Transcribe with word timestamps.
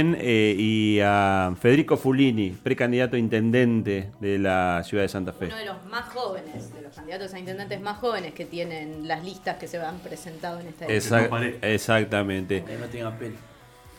Eh, 0.00 0.54
y 0.56 1.00
a 1.02 1.52
Federico 1.60 1.96
Fulini, 1.96 2.50
precandidato 2.50 3.16
a 3.16 3.18
intendente 3.18 4.10
de 4.20 4.38
la 4.38 4.82
ciudad 4.84 5.02
de 5.02 5.08
Santa 5.08 5.32
Fe. 5.32 5.46
Uno 5.46 5.56
de 5.56 5.64
los 5.64 5.84
más 5.86 6.04
jóvenes, 6.12 6.72
de 6.72 6.82
los 6.82 6.94
candidatos 6.94 7.34
a 7.34 7.38
intendentes 7.38 7.80
más 7.80 7.98
jóvenes 7.98 8.32
que 8.32 8.44
tienen 8.44 9.08
las 9.08 9.24
listas 9.24 9.56
que 9.56 9.66
se 9.66 9.78
han 9.78 9.98
presentado 9.98 10.60
en 10.60 10.68
esta 10.68 10.86
Exact 10.86 11.32
Exactamente. 11.62 12.64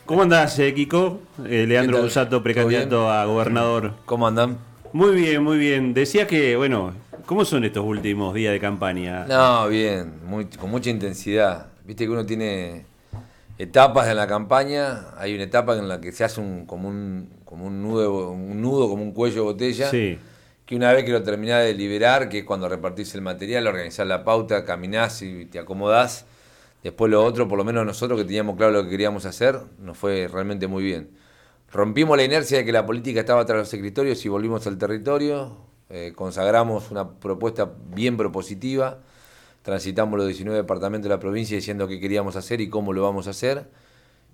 ¿Cómo 0.05 0.23
andás, 0.23 0.57
eh, 0.59 0.73
Kiko? 0.73 1.19
Eh, 1.45 1.65
Leandro 1.67 2.01
Busato, 2.01 2.41
precandidato 2.41 3.09
a 3.09 3.25
gobernador. 3.25 3.93
¿Cómo 4.05 4.25
andan? 4.25 4.57
Muy 4.93 5.13
bien, 5.15 5.43
muy 5.43 5.57
bien. 5.57 5.93
Decía 5.93 6.25
que, 6.25 6.55
bueno, 6.55 6.93
¿cómo 7.25 7.43
son 7.43 7.65
estos 7.65 7.83
últimos 7.83 8.33
días 8.33 8.53
de 8.53 8.59
campaña? 8.59 9.25
No, 9.25 9.67
bien, 9.67 10.13
con 10.57 10.71
mucha 10.71 10.89
intensidad. 10.89 11.67
Viste 11.83 12.05
que 12.05 12.09
uno 12.09 12.25
tiene 12.25 12.85
etapas 13.59 14.07
en 14.07 14.15
la 14.15 14.25
campaña. 14.25 15.11
Hay 15.17 15.35
una 15.35 15.43
etapa 15.43 15.77
en 15.77 15.87
la 15.87 16.01
que 16.01 16.11
se 16.11 16.23
hace 16.23 16.41
un, 16.41 16.65
como, 16.65 16.87
un, 16.89 17.29
como 17.45 17.65
un, 17.65 17.83
nudo, 17.83 18.31
un 18.31 18.59
nudo, 18.61 18.89
como 18.89 19.03
un 19.03 19.11
cuello 19.11 19.35
de 19.35 19.41
botella. 19.41 19.91
Que 20.65 20.75
una 20.75 20.93
vez 20.93 21.03
que 21.03 21.11
lo 21.11 21.21
terminás 21.23 21.63
de 21.63 21.73
liberar, 21.73 22.29
que 22.29 22.39
es 22.39 22.43
cuando 22.45 22.69
repartís 22.69 23.13
el 23.15 23.21
material, 23.21 23.67
organizás 23.67 24.07
la 24.07 24.23
pauta, 24.23 24.65
caminás 24.65 25.21
y 25.21 25.45
te 25.45 25.59
acomodás. 25.59 26.25
Después 26.83 27.11
lo 27.11 27.23
otro, 27.23 27.47
por 27.47 27.57
lo 27.57 27.65
menos 27.65 27.85
nosotros 27.85 28.17
que 28.19 28.25
teníamos 28.25 28.55
claro 28.55 28.71
lo 28.71 28.83
que 28.83 28.89
queríamos 28.89 29.25
hacer, 29.25 29.59
nos 29.79 29.97
fue 29.97 30.29
realmente 30.31 30.67
muy 30.67 30.83
bien. 30.83 31.09
Rompimos 31.71 32.15
la 32.15 32.23
inercia 32.23 32.59
de 32.59 32.65
que 32.65 32.71
la 32.71 32.85
política 32.85 33.19
estaba 33.19 33.45
tras 33.45 33.59
los 33.59 33.73
escritorios 33.73 34.23
y 34.25 34.29
volvimos 34.29 34.65
al 34.67 34.77
territorio. 34.77 35.57
Eh, 35.89 36.13
consagramos 36.15 36.91
una 36.91 37.19
propuesta 37.19 37.69
bien 37.93 38.15
propositiva 38.15 38.99
transitamos 39.61 40.17
los 40.17 40.27
19 40.27 40.57
departamentos 40.57 41.09
de 41.09 41.15
la 41.15 41.19
provincia 41.19 41.55
diciendo 41.55 41.87
qué 41.87 41.99
queríamos 41.99 42.35
hacer 42.35 42.61
y 42.61 42.69
cómo 42.69 42.93
lo 42.93 43.03
vamos 43.03 43.27
a 43.27 43.31
hacer, 43.31 43.69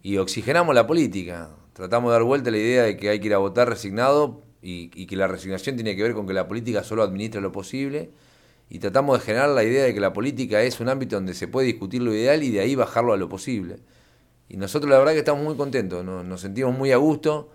y 0.01 0.17
oxigenamos 0.17 0.75
la 0.75 0.85
política. 0.87 1.49
Tratamos 1.73 2.09
de 2.09 2.13
dar 2.13 2.23
vuelta 2.23 2.51
la 2.51 2.57
idea 2.57 2.83
de 2.83 2.95
que 2.95 3.09
hay 3.09 3.19
que 3.19 3.27
ir 3.27 3.33
a 3.33 3.39
votar 3.39 3.67
resignado 3.67 4.43
y, 4.61 5.05
que 5.05 5.15
la 5.15 5.27
resignación 5.27 5.75
tiene 5.75 5.95
que 5.95 6.03
ver 6.03 6.13
con 6.13 6.25
que 6.25 6.33
la 6.33 6.47
política 6.47 6.83
solo 6.83 7.03
administra 7.03 7.41
lo 7.41 7.51
posible, 7.51 8.11
y 8.69 8.79
tratamos 8.79 9.19
de 9.19 9.25
generar 9.25 9.49
la 9.49 9.63
idea 9.63 9.83
de 9.83 9.93
que 9.93 9.99
la 9.99 10.13
política 10.13 10.61
es 10.63 10.79
un 10.79 10.89
ámbito 10.89 11.15
donde 11.15 11.33
se 11.35 11.47
puede 11.47 11.67
discutir 11.67 12.01
lo 12.01 12.13
ideal 12.13 12.41
y 12.41 12.51
de 12.51 12.61
ahí 12.61 12.75
bajarlo 12.75 13.13
a 13.13 13.17
lo 13.17 13.29
posible. 13.29 13.77
Y 14.49 14.57
nosotros 14.57 14.89
la 14.89 14.97
verdad 14.97 15.13
que 15.13 15.19
estamos 15.19 15.43
muy 15.43 15.55
contentos, 15.55 16.03
nos, 16.03 16.41
sentimos 16.41 16.75
muy 16.75 16.91
a 16.91 16.97
gusto. 16.97 17.51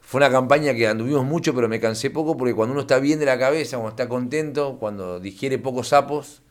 Fue 0.00 0.18
una 0.18 0.30
campaña 0.30 0.74
que 0.74 0.86
anduvimos 0.86 1.24
mucho, 1.24 1.54
pero 1.54 1.68
me 1.68 1.80
cansé 1.80 2.10
poco 2.10 2.36
porque 2.36 2.54
cuando 2.54 2.72
uno 2.72 2.82
está 2.82 2.98
bien 2.98 3.18
de 3.18 3.26
la 3.26 3.38
cabeza, 3.38 3.76
cuando 3.76 3.90
está 3.90 4.08
contento, 4.08 4.78
cuando 4.78 5.20
digiere 5.20 5.58
pocos 5.58 5.88
sapos, 5.88 6.42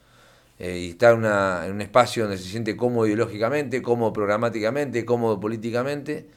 eh, 0.58 0.78
y 0.78 0.89
está 0.92 1.11
en, 1.11 1.72
un 1.73 1.81
espacio 1.81 2.23
donde 2.23 2.38
se 2.38 2.50
siente 2.50 2.78
cómodo 2.78 3.08
ideológicamente, 3.08 3.81
cómodo 3.81 4.14
programáticamente, 4.14 5.03
cómodo 5.03 5.39
políticamente, 5.39 6.28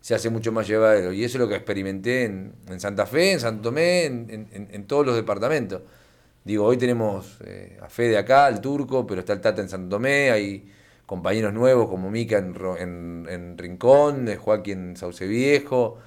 se 0.00 0.14
hace 0.14 0.28
mucho 0.30 0.52
más 0.52 0.66
llevadero. 0.66 1.12
Y 1.12 1.24
eso 1.24 1.38
es 1.38 1.40
lo 1.40 1.48
que 1.48 1.56
experimenté 1.56 2.24
en, 2.24 2.52
Santa 2.78 3.06
Fe, 3.06 3.32
en 3.32 3.40
Santo 3.40 3.62
Tomé, 3.62 4.04
en, 4.04 4.84
todos 4.86 5.06
los 5.06 5.16
departamentos. 5.16 5.82
Digo, 6.44 6.66
hoy 6.66 6.76
tenemos 6.76 7.38
eh, 7.44 7.78
a 7.80 7.88
Fede 7.88 8.18
acá, 8.18 8.48
el 8.48 8.60
turco, 8.60 9.06
pero 9.06 9.20
está 9.20 9.32
el 9.32 9.40
Tata 9.40 9.62
en 9.62 9.68
Santo 9.68 9.96
Tomé, 9.96 10.30
hay 10.30 10.68
compañeros 11.06 11.54
nuevos 11.54 11.88
como 11.88 12.10
Mica 12.10 12.38
en, 12.38 13.56
Rincón, 13.56 14.26
Joaquín 14.36 14.90
en 14.90 14.96
Sauce 14.96 15.26
Viejo, 15.26 15.98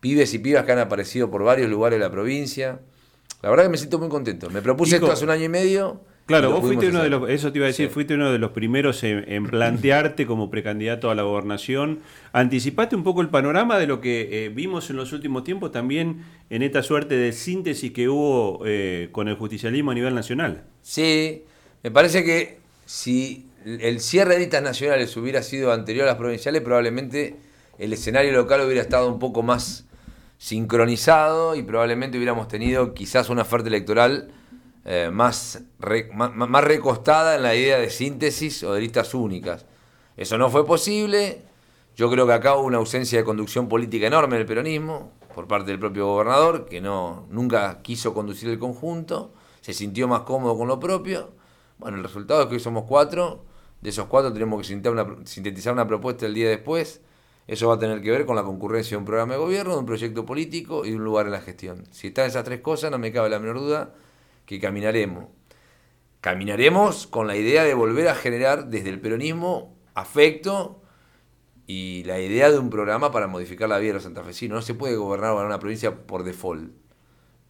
pibes 0.00 0.32
y 0.34 0.38
pibas 0.38 0.64
que 0.64 0.72
han 0.72 0.78
aparecido 0.78 1.30
por 1.30 1.44
varios 1.44 1.68
lugares 1.68 1.98
de 1.98 2.04
la 2.04 2.10
provincia. 2.10 2.80
La 3.42 3.50
verdad 3.50 3.64
que 3.64 3.70
me 3.70 3.76
siento 3.76 3.98
muy 3.98 4.08
contento. 4.08 4.48
Me 4.50 4.62
propuse 4.62 4.96
esto 4.96 5.12
hace 5.12 5.24
un 5.24 5.30
año 5.30 5.44
y 5.44 5.48
medio 5.48 6.00
Claro, 6.26 6.52
vos 6.52 6.60
fuiste 6.60 6.88
uno 6.88 7.02
de 7.02 7.10
los, 7.10 7.28
eso 7.28 7.50
te 7.50 7.58
iba 7.58 7.66
a 7.66 7.68
decir, 7.68 7.90
fuiste 7.90 8.14
uno 8.14 8.30
de 8.30 8.38
los 8.38 8.52
primeros 8.52 9.02
en, 9.02 9.44
plantearte 9.46 10.24
como 10.24 10.50
precandidato 10.50 11.10
a 11.10 11.14
la 11.14 11.22
gobernación. 11.22 12.00
Anticipaste 12.32 12.94
un 12.94 13.02
poco 13.02 13.22
el 13.22 13.28
panorama 13.28 13.78
de 13.78 13.86
lo 13.86 14.00
que 14.00 14.44
eh, 14.44 14.48
vimos 14.48 14.88
en 14.90 14.96
los 14.96 15.12
últimos 15.12 15.42
tiempos 15.42 15.72
también 15.72 16.24
en 16.48 16.62
esta 16.62 16.82
suerte 16.82 17.16
de 17.16 17.32
síntesis 17.32 17.92
que 17.92 18.08
hubo 18.08 18.62
eh, 18.64 19.08
con 19.10 19.28
el 19.28 19.34
justicialismo 19.34 19.90
a 19.90 19.94
nivel 19.94 20.14
nacional. 20.14 20.62
Sí, 20.80 21.42
me 21.82 21.90
parece 21.90 22.24
que 22.24 22.58
si 22.86 23.46
el 23.64 24.00
cierre 24.00 24.34
de 24.34 24.40
listas 24.40 24.62
nacionales 24.62 25.16
hubiera 25.16 25.42
sido 25.42 25.72
anterior 25.72 26.04
a 26.04 26.12
las 26.12 26.16
provinciales, 26.16 26.62
probablemente 26.62 27.36
el 27.78 27.92
escenario 27.92 28.32
local 28.32 28.60
hubiera 28.64 28.82
estado 28.82 29.08
un 29.08 29.18
poco 29.18 29.42
más 29.42 29.86
sincronizado 30.38 31.56
y 31.56 31.62
probablemente 31.62 32.16
hubiéramos 32.16 32.48
tenido 32.48 32.94
quizás 32.94 33.28
una 33.28 33.42
oferta 33.42 33.68
electoral 33.68 34.32
eh, 34.84 35.10
más, 35.12 35.62
más, 35.78 36.64
recostada 36.64 37.36
en 37.36 37.42
la 37.42 37.54
idea 37.54 37.78
de 37.78 37.88
síntesis 37.88 38.64
o 38.64 38.74
de 38.74 38.80
listas 38.80 39.14
únicas. 39.14 39.64
Eso 40.16 40.38
no 40.38 40.50
fue 40.50 40.66
posible. 40.66 41.42
Yo 41.94 42.10
creo 42.10 42.26
que 42.26 42.32
acá 42.32 42.56
hubo 42.56 42.66
una 42.66 42.78
ausencia 42.78 43.18
de 43.18 43.24
conducción 43.24 43.68
política 43.68 44.06
enorme 44.06 44.36
del 44.36 44.46
peronismo 44.46 45.12
por 45.34 45.46
parte 45.46 45.70
del 45.70 45.78
propio 45.78 46.06
gobernador, 46.06 46.66
que 46.66 46.80
no, 46.80 47.26
nunca 47.30 47.80
quiso 47.82 48.12
conducir 48.12 48.48
el 48.50 48.58
conjunto, 48.58 49.32
se 49.60 49.72
sintió 49.72 50.08
más 50.08 50.22
cómodo 50.22 50.56
con 50.58 50.68
lo 50.68 50.78
propio. 50.80 51.30
Bueno, 51.78 51.96
el 51.96 52.02
resultado 52.02 52.42
es 52.42 52.46
que 52.48 52.54
hoy 52.54 52.60
somos 52.60 52.84
cuatro, 52.84 53.44
de 53.80 53.90
esos 53.90 54.06
cuatro 54.06 54.32
tenemos 54.32 54.60
que 54.60 54.74
sintetizar 55.24 55.72
una 55.72 55.86
propuesta 55.86 56.26
el 56.26 56.34
día 56.34 56.48
después. 56.48 57.00
Eso 57.46 57.68
va 57.68 57.74
a 57.74 57.78
tener 57.78 58.00
que 58.00 58.10
ver 58.10 58.24
con 58.24 58.36
la 58.36 58.44
concurrencia 58.44 58.96
de 58.96 58.98
un 58.98 59.04
programa 59.04 59.34
de 59.34 59.40
gobierno, 59.40 59.72
de 59.72 59.78
un 59.80 59.86
proyecto 59.86 60.24
político 60.24 60.84
y 60.84 60.90
de 60.90 60.96
un 60.96 61.04
lugar 61.04 61.26
en 61.26 61.32
la 61.32 61.40
gestión. 61.40 61.84
Si 61.90 62.08
están 62.08 62.26
esas 62.26 62.44
tres 62.44 62.60
cosas, 62.60 62.90
no 62.90 62.98
me 62.98 63.12
cabe 63.12 63.28
la 63.30 63.38
menor 63.38 63.58
duda 63.58 63.94
que 64.46 64.60
caminaremos. 64.60 65.26
Caminaremos 66.20 67.06
con 67.06 67.26
la 67.26 67.36
idea 67.36 67.64
de 67.64 67.74
volver 67.74 68.08
a 68.08 68.14
generar 68.14 68.68
desde 68.68 68.90
el 68.90 69.00
peronismo 69.00 69.76
afecto 69.94 70.82
y 71.66 72.04
la 72.04 72.20
idea 72.20 72.50
de 72.50 72.58
un 72.58 72.70
programa 72.70 73.10
para 73.10 73.26
modificar 73.26 73.68
la 73.68 73.78
vida 73.78 73.88
de 73.88 73.94
los 73.94 74.02
santafesinos. 74.04 74.56
No 74.56 74.62
se 74.62 74.74
puede 74.74 74.96
gobernar 74.96 75.34
una 75.34 75.58
provincia 75.58 76.06
por 76.06 76.24
default. 76.24 76.70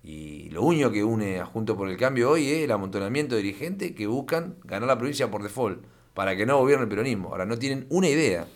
Y 0.02 0.50
lo 0.50 0.62
único 0.62 0.90
que 0.90 1.04
une 1.04 1.38
a 1.38 1.46
Junto 1.46 1.76
por 1.76 1.88
el 1.88 1.96
Cambio 1.96 2.30
hoy 2.30 2.50
es 2.50 2.64
el 2.64 2.72
amontonamiento 2.72 3.36
de 3.36 3.42
dirigentes 3.42 3.92
que 3.92 4.06
buscan 4.06 4.56
ganar 4.64 4.88
la 4.88 4.98
provincia 4.98 5.30
por 5.30 5.42
default, 5.42 5.84
para 6.12 6.36
que 6.36 6.44
no 6.44 6.58
gobierne 6.58 6.84
el 6.84 6.88
peronismo. 6.88 7.28
Ahora, 7.30 7.46
no 7.46 7.58
tienen 7.58 7.86
una 7.88 8.08
idea. 8.08 8.46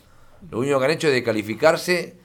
Lo 0.50 0.58
único 0.58 0.78
que 0.78 0.84
han 0.84 0.90
hecho 0.90 1.06
es 1.06 1.14
descalificarse 1.14 2.18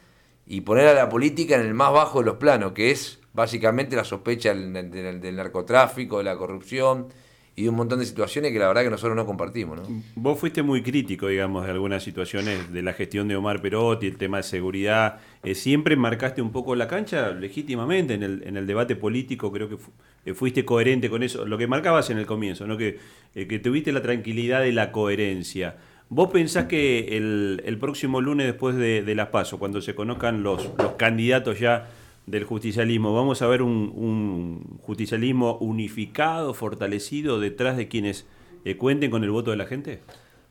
y 0.46 0.62
poner 0.62 0.88
a 0.88 0.94
la 0.94 1.08
política 1.08 1.56
en 1.56 1.62
el 1.62 1.74
más 1.74 1.94
bajo 1.94 2.20
de 2.20 2.26
los 2.26 2.38
planos, 2.38 2.74
que 2.74 2.92
es 2.92 3.21
básicamente 3.34 3.96
la 3.96 4.04
sospecha 4.04 4.54
del, 4.54 5.36
narcotráfico, 5.36 6.18
de 6.18 6.24
la 6.24 6.36
corrupción 6.36 7.08
y 7.56 7.64
de 7.64 7.70
un 7.70 7.76
montón 7.76 8.00
de 8.00 8.06
situaciones 8.06 8.52
que 8.52 8.60
la 8.60 8.68
verdad 8.68 8.84
que 8.84 8.90
nosotros 8.90 9.16
no 9.16 9.26
compartimos. 9.26 9.78
¿no? 9.78 10.04
Vos 10.16 10.40
fuiste 10.40 10.64
muy 10.64 10.82
crítico, 10.82 11.28
digamos, 11.28 11.66
de 11.66 11.72
algunas 11.72 12.02
situaciones 12.04 12.72
de 12.72 12.82
la 12.82 12.94
gestión 12.94 13.28
de 13.28 13.36
Omar 13.36 13.62
Perotti, 13.62 14.08
el 14.08 14.18
tema 14.18 14.38
de 14.38 14.44
seguridad. 14.44 15.20
Eh, 15.44 15.54
siempre 15.54 15.96
marcaste 15.96 16.42
un 16.42 16.52
poco 16.52 16.76
la 16.76 16.88
cancha 16.88 17.32
legítimamente 17.32 18.14
en 18.14 18.24
el, 18.24 18.44
en 18.46 18.56
el 18.58 18.68
debate 18.68 18.96
político, 18.96 19.52
creo 19.52 19.68
que 19.68 19.78
eh, 20.26 20.34
fuiste 20.34 20.64
coherente 20.64 21.10
con 21.10 21.24
eso, 21.24 21.46
lo 21.46 21.58
que 21.58 21.68
marcabas 21.68 22.10
en 22.10 22.18
el 22.18 22.26
comienzo, 22.26 22.68
¿no? 22.68 22.78
que, 22.78 23.00
eh, 23.36 23.48
que 23.48 23.60
tuviste 23.60 23.92
la 23.92 24.02
tranquilidad 24.02 24.62
de 24.62 24.72
la 24.72 24.92
coherencia. 24.92 25.76
¿Vos 26.08 26.30
pensás 26.30 26.66
que 26.66 27.18
el, 27.18 27.62
el 27.66 27.78
próximo 27.78 28.20
lunes 28.20 28.46
después 28.46 28.76
de, 28.76 29.02
de 29.02 29.16
las 29.16 29.28
PASO, 29.28 29.60
cuando 29.60 29.82
se 29.82 29.96
conozcan 29.96 30.44
los, 30.44 30.70
los 30.78 30.94
candidatos 30.94 31.60
ya 31.60 31.88
del 32.26 32.44
justicialismo. 32.44 33.14
Vamos 33.14 33.42
a 33.42 33.48
ver 33.48 33.62
un, 33.62 34.80
justicialismo 34.82 35.58
unificado, 35.58 36.54
fortalecido, 36.54 37.40
detrás 37.40 37.78
de 37.78 37.88
quienes 37.88 38.26
eh, 38.66 38.78
cuenten 38.78 39.12
con 39.12 39.24
el 39.24 39.32
voto 39.32 39.52
de 39.52 39.58
la 39.58 39.66
gente. 39.66 40.02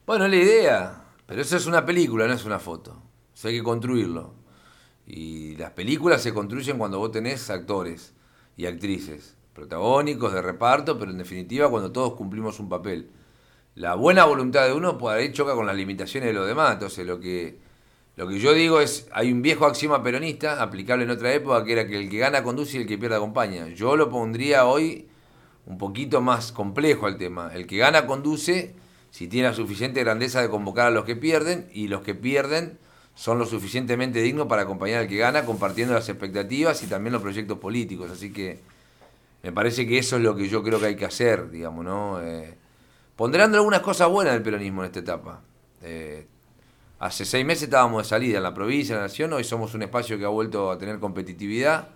Bueno, 0.07 0.27
la 0.29 0.37
idea, 0.37 1.05
pero 1.27 1.41
eso 1.41 1.57
es 1.57 1.67
una 1.67 1.85
película, 1.87 2.27
no 2.27 2.35
es 2.35 2.45
una 2.45 2.59
foto. 2.59 3.01
Eso 3.35 3.49
hay 3.49 3.57
que 3.59 3.63
construirlo. 3.63 4.35
Y 5.07 5.57
las 5.57 5.73
películas 5.73 6.23
se 6.23 6.35
construyen 6.35 6.79
cuando 6.79 6.99
vos 6.99 7.11
tenés 7.11 7.51
actores 7.51 8.15
y 8.57 8.67
actrices, 8.67 9.37
protagónicos, 9.55 10.33
de 10.33 10.43
reparto, 10.43 10.99
pero 10.99 11.11
en 11.11 11.19
definitiva 11.19 11.71
cuando 11.71 11.91
todos 11.91 12.15
cumplimos 12.15 12.61
un 12.61 12.69
papel. 12.69 13.11
La 13.75 13.95
buena 13.95 14.25
voluntad 14.25 14.67
de 14.67 14.75
uno 14.75 14.99
por 14.99 15.15
ahí 15.15 15.33
choca 15.33 15.55
con 15.55 15.67
las 15.67 15.77
limitaciones 15.77 16.29
de 16.29 16.35
los 16.35 16.47
demás, 16.47 16.75
entonces 16.75 17.07
lo 17.07 17.19
que 17.19 17.59
lo 18.21 18.29
que 18.29 18.39
yo 18.39 18.53
digo 18.53 18.83
es, 18.83 19.09
hay 19.13 19.33
un 19.33 19.41
viejo 19.41 19.65
axioma 19.65 20.03
peronista 20.03 20.61
aplicable 20.61 21.05
en 21.05 21.11
otra 21.11 21.33
época 21.33 21.65
que 21.65 21.73
era 21.73 21.87
que 21.87 21.97
el 21.99 22.11
que 22.11 22.19
gana 22.19 22.43
conduce 22.43 22.77
y 22.77 22.83
el 22.83 22.87
que 22.87 22.99
pierde 22.99 23.17
acompaña. 23.17 23.69
Yo 23.69 23.97
lo 23.97 24.11
pondría 24.11 24.67
hoy 24.67 25.09
un 25.65 25.79
poquito 25.79 26.21
más 26.21 26.53
complejo 26.53 27.07
al 27.07 27.17
tema. 27.17 27.51
El 27.55 27.67
que 27.67 27.79
gana 27.79 28.05
conduce 28.05 28.75
si 29.11 29.27
tiene 29.27 29.49
la 29.49 29.55
suficiente 29.55 30.01
grandeza 30.01 30.43
de 30.43 30.51
convocar 30.51 30.89
a 30.89 30.91
los 30.91 31.07
que 31.07 31.17
pierden 31.17 31.71
y 31.73 31.89
los 31.89 32.03
que 32.03 32.15
pierden 32.15 32.79
son 33.15 33.39
lo 33.39 33.47
suficientemente 33.47 34.21
dignos 34.21 34.49
para 34.49 34.65
acompañar 34.65 35.01
al 35.01 35.09
que 35.09 35.17
gana 35.17 35.47
compartiendo 35.47 35.95
las 35.95 36.11
expectativas 36.11 36.83
y 36.83 36.89
también 36.89 37.15
los 37.15 37.23
proyectos 37.23 37.57
políticos. 37.57 38.11
Así 38.11 38.35
que 38.35 38.61
me 39.43 39.51
parece 39.51 39.87
que 39.87 39.97
eso 39.97 40.17
es 40.17 40.23
lo 40.23 40.37
que 40.37 40.47
yo 40.47 40.63
creo 40.63 40.79
que 40.79 40.85
hay 40.89 40.97
que 40.97 41.07
hacer, 41.07 41.51
digamos, 41.51 41.87
¿no? 41.87 42.21
Eh, 42.21 42.55
ponderando 43.17 43.57
algunas 43.57 43.81
cosas 43.81 44.11
buenas 44.11 44.35
del 44.35 44.43
peronismo 44.43 44.83
en 44.83 44.89
esta 44.89 44.99
etapa. 44.99 45.41
Eh, 45.81 46.27
Hace 47.01 47.25
seis 47.25 47.47
meses 47.47 47.63
estábamos 47.63 48.03
de 48.03 48.09
salida 48.11 48.37
en 48.37 48.43
la 48.43 48.53
provincia, 48.53 48.93
en 48.93 48.99
la 48.99 49.07
nación, 49.07 49.33
hoy 49.33 49.43
somos 49.43 49.73
un 49.73 49.81
espacio 49.81 50.19
que 50.19 50.27
ha 50.27 50.29
vuelto 50.29 50.71
a 50.71 50.77
tener 50.77 50.99
competitividad. 50.99 51.89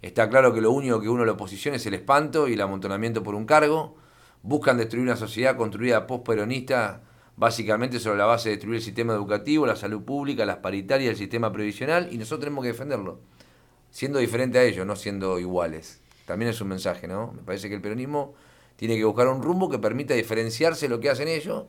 Está 0.00 0.28
claro 0.30 0.54
que 0.54 0.60
lo 0.60 0.70
único 0.70 1.00
que 1.00 1.08
uno 1.08 1.22
de 1.22 1.26
la 1.26 1.32
oposición 1.32 1.74
es 1.74 1.84
el 1.86 1.94
espanto 1.94 2.46
y 2.46 2.52
el 2.52 2.60
amontonamiento 2.60 3.20
por 3.24 3.34
un 3.34 3.46
cargo. 3.46 3.96
Buscan 4.44 4.76
destruir 4.76 5.02
una 5.02 5.16
sociedad 5.16 5.56
construida 5.56 6.06
post-peronista 6.06 7.00
básicamente 7.36 7.98
sobre 7.98 8.18
la 8.18 8.26
base 8.26 8.50
de 8.50 8.54
destruir 8.54 8.76
el 8.76 8.82
sistema 8.82 9.12
educativo, 9.12 9.66
la 9.66 9.74
salud 9.74 10.04
pública, 10.04 10.46
las 10.46 10.58
paritarias, 10.58 11.10
el 11.10 11.16
sistema 11.16 11.52
previsional, 11.52 12.08
y 12.12 12.18
nosotros 12.18 12.44
tenemos 12.44 12.62
que 12.62 12.68
defenderlo, 12.68 13.18
siendo 13.90 14.20
diferente 14.20 14.60
a 14.60 14.62
ellos, 14.62 14.86
no 14.86 14.94
siendo 14.94 15.40
iguales. 15.40 16.00
También 16.26 16.52
es 16.52 16.60
un 16.60 16.68
mensaje, 16.68 17.08
¿no? 17.08 17.32
Me 17.32 17.42
parece 17.42 17.68
que 17.68 17.74
el 17.74 17.80
peronismo 17.80 18.34
tiene 18.76 18.96
que 18.96 19.04
buscar 19.04 19.26
un 19.26 19.42
rumbo 19.42 19.68
que 19.68 19.80
permita 19.80 20.14
diferenciarse 20.14 20.88
lo 20.88 21.00
que 21.00 21.10
hacen 21.10 21.26
ellos 21.26 21.64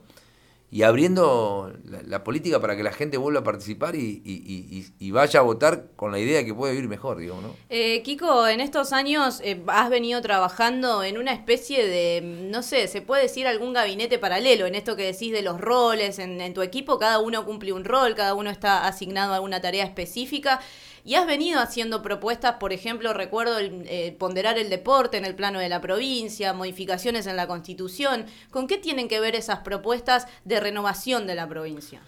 y 0.71 0.83
abriendo 0.83 1.71
la, 1.85 2.23
política 2.23 2.59
para 2.59 2.75
que 2.75 2.83
la 2.83 2.91
gente 2.91 3.17
vuelva 3.17 3.41
a 3.41 3.43
participar 3.43 3.95
y, 3.95 5.11
vaya 5.11 5.39
a 5.39 5.43
votar 5.43 5.87
con 5.95 6.11
la 6.11 6.19
idea 6.19 6.39
de 6.39 6.45
que 6.45 6.53
puede 6.53 6.73
vivir 6.73 6.89
mejor, 6.89 7.17
digo, 7.19 7.39
¿no? 7.41 7.55
Eh, 7.69 8.01
Kiko, 8.03 8.47
en 8.47 8.59
estos 8.59 8.91
años 8.91 9.39
eh, 9.43 9.61
has 9.67 9.89
venido 9.89 10.21
trabajando 10.21 11.03
en 11.03 11.17
una 11.17 11.31
especie 11.31 11.87
de, 11.87 12.21
no 12.21 12.63
sé, 12.63 12.87
se 12.87 13.01
puede 13.01 13.23
decir 13.23 13.47
algún 13.47 13.73
gabinete 13.73 14.19
paralelo, 14.19 14.65
en 14.65 14.75
esto 14.75 14.95
que 14.95 15.03
decís 15.03 15.31
de 15.31 15.43
los 15.43 15.61
roles, 15.61 16.19
en, 16.19 16.41
en 16.41 16.53
tu 16.53 16.61
equipo 16.61 16.99
cada 16.99 17.19
uno 17.19 17.45
cumple 17.45 17.71
un 17.71 17.85
rol, 17.85 18.15
cada 18.15 18.33
uno 18.33 18.49
está 18.49 18.85
asignado 18.87 19.31
a 19.31 19.35
alguna 19.35 19.61
tarea 19.61 19.85
específica. 19.85 20.59
Y 21.05 21.13
has 21.13 21.27
venido 21.27 21.59
haciendo 21.59 22.01
propuestas, 22.01 22.55
por 22.55 22.73
ejemplo, 22.73 23.13
recuerdo 23.13 23.59
eh, 23.59 24.15
ponderar 24.17 24.57
el 24.57 24.71
deporte 24.71 25.17
en 25.17 25.25
el 25.25 25.35
plano 25.35 25.59
de 25.59 25.69
la 25.69 25.79
provincia, 25.79 26.51
modificaciones 26.51 27.27
en 27.27 27.35
la 27.35 27.45
constitución. 27.45 28.25
¿Con 28.49 28.65
qué 28.65 28.79
tienen 28.79 29.07
que 29.07 29.19
ver 29.19 29.35
esas 29.35 29.59
propuestas 29.59 30.27
de 30.45 30.59
renovación 30.59 31.27
de 31.27 31.35
la 31.35 31.47
provincia? 31.47 32.01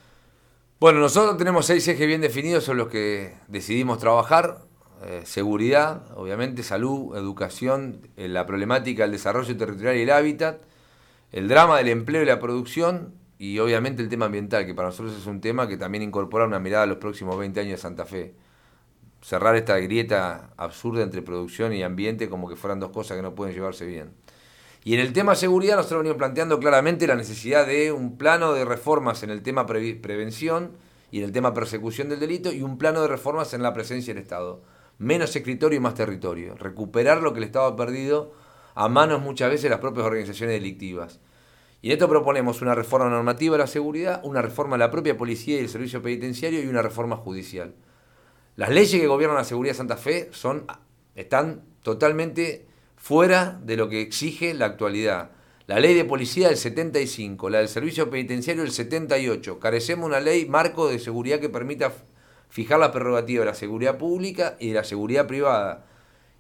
Bueno, 0.80 1.00
nosotros 1.00 1.38
tenemos 1.38 1.68
seis 1.68 1.88
ejes 1.88 2.08
bien 2.08 2.22
definidos 2.22 2.64
sobre 2.64 2.80
los 2.80 2.88
que 2.88 3.36
decidimos 3.48 4.00
trabajar. 4.00 4.62
Eh, 5.06 5.22
seguridad, 5.26 6.02
obviamente, 6.16 6.64
salud, 6.64 7.16
educación, 7.16 8.02
eh, 8.18 8.28
la 8.28 8.48
problemática 8.48 9.04
del 9.04 9.12
desarrollo 9.12 9.56
territorial 9.56 9.96
y 9.96 10.02
el 10.02 10.10
hábitat, 10.10 10.60
el 11.32 11.48
drama 11.48 11.78
del 11.78 11.90
empleo 11.90 12.24
y 12.24 12.26
la 12.26 12.40
producción 12.40 13.14
y 13.38 13.60
obviamente 13.60 14.02
el 14.02 14.10
tema 14.10 14.26
ambiental, 14.26 14.66
que 14.66 14.74
para 14.74 14.88
nosotros 14.88 15.16
es 15.16 15.28
un 15.28 15.40
tema 15.40 15.68
que 15.68 15.78
también 15.78 16.02
incorpora 16.02 16.46
una 16.46 16.60
mirada 16.60 16.86
a 16.86 16.88
los 16.88 16.98
próximos 16.98 17.38
20 17.38 17.60
años 17.60 17.72
de 17.74 17.78
Santa 17.78 18.04
Fe 18.08 18.34
cerrar 19.22 19.56
esta 19.56 19.78
grieta 19.78 20.52
absurda 20.58 21.04
entre 21.04 21.22
producción 21.22 21.74
y 21.74 21.84
ambiente 21.84 22.30
como 22.30 22.48
que 22.48 22.56
fueran 22.56 22.80
dos 22.80 22.92
cosas 22.92 23.18
que 23.18 23.24
no 23.24 23.36
pueden 23.36 23.54
llevarse 23.54 23.86
bien. 23.86 24.12
Y 24.84 24.94
en 24.94 25.02
el 25.02 25.12
tema 25.12 25.36
seguridad 25.36 25.76
nosotros 25.76 26.00
venimos 26.00 26.18
planteando 26.18 26.60
claramente 26.60 27.08
la 27.08 27.16
necesidad 27.16 27.68
de 27.68 27.92
un 27.92 28.18
plano 28.18 28.54
de 28.54 28.64
reformas 28.64 29.22
en 29.24 29.30
el 29.30 29.42
tema 29.42 29.66
prevención 29.66 30.72
y 31.12 31.20
en 31.20 31.26
el 31.26 31.32
tema 31.32 31.54
persecución 31.54 32.10
del 32.10 32.20
delito 32.20 32.52
y 32.54 32.62
un 32.62 32.78
plano 32.78 33.02
de 33.02 33.08
reformas 33.08 33.54
en 33.54 33.64
la 33.64 33.74
presencia 33.74 34.14
del 34.14 34.24
Estado. 34.24 34.62
Menos 34.98 35.36
escritorio 35.36 35.78
y 35.78 35.82
más 35.82 35.96
territorio. 35.96 36.56
Recuperar 36.56 37.22
lo 37.22 37.34
que 37.34 37.40
el 37.40 37.46
Estado 37.46 37.66
ha 37.66 37.76
perdido 37.76 38.34
a 38.76 38.88
manos 38.88 39.22
muchas 39.22 39.50
veces 39.50 39.64
de 39.64 39.70
las 39.70 39.80
propias 39.80 40.06
organizaciones 40.06 40.56
delictivas. 40.56 41.20
Y 41.82 41.88
en 41.88 41.94
esto 41.94 42.08
proponemos 42.08 42.62
una 42.62 42.74
reforma 42.74 43.10
normativa 43.10 43.56
de 43.56 43.64
la 43.64 43.68
seguridad, 43.68 44.22
una 44.24 44.42
reforma 44.42 44.76
de 44.76 44.80
la 44.80 44.92
propia 44.92 45.18
policía 45.18 45.58
y 45.58 45.64
el 45.64 45.70
servicio 45.70 46.02
penitenciario 46.02 46.64
y 46.64 46.68
una 46.68 46.82
reforma 46.82 47.18
judicial. 47.18 47.76
Las 48.58 48.70
leyes 48.70 49.00
que 49.00 49.06
gobiernan 49.06 49.38
la 49.38 49.44
seguridad 49.44 49.74
de 49.74 49.78
Santa 49.78 49.98
Fe 49.98 50.30
son, 50.32 50.66
están 51.14 51.62
totalmente 51.84 52.66
fuera 52.96 53.60
de 53.64 53.78
lo 53.78 53.88
que 53.88 54.02
exige 54.02 54.56
la 54.56 54.66
actualidad. 54.66 55.30
La 55.68 55.80
ley 55.80 55.94
de 55.94 56.06
policía 56.06 56.48
del 56.48 56.58
75, 56.58 57.52
la 57.52 57.60
del 57.60 57.68
servicio 57.68 58.10
penitenciario 58.10 58.64
del 58.64 58.72
78. 58.72 59.60
Carecemos 59.60 60.08
una 60.08 60.20
ley 60.20 60.48
marco 60.48 60.90
de 60.90 60.98
seguridad 60.98 61.40
que 61.40 61.50
permita 61.50 61.94
fijar 62.50 62.80
la 62.80 62.92
prerrogativa 62.92 63.42
de 63.42 63.52
la 63.52 63.54
seguridad 63.54 64.00
pública 64.00 64.58
y 64.60 64.70
de 64.70 64.74
la 64.74 64.84
seguridad 64.84 65.28
privada. 65.28 65.86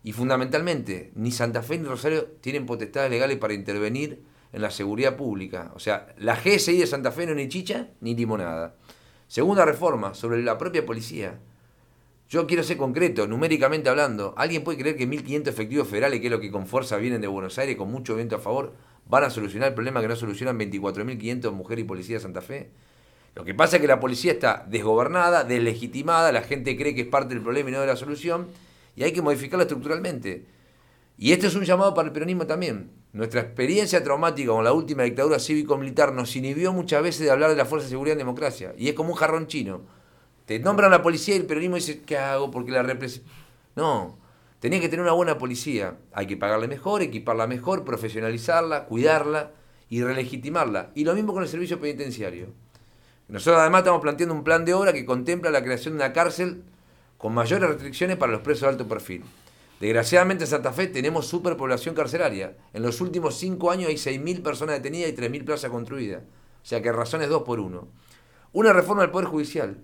Y 0.01 0.11
fundamentalmente, 0.13 1.11
ni 1.13 1.31
Santa 1.31 1.61
Fe 1.61 1.77
ni 1.77 1.87
Rosario 1.87 2.25
tienen 2.41 2.65
potestades 2.65 3.11
legales 3.11 3.37
para 3.37 3.53
intervenir 3.53 4.23
en 4.53 4.63
la 4.63 4.71
seguridad 4.71 5.17
pública. 5.17 5.71
O 5.75 5.79
sea, 5.79 6.15
la 6.17 6.35
GSI 6.35 6.79
de 6.79 6.87
Santa 6.87 7.11
Fe 7.11 7.27
no 7.27 7.33
es 7.33 7.37
ni 7.37 7.47
chicha 7.47 7.89
ni 8.01 8.15
limonada. 8.15 8.75
Segunda 9.27 9.65
reforma, 9.65 10.15
sobre 10.15 10.41
la 10.41 10.57
propia 10.57 10.83
policía. 10.83 11.37
Yo 12.29 12.45
quiero 12.45 12.61
ser 12.61 12.75
concreto, 12.75 13.25
numéricamente 13.25 13.89
hablando. 13.89 14.33
¿Alguien 14.35 14.61
puede 14.61 14.77
creer 14.77 14.97
que 14.97 15.07
1.500 15.07 15.47
efectivos 15.47 15.87
federales, 15.87 16.19
que 16.19 16.27
es 16.27 16.31
lo 16.31 16.41
que 16.41 16.51
con 16.51 16.67
fuerza 16.67 16.97
vienen 16.97 17.21
de 17.21 17.27
Buenos 17.27 17.57
Aires, 17.57 17.77
con 17.77 17.89
mucho 17.89 18.15
viento 18.15 18.35
a 18.35 18.39
favor, 18.39 18.73
van 19.05 19.23
a 19.23 19.29
solucionar 19.29 19.69
el 19.69 19.73
problema 19.73 20.01
que 20.01 20.09
no 20.09 20.15
solucionan 20.17 20.59
24.500 20.59 21.51
mujeres 21.53 21.85
y 21.85 21.87
policías 21.87 22.21
de 22.21 22.23
Santa 22.23 22.41
Fe? 22.41 22.69
Lo 23.33 23.45
que 23.45 23.53
pasa 23.53 23.77
es 23.77 23.81
que 23.81 23.87
la 23.87 24.01
policía 24.01 24.33
está 24.33 24.65
desgobernada, 24.67 25.45
deslegitimada, 25.45 26.33
la 26.33 26.41
gente 26.41 26.75
cree 26.75 26.93
que 26.93 27.01
es 27.01 27.07
parte 27.07 27.33
del 27.33 27.41
problema 27.41 27.69
y 27.69 27.73
no 27.73 27.79
de 27.79 27.87
la 27.87 27.95
solución, 27.95 28.47
y 28.97 29.03
hay 29.03 29.13
que 29.13 29.21
modificarla 29.21 29.63
estructuralmente. 29.63 30.47
Y 31.17 31.31
este 31.31 31.47
es 31.47 31.55
un 31.55 31.63
llamado 31.63 31.93
para 31.93 32.09
el 32.09 32.13
peronismo 32.13 32.45
también. 32.45 32.91
Nuestra 33.13 33.39
experiencia 33.39 34.03
traumática 34.03 34.51
con 34.51 34.65
la 34.65 34.73
última 34.73 35.03
dictadura 35.03 35.39
cívico-militar 35.39 36.11
nos 36.11 36.35
inhibió 36.35 36.73
muchas 36.73 37.01
veces 37.01 37.21
de 37.21 37.31
hablar 37.31 37.51
de 37.51 37.55
la 37.55 37.65
fuerza 37.65 37.85
de 37.85 37.91
seguridad 37.91 38.13
en 38.13 38.19
democracia. 38.19 38.73
Y 38.77 38.89
es 38.89 38.95
como 38.95 39.11
un 39.11 39.15
jarrón 39.15 39.47
chino 39.47 39.95
te 40.47 40.59
nombran 40.59 40.89
la 40.89 41.01
policía 41.01 41.35
y 41.35 41.39
el 41.39 41.45
peronismo 41.45 41.75
dice, 41.75 42.03
¿qué 42.03 42.17
hago? 42.17 42.49
Porque 42.49 42.71
la 42.71 42.81
represión... 42.81 43.25
No, 43.75 44.17
tenía 44.61 44.79
que 44.79 44.87
tener 44.87 45.03
una 45.03 45.11
buena 45.11 45.37
policía. 45.37 45.97
Hay 46.13 46.25
que 46.25 46.37
pagarle 46.37 46.69
mejor, 46.69 47.01
equiparla 47.01 47.47
mejor, 47.47 47.83
profesionalizarla, 47.83 48.85
cuidarla 48.85 49.51
y 49.89 50.01
relegitimarla. 50.01 50.91
Y 50.95 51.03
lo 51.03 51.13
mismo 51.15 51.33
con 51.33 51.43
el 51.43 51.49
servicio 51.49 51.81
penitenciario. 51.81 52.47
Nosotros 53.27 53.59
además 53.59 53.79
estamos 53.79 54.01
planteando 54.01 54.33
un 54.33 54.45
plan 54.45 54.63
de 54.63 54.73
obra 54.73 54.93
que 54.93 55.05
contempla 55.05 55.51
la 55.51 55.61
creación 55.61 55.95
de 55.95 56.05
una 56.05 56.13
cárcel 56.13 56.63
con 57.17 57.33
mayores 57.33 57.67
restricciones 57.67 58.15
para 58.15 58.31
los 58.31 58.41
presos 58.41 58.61
de 58.61 58.67
alto 58.69 58.87
perfil. 58.87 59.25
Desgraciadamente 59.81 60.45
en 60.45 60.49
Santa 60.49 60.71
Fe 60.71 60.87
tenemos 60.87 61.27
superpoblación 61.27 61.93
carcelaria. 61.93 62.55
En 62.71 62.83
los 62.83 63.01
últimos 63.01 63.35
cinco 63.37 63.69
años 63.69 63.89
hay 63.89 63.95
6.000 63.95 64.43
personas 64.43 64.75
detenidas 64.75 65.11
y 65.11 65.13
3.000 65.13 65.43
plazas 65.43 65.71
construidas. 65.71 66.23
O 66.23 66.65
sea 66.65 66.81
que 66.81 66.89
razón 66.93 67.21
es 67.21 67.27
dos 67.27 67.43
por 67.43 67.59
uno. 67.59 67.89
Una 68.53 68.71
reforma 68.71 69.01
del 69.01 69.11
Poder 69.11 69.27
Judicial. 69.27 69.83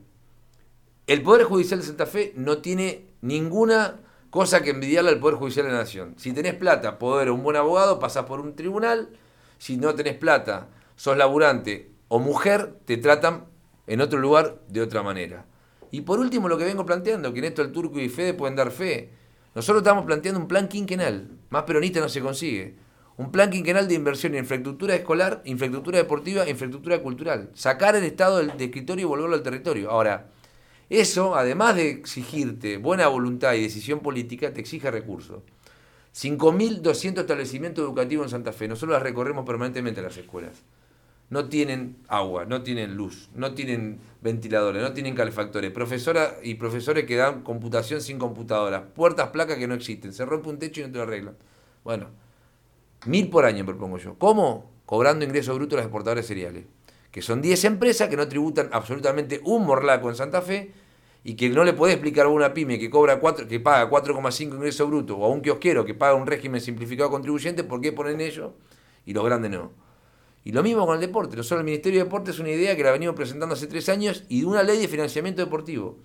El 1.05 1.21
Poder 1.21 1.43
Judicial 1.43 1.81
de 1.81 1.85
Santa 1.85 2.05
Fe 2.05 2.31
no 2.37 2.59
tiene 2.59 3.07
ninguna 3.19 3.99
cosa 4.29 4.63
que 4.63 4.69
envidiarle 4.69 5.09
al 5.09 5.19
Poder 5.19 5.35
Judicial 5.35 5.65
de 5.65 5.73
la 5.73 5.79
Nación. 5.79 6.15
Si 6.17 6.31
tenés 6.31 6.53
plata, 6.53 6.97
poder 6.97 7.27
o 7.27 7.35
un 7.35 7.43
buen 7.43 7.57
abogado, 7.57 7.99
pasás 7.99 8.23
por 8.23 8.39
un 8.39 8.55
tribunal. 8.55 9.09
Si 9.57 9.75
no 9.75 9.95
tenés 9.95 10.15
plata, 10.15 10.69
sos 10.95 11.17
laburante 11.17 11.91
o 12.07 12.19
mujer, 12.19 12.75
te 12.85 12.95
tratan 12.95 13.47
en 13.85 13.99
otro 13.99 14.17
lugar 14.17 14.61
de 14.69 14.81
otra 14.81 15.03
manera. 15.03 15.45
Y 15.91 16.01
por 16.01 16.19
último, 16.19 16.47
lo 16.47 16.57
que 16.57 16.63
vengo 16.63 16.85
planteando, 16.85 17.33
que 17.33 17.39
en 17.39 17.45
esto 17.45 17.61
el 17.61 17.73
Turco 17.73 17.99
y 17.99 18.07
Fede 18.07 18.33
pueden 18.33 18.55
dar 18.55 18.71
fe. 18.71 19.11
Nosotros 19.55 19.81
estamos 19.81 20.05
planteando 20.05 20.39
un 20.39 20.47
plan 20.47 20.69
quinquenal. 20.69 21.31
Más 21.49 21.63
peronista 21.63 21.99
no 21.99 22.07
se 22.07 22.21
consigue. 22.21 22.77
Un 23.17 23.29
plan 23.29 23.49
quinquenal 23.49 23.89
de 23.89 23.95
inversión 23.95 24.35
en 24.35 24.39
infraestructura 24.39 24.95
escolar, 24.95 25.41
infraestructura 25.43 25.97
deportiva 25.97 26.47
infraestructura 26.47 27.01
cultural. 27.01 27.51
Sacar 27.55 27.97
el 27.97 28.05
estado 28.05 28.37
del 28.37 28.57
de 28.57 28.63
escritorio 28.63 29.05
y 29.05 29.09
volverlo 29.09 29.35
al 29.35 29.43
territorio. 29.43 29.91
Ahora, 29.91 30.31
eso, 30.99 31.35
además 31.35 31.75
de 31.75 31.89
exigirte 31.89 32.77
buena 32.77 33.07
voluntad 33.07 33.53
y 33.53 33.61
decisión 33.61 33.99
política, 33.99 34.53
te 34.53 34.61
exige 34.61 34.91
recursos. 34.91 35.43
5.200 36.15 37.21
establecimientos 37.21 37.83
educativos 37.83 38.27
en 38.27 38.29
Santa 38.29 38.53
Fe, 38.53 38.67
nosotros 38.67 38.93
las 38.93 39.01
recorremos 39.01 39.45
permanentemente 39.45 40.01
las 40.01 40.15
escuelas. 40.17 40.61
No 41.29 41.49
tienen 41.49 41.97
agua, 42.07 42.45
no 42.45 42.61
tienen 42.61 42.95
luz, 42.95 43.29
no 43.33 43.55
tienen 43.55 43.99
ventiladores, 44.21 44.83
no 44.83 44.93
tienen 44.93 45.15
calefactores, 45.15 45.71
profesoras 45.71 46.35
y 46.43 46.55
profesores 46.55 47.05
que 47.05 47.15
dan 47.15 47.41
computación 47.41 48.01
sin 48.01 48.19
computadoras, 48.19 48.83
puertas, 48.93 49.29
placas 49.29 49.57
que 49.57 49.67
no 49.67 49.73
existen, 49.73 50.13
se 50.13 50.25
rompe 50.25 50.49
un 50.49 50.59
techo 50.59 50.81
y 50.81 50.83
no 50.83 50.91
te 50.91 50.97
lo 50.97 51.03
arreglan. 51.03 51.35
Bueno, 51.83 52.09
mil 53.05 53.29
por 53.31 53.45
año 53.45 53.65
propongo 53.65 53.97
yo. 53.97 54.15
¿Cómo? 54.19 54.71
Cobrando 54.85 55.25
ingresos 55.25 55.55
brutos 55.55 55.73
a 55.73 55.77
los 55.77 55.85
exportadores 55.85 56.27
cereales, 56.27 56.65
que 57.09 57.23
son 57.23 57.41
10 57.41 57.63
empresas 57.65 58.09
que 58.09 58.17
no 58.17 58.27
tributan 58.27 58.69
absolutamente 58.71 59.41
un 59.43 59.65
morlaco 59.65 60.09
en 60.09 60.15
Santa 60.15 60.43
Fe 60.43 60.82
y 61.23 61.35
que 61.35 61.49
no 61.49 61.63
le 61.63 61.73
puede 61.73 61.93
explicar 61.93 62.25
a 62.25 62.29
una 62.29 62.53
pyme 62.53 62.77
que 62.77 62.89
cobra 62.89 63.19
4, 63.19 63.47
que 63.47 63.59
paga 63.59 63.89
4,5 63.89 64.55
ingresos 64.55 64.87
brutos 64.89 65.15
o 65.19 65.25
a 65.25 65.29
un 65.29 65.41
kiosquero 65.41 65.85
que 65.85 65.93
paga 65.93 66.15
un 66.15 66.27
régimen 66.27 66.59
simplificado 66.59 67.09
contribuyente, 67.09 67.63
¿por 67.63 67.79
qué 67.79 67.93
ponen 67.93 68.19
ellos 68.19 68.51
y 69.05 69.13
los 69.13 69.23
grandes 69.23 69.51
no? 69.51 69.71
Y 70.43 70.51
lo 70.51 70.61
mismo 70.61 70.85
con 70.85 70.95
el 70.95 71.01
deporte. 71.01 71.37
Nosotros 71.37 71.61
el 71.61 71.65
Ministerio 71.65 71.99
de 71.99 72.03
Deporte 72.03 72.31
es 72.31 72.39
una 72.39 72.49
idea 72.49 72.75
que 72.75 72.83
la 72.83 72.91
venimos 72.91 73.15
presentando 73.15 73.55
hace 73.55 73.67
tres 73.67 73.87
años 73.87 74.25
y 74.27 74.41
de 74.41 74.45
una 74.47 74.61
ley 74.61 74.77
de 74.77 74.89
financiamiento 74.89 75.41
deportivo. 75.41 75.99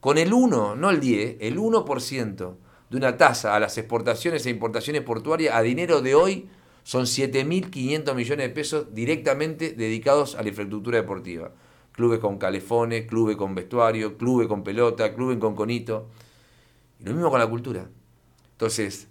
Con 0.00 0.16
el 0.16 0.32
1, 0.32 0.76
no 0.76 0.90
el 0.90 0.98
10, 0.98 1.36
el 1.40 1.58
1% 1.58 2.54
de 2.88 2.96
una 2.96 3.18
tasa 3.18 3.54
a 3.54 3.60
las 3.60 3.76
exportaciones 3.76 4.46
e 4.46 4.50
importaciones 4.50 5.02
portuarias 5.02 5.54
a 5.54 5.60
dinero 5.60 6.00
de 6.00 6.14
hoy 6.14 6.48
son 6.84 7.04
7.500 7.04 8.14
millones 8.14 8.48
de 8.48 8.54
pesos 8.54 8.94
directamente 8.94 9.72
dedicados 9.72 10.34
a 10.34 10.42
la 10.42 10.48
infraestructura 10.48 10.96
deportiva 10.96 11.52
clubes 11.92 12.18
con 12.18 12.38
calefones, 12.38 13.06
clubes 13.06 13.36
con 13.36 13.54
vestuario, 13.54 14.16
clubes 14.16 14.48
con 14.48 14.64
pelota, 14.64 15.14
clubes 15.14 15.38
con 15.38 15.54
conito. 15.54 16.08
Y 16.98 17.04
lo 17.04 17.12
mismo 17.12 17.30
con 17.30 17.38
la 17.38 17.46
cultura. 17.46 17.88
Entonces, 18.52 19.08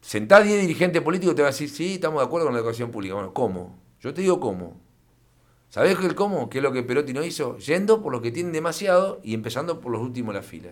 sentás 0.00 0.44
10 0.44 0.62
dirigentes 0.62 1.02
políticos 1.02 1.34
te 1.34 1.42
van 1.42 1.48
a 1.48 1.52
decir, 1.52 1.68
sí, 1.68 1.94
estamos 1.94 2.20
de 2.20 2.26
acuerdo 2.26 2.46
con 2.46 2.54
la 2.54 2.60
educación 2.60 2.90
pública. 2.90 3.14
Bueno, 3.14 3.32
¿cómo? 3.32 3.78
Yo 4.00 4.14
te 4.14 4.22
digo 4.22 4.40
cómo. 4.40 4.80
¿Sabés 5.70 5.98
el 5.98 6.14
cómo? 6.14 6.48
¿Qué 6.48 6.58
es 6.58 6.64
lo 6.64 6.72
que 6.72 6.82
Perotti 6.82 7.12
no 7.12 7.22
hizo? 7.22 7.58
Yendo 7.58 8.02
por 8.02 8.12
los 8.12 8.22
que 8.22 8.30
tienen 8.30 8.52
demasiado 8.52 9.20
y 9.22 9.34
empezando 9.34 9.80
por 9.80 9.92
los 9.92 10.00
últimos 10.00 10.34
de 10.34 10.40
la 10.40 10.46
fila. 10.46 10.70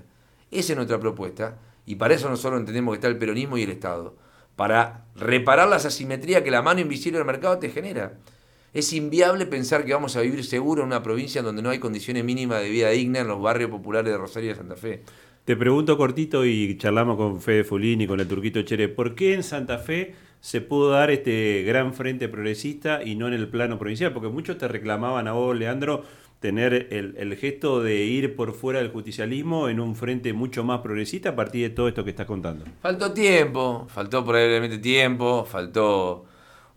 Esa 0.50 0.73
es 0.73 0.76
nuestra 0.76 0.99
propuesta. 0.99 1.58
Y 1.85 1.96
para 1.96 2.14
eso 2.14 2.30
nosotros 2.30 2.58
entendemos 2.58 2.92
que 2.92 2.96
está 2.96 3.08
el 3.08 3.18
peronismo 3.18 3.58
y 3.58 3.62
el 3.62 3.70
Estado. 3.70 4.16
Para 4.56 5.04
reparar 5.14 5.68
las 5.68 5.85
asimetrías 5.85 6.42
que 6.42 6.50
la 6.50 6.62
mano 6.62 6.80
invisible 6.80 7.18
del 7.18 7.26
mercado 7.26 7.58
te 7.58 7.68
genera. 7.68 8.14
Es 8.76 8.92
inviable 8.92 9.47
pensar 9.47 9.87
que 9.87 9.95
vamos 9.95 10.16
a 10.16 10.21
vivir 10.21 10.45
seguro 10.45 10.83
en 10.83 10.88
una 10.88 11.02
provincia 11.02 11.40
donde 11.40 11.62
no 11.62 11.71
hay 11.71 11.78
condiciones 11.78 12.23
mínimas 12.25 12.61
de 12.61 12.68
vida 12.68 12.90
digna 12.90 13.21
en 13.21 13.26
los 13.26 13.40
barrios 13.40 13.71
populares 13.71 14.12
de 14.12 14.18
Rosario 14.18 14.50
y 14.50 14.52
de 14.52 14.59
Santa 14.59 14.76
Fe. 14.76 15.00
Te 15.47 15.56
pregunto 15.56 15.97
cortito 15.97 16.45
y 16.45 16.76
charlamos 16.76 17.16
con 17.16 17.40
Fede 17.40 17.64
Fulini, 17.64 18.06
con 18.06 18.21
el 18.21 18.28
Turquito 18.28 18.61
Chere, 18.61 18.88
¿por 18.88 19.14
qué 19.14 19.33
en 19.33 19.42
Santa 19.45 19.78
Fe 19.78 20.14
se 20.42 20.61
pudo 20.61 20.90
dar 20.90 21.11
este 21.11 21.62
gran 21.62 21.95
frente 21.95 22.28
progresista 22.28 23.02
y 23.02 23.14
no 23.14 23.28
en 23.28 23.33
el 23.33 23.49
plano 23.49 23.78
provincial? 23.78 24.12
Porque 24.12 24.28
muchos 24.28 24.59
te 24.59 24.68
reclamaban 24.68 25.26
a 25.26 25.33
vos, 25.33 25.56
Leandro, 25.56 26.02
tener 26.40 26.88
el, 26.90 27.35
gesto 27.37 27.83
de 27.83 28.04
ir 28.04 28.37
por 28.37 28.52
fuera 28.52 28.80
del 28.80 28.90
justicialismo 28.90 29.71
en 29.71 29.80
un 29.80 29.97
frente 29.97 30.35
mucho 30.35 30.64
más 30.64 30.80
progresista 30.83 31.30
a 31.30 31.35
partir 31.35 31.66
de 31.66 31.75
todo 31.75 31.88
esto 31.88 32.04
que 32.04 32.11
estás 32.11 32.26
contando. 32.26 32.66
Faltó 32.83 33.11
tiempo, 33.14 33.87
faltó 33.88 34.23
probablemente 34.23 34.76
tiempo, 34.76 35.47
faltó 35.47 36.25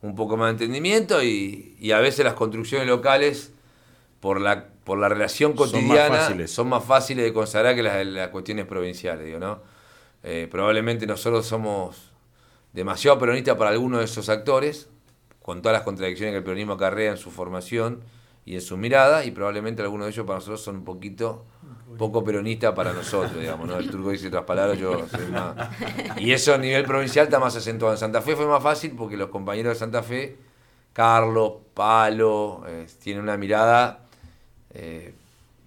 un 0.01 0.15
poco 0.15 0.37
más 0.37 0.47
de 0.47 0.51
entendimiento 0.51 1.21
y, 1.23 1.91
a 1.93 1.99
veces 1.99 2.25
las 2.25 2.33
construcciones 2.33 2.87
locales, 2.87 3.51
por 4.19 4.41
la, 4.41 4.67
por 4.83 4.97
la 4.97 5.09
relación 5.09 5.53
cotidiana, 5.53 6.47
son 6.47 6.69
más 6.69 6.83
fáciles, 6.83 7.25
de 7.25 7.33
consagrar 7.33 7.75
que 7.75 7.83
las, 7.83 8.27
cuestiones 8.29 8.65
provinciales, 8.65 9.25
digo, 9.25 9.39
¿no? 9.39 9.61
Eh, 10.23 10.47
probablemente 10.51 11.07
nosotros 11.07 11.45
somos 11.45 12.11
demasiado 12.73 13.17
peronistas 13.17 13.55
para 13.55 13.71
algunos 13.71 13.99
de 13.99 14.05
esos 14.05 14.29
actores, 14.29 14.89
con 15.41 15.61
todas 15.61 15.77
las 15.77 15.83
contradicciones 15.83 16.33
que 16.33 16.37
el 16.37 16.43
peronismo 16.43 16.73
acarrea 16.73 17.11
en 17.11 17.17
su 17.17 17.31
formación 17.31 18.01
y 18.45 18.55
en 18.55 18.61
su 18.61 18.77
mirada, 18.77 19.25
y 19.25 19.31
probablemente 19.31 19.81
algunos 19.81 20.07
de 20.07 20.11
ellos 20.11 20.25
para 20.25 20.39
nosotros 20.39 20.61
son 20.61 20.77
un 20.77 20.85
poquito 20.85 21.45
poco 21.97 22.23
peronista 22.23 22.73
para 22.73 22.93
nosotros, 22.93 23.39
digamos, 23.39 23.67
¿no? 23.67 23.77
El 23.77 23.89
turco 23.89 24.11
dice 24.11 24.27
otras 24.27 24.43
palabras, 24.43 24.77
yo 24.77 25.07
soy 25.07 25.27
más... 25.27 25.55
Y 26.17 26.31
eso 26.31 26.53
a 26.53 26.57
nivel 26.57 26.85
provincial 26.85 27.25
está 27.25 27.39
más 27.39 27.55
acentuado. 27.55 27.93
En 27.93 27.99
Santa 27.99 28.21
Fe 28.21 28.35
fue 28.35 28.45
más 28.45 28.61
fácil 28.61 28.93
porque 28.97 29.17
los 29.17 29.29
compañeros 29.29 29.73
de 29.73 29.79
Santa 29.79 30.03
Fe, 30.03 30.37
Carlos, 30.93 31.53
Palo, 31.73 32.63
eh, 32.67 32.87
tienen 33.01 33.23
una 33.23 33.37
mirada 33.37 34.05
eh, 34.73 35.13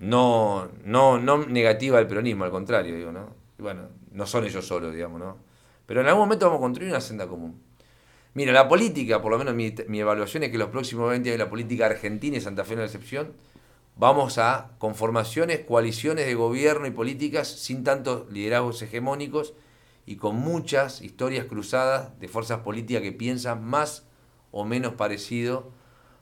no, 0.01 0.69
no, 0.85 1.19
no 1.19 1.39
negativa 1.47 1.99
al 1.99 2.07
peronismo, 2.07 2.45
al 2.45 2.51
contrario, 2.51 2.97
digo, 2.97 3.13
¿no? 3.13 3.29
bueno, 3.59 3.89
no 4.11 4.27
son 4.27 4.45
ellos 4.45 4.67
solos, 4.67 4.93
digamos, 4.93 5.21
¿no? 5.21 5.37
Pero 5.87 6.01
en 6.01 6.09
algún 6.09 6.23
momento 6.25 6.47
vamos 6.47 6.59
a 6.59 6.63
construir 6.63 6.91
una 6.91 7.01
senda 7.01 7.27
común. 7.27 7.61
Mira, 8.35 8.53
la 8.53 8.67
política, 8.67 9.23
por 9.23 9.31
lo 9.31 9.39
menos 9.39 9.55
mi, 9.55 9.75
mi 9.89 10.01
evaluación 10.01 10.43
es 10.43 10.51
que 10.51 10.59
los 10.59 10.71
próximos 10.71 11.09
20 11.11 11.29
años 11.29 11.39
la 11.39 11.51
política 11.51 11.87
argentina 11.87 12.37
y 12.37 12.41
Santa 12.41 12.65
Fe 12.65 12.75
no 12.75 12.83
es 12.83 12.93
la 12.93 12.99
excepción, 12.99 13.33
vamos 13.97 14.39
a 14.39 14.73
conformaciones, 14.79 15.61
coaliciones 15.61 16.27
de 16.27 16.35
gobierno 16.35 16.87
y 16.87 16.91
políticas 16.91 17.49
sin 17.49 17.85
tantos 17.85 18.31
liderazgos 18.31 18.83
hegemónicos 18.83 19.55
y 20.07 20.17
con 20.17 20.37
muchas 20.37 21.03
historias 21.03 21.47
cruzadas 21.47 22.19
de 22.19 22.29
fuerzas 22.29 22.61
políticas 22.61 23.03
que 23.03 23.13
piensan 23.13 23.65
más 23.65 24.07
o 24.51 24.65
menos 24.65 24.95
parecido 24.95 25.71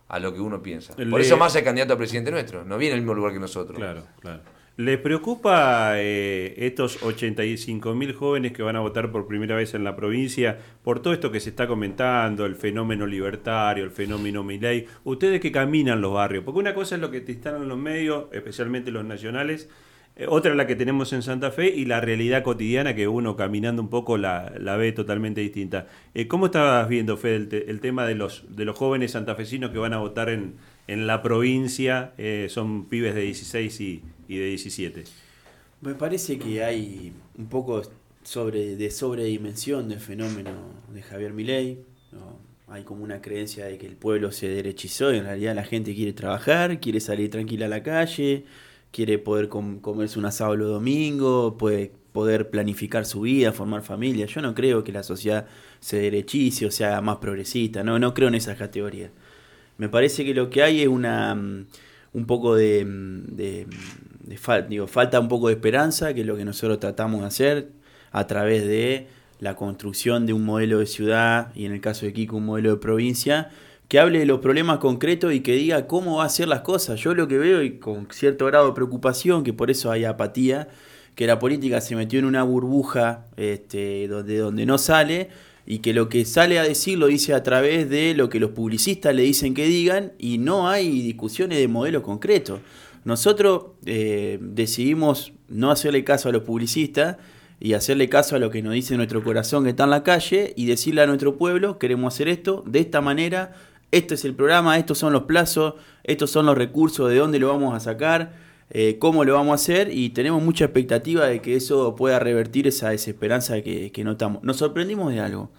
a 0.08 0.18
lo 0.18 0.34
que 0.34 0.40
uno 0.40 0.62
piensa. 0.62 0.94
Por 0.96 1.20
eso 1.20 1.36
más 1.36 1.54
el 1.54 1.64
candidato 1.64 1.94
a 1.94 1.96
presidente 1.96 2.30
nuestro, 2.30 2.64
no 2.64 2.78
viene 2.78 2.94
al 2.94 3.00
mismo 3.00 3.14
lugar 3.14 3.32
que 3.32 3.38
nosotros. 3.38 3.78
Claro, 3.78 4.02
claro. 4.20 4.42
¿Les 4.80 4.96
preocupa 4.96 5.92
eh, 5.96 6.54
estos 6.56 7.02
85 7.02 7.94
mil 7.94 8.14
jóvenes 8.14 8.52
que 8.52 8.62
van 8.62 8.76
a 8.76 8.80
votar 8.80 9.12
por 9.12 9.26
primera 9.26 9.54
vez 9.54 9.74
en 9.74 9.84
la 9.84 9.94
provincia 9.94 10.56
por 10.82 11.00
todo 11.02 11.12
esto 11.12 11.30
que 11.30 11.38
se 11.38 11.50
está 11.50 11.66
comentando, 11.66 12.46
el 12.46 12.56
fenómeno 12.56 13.06
libertario, 13.06 13.84
el 13.84 13.90
fenómeno 13.90 14.42
Milei? 14.42 14.86
Ustedes 15.04 15.38
que 15.38 15.52
caminan 15.52 16.00
los 16.00 16.14
barrios, 16.14 16.44
porque 16.44 16.60
una 16.60 16.72
cosa 16.72 16.94
es 16.94 17.02
lo 17.02 17.10
que 17.10 17.20
te 17.20 17.32
están 17.32 17.56
en 17.56 17.68
los 17.68 17.76
medios, 17.76 18.28
especialmente 18.32 18.90
los 18.90 19.04
nacionales, 19.04 19.68
eh, 20.16 20.24
otra 20.26 20.52
es 20.52 20.56
la 20.56 20.66
que 20.66 20.76
tenemos 20.76 21.12
en 21.12 21.20
Santa 21.20 21.50
Fe 21.50 21.68
y 21.68 21.84
la 21.84 22.00
realidad 22.00 22.42
cotidiana 22.42 22.94
que 22.94 23.06
uno 23.06 23.36
caminando 23.36 23.82
un 23.82 23.90
poco 23.90 24.16
la, 24.16 24.50
ve 24.78 24.92
totalmente 24.92 25.42
distinta. 25.42 25.88
Eh, 26.14 26.26
¿Cómo 26.26 26.46
estabas 26.46 26.88
viendo, 26.88 27.18
Fede, 27.18 27.66
el, 27.68 27.80
tema 27.80 28.06
de 28.06 28.14
los, 28.14 28.46
de 28.56 28.64
los 28.64 28.78
jóvenes 28.78 29.10
santafesinos 29.10 29.72
que 29.72 29.78
van 29.78 29.92
a 29.92 29.98
votar 29.98 30.30
en, 30.30 30.54
en 30.92 31.06
la 31.06 31.22
provincia? 31.22 32.12
son 32.48 32.86
pibes 32.86 33.14
de 33.14 33.22
16 33.22 33.80
y 33.80 34.02
y 34.30 34.36
de 34.36 34.46
17. 34.46 35.04
Me 35.80 35.94
parece 35.94 36.38
que 36.38 36.62
hay 36.62 37.12
un 37.36 37.46
poco 37.48 37.82
sobre, 38.22 38.76
de 38.76 38.90
sobredimensión 38.92 39.88
del 39.88 39.98
fenómeno 39.98 40.52
de 40.94 41.02
Javier 41.02 41.32
Milei. 41.32 41.80
Hay 42.68 42.84
como 42.84 43.02
una 43.02 43.20
creencia 43.20 43.64
de 43.64 43.76
que 43.76 43.86
el 43.86 43.96
pueblo 43.96 44.30
se 44.30 44.48
derechizó 44.48 45.12
y 45.12 45.18
en 45.18 45.24
realidad 45.24 45.56
la 45.56 45.64
gente 45.64 45.96
quiere 45.96 46.12
trabajar, 46.12 46.78
quiere 46.78 47.00
salir 47.00 47.28
tranquila 47.28 47.66
a 47.66 47.68
la 47.68 47.82
calle, 47.82 48.44
quiere 48.92 49.18
poder 49.18 49.48
comerse 49.48 50.20
un 50.20 50.26
asado 50.26 50.54
el 50.54 50.60
domingo, 50.60 51.58
puede 51.58 51.90
poder 52.12 52.50
planificar 52.50 53.04
su 53.06 53.22
vida, 53.22 53.50
formar 53.50 53.82
familia. 53.82 54.26
Yo 54.26 54.40
no 54.42 54.54
creo 54.54 54.84
que 54.84 54.92
la 54.92 55.02
sociedad 55.02 55.48
se 55.80 55.98
derechice 55.98 56.66
o 56.66 56.70
sea 56.70 57.00
más 57.00 57.16
progresista, 57.16 57.82
no, 57.82 57.98
no 57.98 58.14
creo 58.14 58.28
en 58.28 58.36
esas 58.36 58.56
categorías. 58.56 59.10
Me 59.80 59.88
parece 59.88 60.26
que 60.26 60.34
lo 60.34 60.50
que 60.50 60.62
hay 60.62 60.82
es 60.82 60.88
una 60.88 61.34
mm, 61.34 61.64
un 62.12 62.26
poco 62.26 62.54
de, 62.54 62.84
mm, 62.84 64.68
digo, 64.68 64.86
falta 64.86 65.18
un 65.18 65.28
poco 65.28 65.48
de 65.48 65.54
esperanza, 65.54 66.12
que 66.12 66.20
es 66.20 66.26
lo 66.26 66.36
que 66.36 66.44
nosotros 66.44 66.78
tratamos 66.80 67.22
de 67.22 67.26
hacer 67.26 67.68
a 68.12 68.26
través 68.26 68.66
de 68.66 69.06
la 69.38 69.56
construcción 69.56 70.26
de 70.26 70.34
un 70.34 70.44
modelo 70.44 70.80
de 70.80 70.86
ciudad 70.86 71.50
y 71.54 71.64
en 71.64 71.72
el 71.72 71.80
caso 71.80 72.04
de 72.04 72.12
Kiko 72.12 72.36
un 72.36 72.44
modelo 72.44 72.72
de 72.72 72.76
provincia 72.76 73.52
que 73.88 73.98
hable 73.98 74.18
de 74.18 74.26
los 74.26 74.40
problemas 74.40 74.80
concretos 74.80 75.32
y 75.32 75.40
que 75.40 75.52
diga 75.52 75.86
cómo 75.86 76.18
va 76.18 76.24
a 76.24 76.28
ser 76.28 76.48
las 76.48 76.60
cosas. 76.60 77.00
Yo 77.00 77.14
lo 77.14 77.26
que 77.26 77.38
veo 77.38 77.62
y 77.62 77.78
con 77.78 78.06
cierto 78.10 78.44
grado 78.44 78.66
de 78.66 78.74
preocupación, 78.74 79.44
que 79.44 79.54
por 79.54 79.70
eso 79.70 79.90
hay 79.90 80.04
apatía, 80.04 80.68
que 81.14 81.26
la 81.26 81.38
política 81.38 81.80
se 81.80 81.96
metió 81.96 82.18
en 82.18 82.26
una 82.26 82.42
burbuja 82.42 83.24
este, 83.38 84.08
donde, 84.08 84.36
donde 84.36 84.66
no 84.66 84.76
sale 84.76 85.30
y 85.66 85.78
que 85.78 85.92
lo 85.92 86.08
que 86.08 86.24
sale 86.24 86.58
a 86.58 86.62
decir 86.62 86.98
lo 86.98 87.06
dice 87.06 87.34
a 87.34 87.42
través 87.42 87.88
de 87.88 88.14
lo 88.14 88.28
que 88.28 88.40
los 88.40 88.50
publicistas 88.50 89.14
le 89.14 89.22
dicen 89.22 89.54
que 89.54 89.66
digan 89.66 90.12
y 90.18 90.38
no 90.38 90.68
hay 90.68 91.02
discusiones 91.02 91.58
de 91.58 91.68
modelo 91.68 92.02
concreto. 92.02 92.60
Nosotros 93.04 93.64
eh, 93.86 94.38
decidimos 94.40 95.32
no 95.48 95.70
hacerle 95.70 96.04
caso 96.04 96.28
a 96.28 96.32
los 96.32 96.42
publicistas 96.42 97.16
y 97.58 97.74
hacerle 97.74 98.08
caso 98.08 98.36
a 98.36 98.38
lo 98.38 98.50
que 98.50 98.62
nos 98.62 98.72
dice 98.72 98.96
nuestro 98.96 99.22
corazón 99.22 99.64
que 99.64 99.70
está 99.70 99.84
en 99.84 99.90
la 99.90 100.02
calle 100.02 100.52
y 100.56 100.66
decirle 100.66 101.02
a 101.02 101.06
nuestro 101.06 101.36
pueblo, 101.36 101.78
queremos 101.78 102.14
hacer 102.14 102.28
esto 102.28 102.64
de 102.66 102.80
esta 102.80 103.00
manera, 103.00 103.52
este 103.90 104.14
es 104.14 104.24
el 104.24 104.34
programa, 104.34 104.78
estos 104.78 104.98
son 104.98 105.12
los 105.12 105.24
plazos, 105.24 105.74
estos 106.04 106.30
son 106.30 106.46
los 106.46 106.56
recursos, 106.56 107.10
de 107.10 107.16
dónde 107.16 107.38
lo 107.38 107.48
vamos 107.48 107.74
a 107.74 107.80
sacar, 107.80 108.32
eh, 108.72 108.98
cómo 109.00 109.24
lo 109.24 109.34
vamos 109.34 109.50
a 109.50 109.54
hacer 109.56 109.92
y 109.92 110.10
tenemos 110.10 110.40
mucha 110.42 110.64
expectativa 110.66 111.26
de 111.26 111.42
que 111.42 111.56
eso 111.56 111.96
pueda 111.96 112.20
revertir 112.20 112.68
esa 112.68 112.90
desesperanza 112.90 113.60
que, 113.62 113.92
notamos. 114.04 114.44
Nos 114.44 114.58
sorprendimos 114.58 115.12
de 115.12 115.18
algo. 115.18 115.50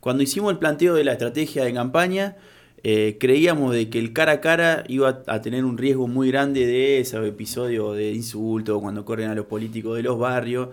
Cuando 0.00 0.24
hicimos 0.24 0.52
el 0.52 0.58
planteo 0.58 0.94
de 0.94 1.04
la 1.04 1.12
estrategia 1.12 1.64
de 1.64 1.72
campaña, 1.72 2.36
eh, 2.82 3.16
creíamos 3.20 3.72
de 3.74 3.88
que 3.90 4.00
el 4.00 4.12
cara 4.12 4.32
a 4.32 4.40
cara 4.40 4.84
iba 4.88 5.22
a 5.26 5.40
tener 5.40 5.64
un 5.64 5.78
riesgo 5.78 6.08
muy 6.08 6.30
grande 6.30 6.66
de 6.66 6.98
esos 6.98 7.26
episodios 7.26 7.96
de 7.96 8.12
insulto 8.12 8.80
cuando 8.80 9.04
corren 9.04 9.30
a 9.30 9.34
los 9.36 9.46
políticos 9.46 9.96
de 9.96 10.02
los 10.02 10.18
barrios. 10.18 10.70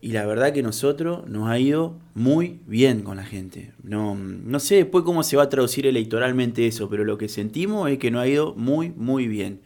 Y 0.00 0.12
la 0.12 0.26
verdad 0.26 0.52
que 0.52 0.62
nosotros 0.62 1.26
nos 1.28 1.48
ha 1.48 1.58
ido 1.58 1.96
muy 2.14 2.60
bien 2.66 3.02
con 3.02 3.16
la 3.16 3.24
gente. 3.24 3.72
No, 3.82 4.16
no 4.16 4.60
sé 4.60 4.76
después 4.76 5.04
cómo 5.04 5.22
se 5.22 5.36
va 5.36 5.44
a 5.44 5.48
traducir 5.48 5.86
electoralmente 5.86 6.66
eso, 6.66 6.90
pero 6.90 7.04
lo 7.04 7.18
que 7.18 7.28
sentimos 7.28 7.88
es 7.88 7.98
que 7.98 8.10
nos 8.10 8.22
ha 8.22 8.28
ido 8.28 8.54
muy, 8.56 8.90
muy 8.90 9.28
bien. 9.28 9.60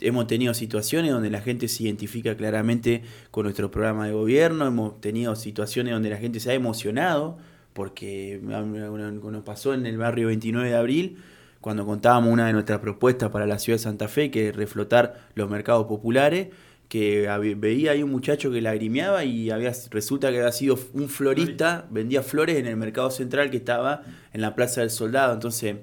Hemos 0.00 0.26
tenido 0.26 0.54
situaciones 0.54 1.12
donde 1.12 1.30
la 1.30 1.40
gente 1.40 1.68
se 1.68 1.84
identifica 1.84 2.36
claramente 2.36 3.02
con 3.30 3.44
nuestro 3.44 3.70
programa 3.70 4.06
de 4.06 4.12
gobierno, 4.12 4.66
hemos 4.66 5.00
tenido 5.00 5.36
situaciones 5.36 5.92
donde 5.92 6.10
la 6.10 6.16
gente 6.16 6.40
se 6.40 6.50
ha 6.50 6.54
emocionado 6.54 7.38
porque 7.72 8.40
nos 8.42 9.42
pasó 9.44 9.74
en 9.74 9.86
el 9.86 9.96
barrio 9.96 10.28
29 10.28 10.70
de 10.70 10.76
abril, 10.76 11.18
cuando 11.60 11.86
contábamos 11.86 12.32
una 12.32 12.46
de 12.46 12.52
nuestras 12.52 12.80
propuestas 12.80 13.30
para 13.30 13.46
la 13.46 13.58
ciudad 13.58 13.78
de 13.78 13.82
Santa 13.82 14.08
Fe, 14.08 14.30
que 14.30 14.48
es 14.48 14.56
reflotar 14.56 15.28
los 15.34 15.48
mercados 15.48 15.86
populares, 15.86 16.48
que 16.88 17.28
veía 17.56 17.92
ahí 17.92 18.02
un 18.02 18.10
muchacho 18.10 18.50
que 18.50 18.60
lagrimeaba 18.60 19.24
y 19.24 19.50
había, 19.50 19.72
resulta 19.90 20.30
que 20.30 20.38
había 20.38 20.50
sido 20.50 20.76
un 20.92 21.08
florista, 21.08 21.86
vendía 21.90 22.22
flores 22.22 22.56
en 22.56 22.66
el 22.66 22.76
mercado 22.76 23.12
central 23.12 23.50
que 23.50 23.58
estaba 23.58 24.02
en 24.32 24.40
la 24.40 24.56
Plaza 24.56 24.80
del 24.80 24.90
Soldado. 24.90 25.32
Entonces, 25.32 25.76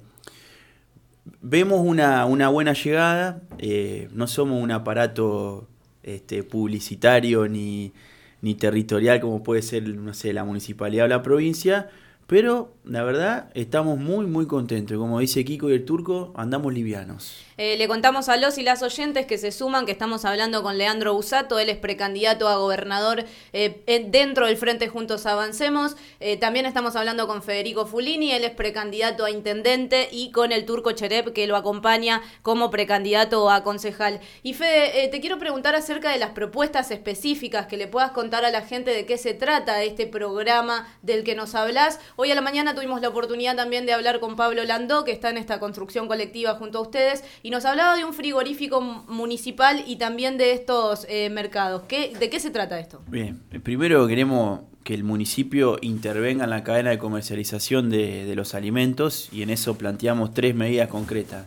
vemos 1.42 1.82
una, 1.82 2.26
buena 2.26 2.74
llegada, 2.74 3.42
eh, 3.58 4.10
no 4.14 4.28
somos 4.28 4.62
un 4.62 4.72
aparato 4.72 5.68
este, 6.04 6.44
publicitario 6.44 7.48
ni, 7.48 7.94
ni 8.42 8.56
territorial 8.56 9.20
como 9.20 9.44
puede 9.44 9.62
ser, 9.62 9.88
no 9.88 10.14
sé, 10.14 10.34
la 10.34 10.44
municipalidad 10.44 11.06
o 11.06 11.10
la 11.10 11.24
provincia, 11.24 11.90
pero 12.28 12.74
la 12.84 13.04
verdad 13.04 13.50
estamos 13.54 13.98
muy, 13.98 14.26
muy 14.26 14.48
contentos. 14.48 14.98
Como 14.98 15.20
dice 15.20 15.44
Kiko 15.44 15.70
y 15.70 15.74
el 15.74 15.86
turco, 15.86 16.34
andamos 16.36 16.74
livianos. 16.74 17.48
Eh, 17.58 17.76
le 17.76 17.88
contamos 17.88 18.30
a 18.30 18.38
los 18.38 18.60
y 18.60 18.64
las 18.64 18.84
oyentes 18.84 19.26
que 19.26 19.40
se 19.40 19.52
suman 19.52 19.88
que 19.88 19.92
estamos 19.92 20.26
hablando 20.26 20.62
con 20.62 20.78
Leandro 20.78 21.16
Usato, 21.16 21.58
él 21.58 21.70
es 21.70 21.78
precandidato 21.78 22.48
a 22.48 22.58
gobernador 22.58 23.26
eh, 23.52 24.06
dentro 24.10 24.46
del 24.46 24.58
Frente 24.58 24.90
Juntos 24.90 25.26
Avancemos. 25.26 25.96
Eh, 26.20 26.38
también 26.38 26.68
estamos 26.68 26.96
hablando 26.96 27.26
con 27.28 27.42
Federico 27.42 27.88
Fulini, 27.88 28.32
él 28.32 28.44
es 28.44 28.52
precandidato 28.52 29.26
a 29.26 29.32
intendente 29.32 30.08
y 30.12 30.32
con 30.32 30.52
el 30.52 30.66
turco 30.66 30.92
Cherep 30.92 31.34
que 31.34 31.48
lo 31.48 31.56
acompaña 31.56 32.22
como 32.44 32.70
precandidato 32.70 33.50
a 33.50 33.64
concejal. 33.64 34.20
Y 34.44 34.54
Fede, 34.54 35.08
te 35.08 35.20
quiero 35.20 35.40
preguntar 35.40 35.74
acerca 35.74 36.12
de 36.12 36.20
las 36.20 36.32
propuestas 36.32 36.92
específicas 36.92 37.66
que 37.66 37.78
le 37.78 37.88
puedas 37.88 38.12
contar 38.12 38.46
a 38.46 38.52
la 38.52 38.62
gente 38.62 38.92
de 38.92 39.08
qué 39.08 39.18
se 39.18 39.34
trata 39.34 39.82
este 39.82 40.06
programa 40.06 40.88
del 41.02 41.24
que 41.24 41.34
nos 41.34 41.56
hablas. 41.56 42.00
Hoy 42.20 42.32
a 42.32 42.36
la 42.36 42.42
mañana 42.42 42.74
tuvimos 42.74 43.00
la 43.00 43.10
oportunidad 43.10 43.56
también 43.56 43.86
de 43.86 43.94
hablar 43.94 44.20
con 44.20 44.36
Pablo 44.36 44.64
Landó, 44.64 45.04
que 45.04 45.12
está 45.12 45.30
en 45.30 45.38
esta 45.38 45.60
construcción 45.60 46.08
colectiva 46.08 46.56
junto 46.56 46.80
a 46.80 46.82
ustedes, 46.82 47.24
y 47.44 47.52
nos 47.52 47.64
hablaba 47.64 47.96
de 47.96 48.06
un 48.06 48.12
frigorífico 48.12 48.82
municipal 48.82 49.84
y 49.86 49.98
también 49.98 50.40
de 50.40 50.54
estos 50.54 51.06
eh, 51.10 51.30
mercados. 51.30 51.84
¿Qué, 51.88 52.16
¿De 52.20 52.32
qué 52.32 52.40
se 52.40 52.50
trata 52.50 52.80
esto? 52.80 53.04
Bien, 53.06 53.40
primero 53.62 54.08
queremos 54.08 54.62
que 54.84 54.96
el 54.96 55.04
municipio 55.04 55.78
intervenga 55.84 56.46
en 56.46 56.50
la 56.50 56.64
cadena 56.64 56.90
de 56.90 56.98
comercialización 56.98 57.92
de, 57.92 58.26
de 58.26 58.36
los 58.36 58.56
alimentos 58.56 59.30
y 59.32 59.44
en 59.44 59.52
eso 59.52 59.78
planteamos 59.78 60.34
tres 60.34 60.56
medidas 60.56 60.88
concretas. 60.88 61.46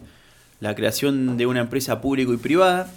La 0.61 0.77
creación 0.77 1.37
de 1.37 1.47
una 1.47 1.62
empresa 1.62 2.00
pública 2.00 2.33
y 2.33 2.37
privada, 2.37 2.89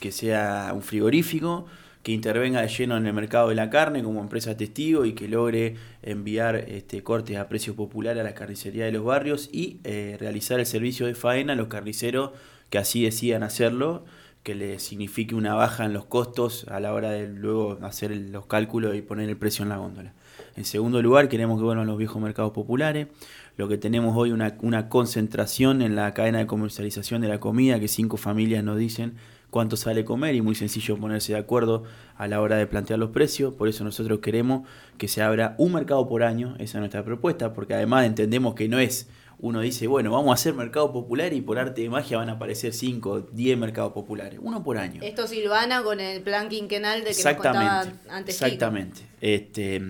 que 0.00 0.10
sea 0.10 0.72
un 0.74 0.82
frigorífico, 0.82 1.68
que 2.02 2.12
intervenga 2.12 2.62
de 2.62 2.68
lleno 2.68 2.96
en 2.96 3.06
el 3.06 3.12
mercado 3.12 3.50
de 3.50 3.54
la 3.54 3.68
carne 3.68 4.02
como 4.02 4.20
empresa 4.20 4.56
testigo 4.56 5.04
y 5.04 5.12
que 5.12 5.28
logre 5.28 5.76
enviar 6.02 6.56
este, 6.56 7.02
cortes 7.02 7.36
a 7.36 7.48
precio 7.48 7.76
popular 7.76 8.18
a 8.18 8.22
la 8.22 8.34
carnicería 8.34 8.86
de 8.86 8.92
los 8.92 9.04
barrios 9.04 9.50
y 9.52 9.80
eh, 9.84 10.16
realizar 10.18 10.60
el 10.60 10.66
servicio 10.66 11.06
de 11.06 11.14
faena 11.14 11.52
a 11.52 11.56
los 11.56 11.68
carniceros 11.68 12.30
que 12.70 12.78
así 12.78 13.02
decidan 13.02 13.42
hacerlo, 13.42 14.04
que 14.42 14.54
le 14.54 14.78
signifique 14.78 15.34
una 15.34 15.54
baja 15.54 15.84
en 15.84 15.92
los 15.92 16.06
costos 16.06 16.66
a 16.68 16.80
la 16.80 16.94
hora 16.94 17.10
de 17.10 17.28
luego 17.28 17.78
hacer 17.82 18.16
los 18.16 18.46
cálculos 18.46 18.96
y 18.96 19.02
poner 19.02 19.28
el 19.28 19.36
precio 19.36 19.64
en 19.64 19.68
la 19.68 19.76
góndola. 19.76 20.14
En 20.56 20.64
segundo 20.64 21.02
lugar, 21.02 21.28
queremos 21.28 21.58
que 21.58 21.64
vuelvan 21.64 21.86
los 21.86 21.98
viejos 21.98 22.22
mercados 22.22 22.52
populares. 22.52 23.08
Lo 23.56 23.68
que 23.68 23.76
tenemos 23.76 24.16
hoy 24.16 24.30
una, 24.30 24.56
una 24.62 24.88
concentración 24.88 25.82
en 25.82 25.94
la 25.94 26.14
cadena 26.14 26.38
de 26.38 26.46
comercialización 26.46 27.20
de 27.20 27.28
la 27.28 27.40
comida, 27.40 27.78
que 27.78 27.88
cinco 27.88 28.16
familias 28.16 28.64
nos 28.64 28.78
dicen 28.78 29.16
cuánto 29.50 29.76
sale 29.76 30.04
comer 30.04 30.34
y 30.34 30.42
muy 30.42 30.54
sencillo 30.54 30.96
ponerse 30.96 31.32
de 31.32 31.38
acuerdo 31.38 31.84
a 32.16 32.26
la 32.28 32.40
hora 32.40 32.56
de 32.56 32.66
plantear 32.66 32.98
los 32.98 33.10
precios. 33.10 33.54
Por 33.54 33.68
eso 33.68 33.84
nosotros 33.84 34.20
queremos 34.20 34.68
que 34.96 35.08
se 35.08 35.22
abra 35.22 35.54
un 35.58 35.72
mercado 35.72 36.08
por 36.08 36.22
año, 36.22 36.54
esa 36.58 36.78
es 36.78 36.80
nuestra 36.80 37.04
propuesta, 37.04 37.52
porque 37.52 37.74
además 37.74 38.06
entendemos 38.06 38.54
que 38.54 38.68
no 38.68 38.78
es 38.78 39.08
uno 39.42 39.60
dice, 39.60 39.86
bueno, 39.86 40.12
vamos 40.12 40.30
a 40.30 40.34
hacer 40.34 40.54
mercado 40.54 40.92
popular 40.92 41.32
y 41.32 41.40
por 41.40 41.58
arte 41.58 41.80
de 41.80 41.88
magia 41.88 42.18
van 42.18 42.28
a 42.28 42.32
aparecer 42.32 42.74
5, 42.74 43.28
10 43.32 43.58
mercados 43.58 43.92
populares, 43.92 44.38
uno 44.42 44.62
por 44.62 44.76
año. 44.76 45.00
Esto 45.02 45.26
Silvana 45.26 45.82
con 45.82 45.98
el 45.98 46.22
plan 46.22 46.48
quinquenal 46.48 47.04
de 47.04 47.12
que 47.12 47.24
nos 47.24 47.34
contaba 47.34 47.86
antes. 48.10 48.40
Exactamente. 48.40 49.00
Este, 49.20 49.80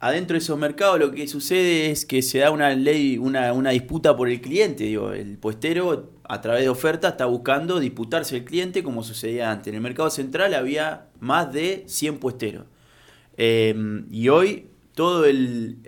adentro 0.00 0.34
de 0.34 0.38
esos 0.38 0.58
mercados 0.58 0.98
lo 0.98 1.10
que 1.10 1.28
sucede 1.28 1.90
es 1.90 2.06
que 2.06 2.22
se 2.22 2.38
da 2.38 2.50
una 2.50 2.70
ley, 2.74 3.18
una, 3.18 3.52
una 3.52 3.70
disputa 3.70 4.16
por 4.16 4.30
el 4.30 4.40
cliente. 4.40 4.84
Digo, 4.84 5.12
el 5.12 5.36
puestero 5.36 6.12
a 6.28 6.40
través 6.40 6.62
de 6.62 6.68
oferta 6.68 7.08
está 7.08 7.26
buscando 7.26 7.78
disputarse 7.78 8.36
el 8.36 8.44
cliente 8.44 8.82
como 8.82 9.02
sucedía 9.04 9.50
antes. 9.50 9.68
En 9.68 9.76
el 9.76 9.80
mercado 9.80 10.10
central 10.10 10.54
había 10.54 11.06
más 11.20 11.52
de 11.52 11.84
100 11.86 12.18
puesteros. 12.18 12.64
Em, 13.36 14.06
y 14.10 14.28
hoy 14.28 14.68
todo 14.94 15.24
el, 15.24 15.78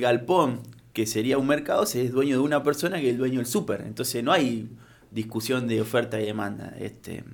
galpón 0.00 0.62
que 0.92 1.06
sería 1.06 1.38
un 1.38 1.46
mercado 1.46 1.86
se 1.86 2.04
es 2.04 2.12
dueño 2.12 2.36
de 2.36 2.42
una 2.42 2.62
persona 2.62 3.00
que 3.00 3.06
es 3.06 3.12
el 3.12 3.18
dueño 3.18 3.38
del 3.38 3.46
súper. 3.46 3.82
Entonces 3.82 4.22
no 4.22 4.32
hay 4.32 4.68
discusión 5.10 5.68
de 5.68 5.80
oferta 5.80 6.20
y 6.20 6.26
demanda. 6.26 6.74
Este. 6.78 7.24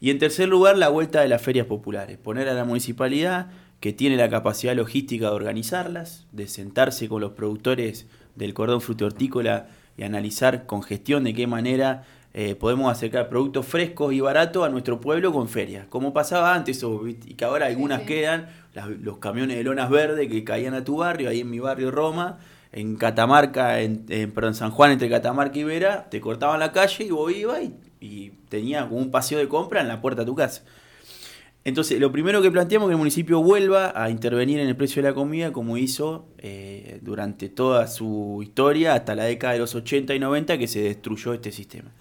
Y 0.00 0.10
en 0.10 0.18
tercer 0.18 0.48
lugar, 0.48 0.78
la 0.78 0.88
vuelta 0.88 1.20
de 1.20 1.28
las 1.28 1.42
ferias 1.42 1.66
populares. 1.66 2.18
Poner 2.18 2.48
a 2.48 2.54
la 2.54 2.64
municipalidad 2.64 3.50
que 3.78 3.92
tiene 3.92 4.16
la 4.16 4.28
capacidad 4.28 4.74
logística 4.74 5.26
de 5.26 5.34
organizarlas, 5.34 6.26
de 6.32 6.48
sentarse 6.48 7.08
con 7.08 7.20
los 7.20 7.32
productores 7.32 8.06
del 8.34 8.54
cordón 8.54 8.80
hortícola 9.02 9.68
y 9.96 10.04
analizar 10.04 10.66
con 10.66 10.82
gestión 10.82 11.24
de 11.24 11.34
qué 11.34 11.46
manera 11.46 12.04
eh, 12.34 12.54
podemos 12.54 12.90
acercar 12.90 13.28
productos 13.28 13.66
frescos 13.66 14.14
y 14.14 14.20
baratos 14.20 14.64
a 14.64 14.70
nuestro 14.70 15.00
pueblo 15.00 15.32
con 15.32 15.48
ferias, 15.48 15.86
como 15.88 16.14
pasaba 16.14 16.54
antes, 16.54 16.82
y 17.26 17.34
que 17.34 17.44
ahora 17.44 17.66
algunas 17.66 18.02
quedan, 18.02 18.48
los 19.00 19.18
camiones 19.18 19.58
de 19.58 19.64
lonas 19.64 19.90
verdes 19.90 20.28
que 20.28 20.42
caían 20.42 20.72
a 20.72 20.82
tu 20.82 20.96
barrio, 20.96 21.28
ahí 21.28 21.40
en 21.40 21.50
mi 21.50 21.58
barrio 21.58 21.90
Roma, 21.90 22.38
en 22.72 22.96
Catamarca, 22.96 23.80
en, 23.80 24.06
en 24.08 24.54
San 24.54 24.70
Juan, 24.70 24.92
entre 24.92 25.10
Catamarca 25.10 25.58
y 25.58 25.64
Vera, 25.64 26.08
te 26.08 26.22
cortaban 26.22 26.58
la 26.58 26.72
calle 26.72 27.04
y 27.04 27.10
vos 27.10 27.30
ibas 27.30 27.60
y, 27.62 27.74
y 28.00 28.30
tenías 28.48 28.86
como 28.86 28.96
un 28.96 29.10
paseo 29.10 29.38
de 29.38 29.48
compra 29.48 29.82
en 29.82 29.88
la 29.88 30.00
puerta 30.00 30.22
de 30.22 30.26
tu 30.26 30.34
casa. 30.34 30.62
Entonces, 31.64 32.00
lo 32.00 32.10
primero 32.10 32.42
que 32.42 32.50
planteamos 32.50 32.86
es 32.86 32.90
que 32.90 32.94
el 32.94 32.98
municipio 32.98 33.40
vuelva 33.40 33.92
a 33.94 34.10
intervenir 34.10 34.58
en 34.58 34.66
el 34.66 34.76
precio 34.76 35.00
de 35.00 35.08
la 35.08 35.14
comida 35.14 35.52
como 35.52 35.76
hizo 35.76 36.26
eh, 36.38 36.98
durante 37.02 37.48
toda 37.48 37.86
su 37.86 38.40
historia, 38.42 38.94
hasta 38.94 39.14
la 39.14 39.24
década 39.24 39.52
de 39.52 39.60
los 39.60 39.74
80 39.74 40.14
y 40.14 40.18
90 40.18 40.58
que 40.58 40.66
se 40.66 40.82
destruyó 40.82 41.32
este 41.34 41.52
sistema. 41.52 41.92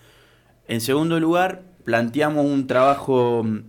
En 0.67 0.81
segundo 0.81 1.19
lugar, 1.19 1.63
planteamos 1.83 2.43
un 2.45 2.65
trabajo 2.65 3.43
mm, 3.43 3.59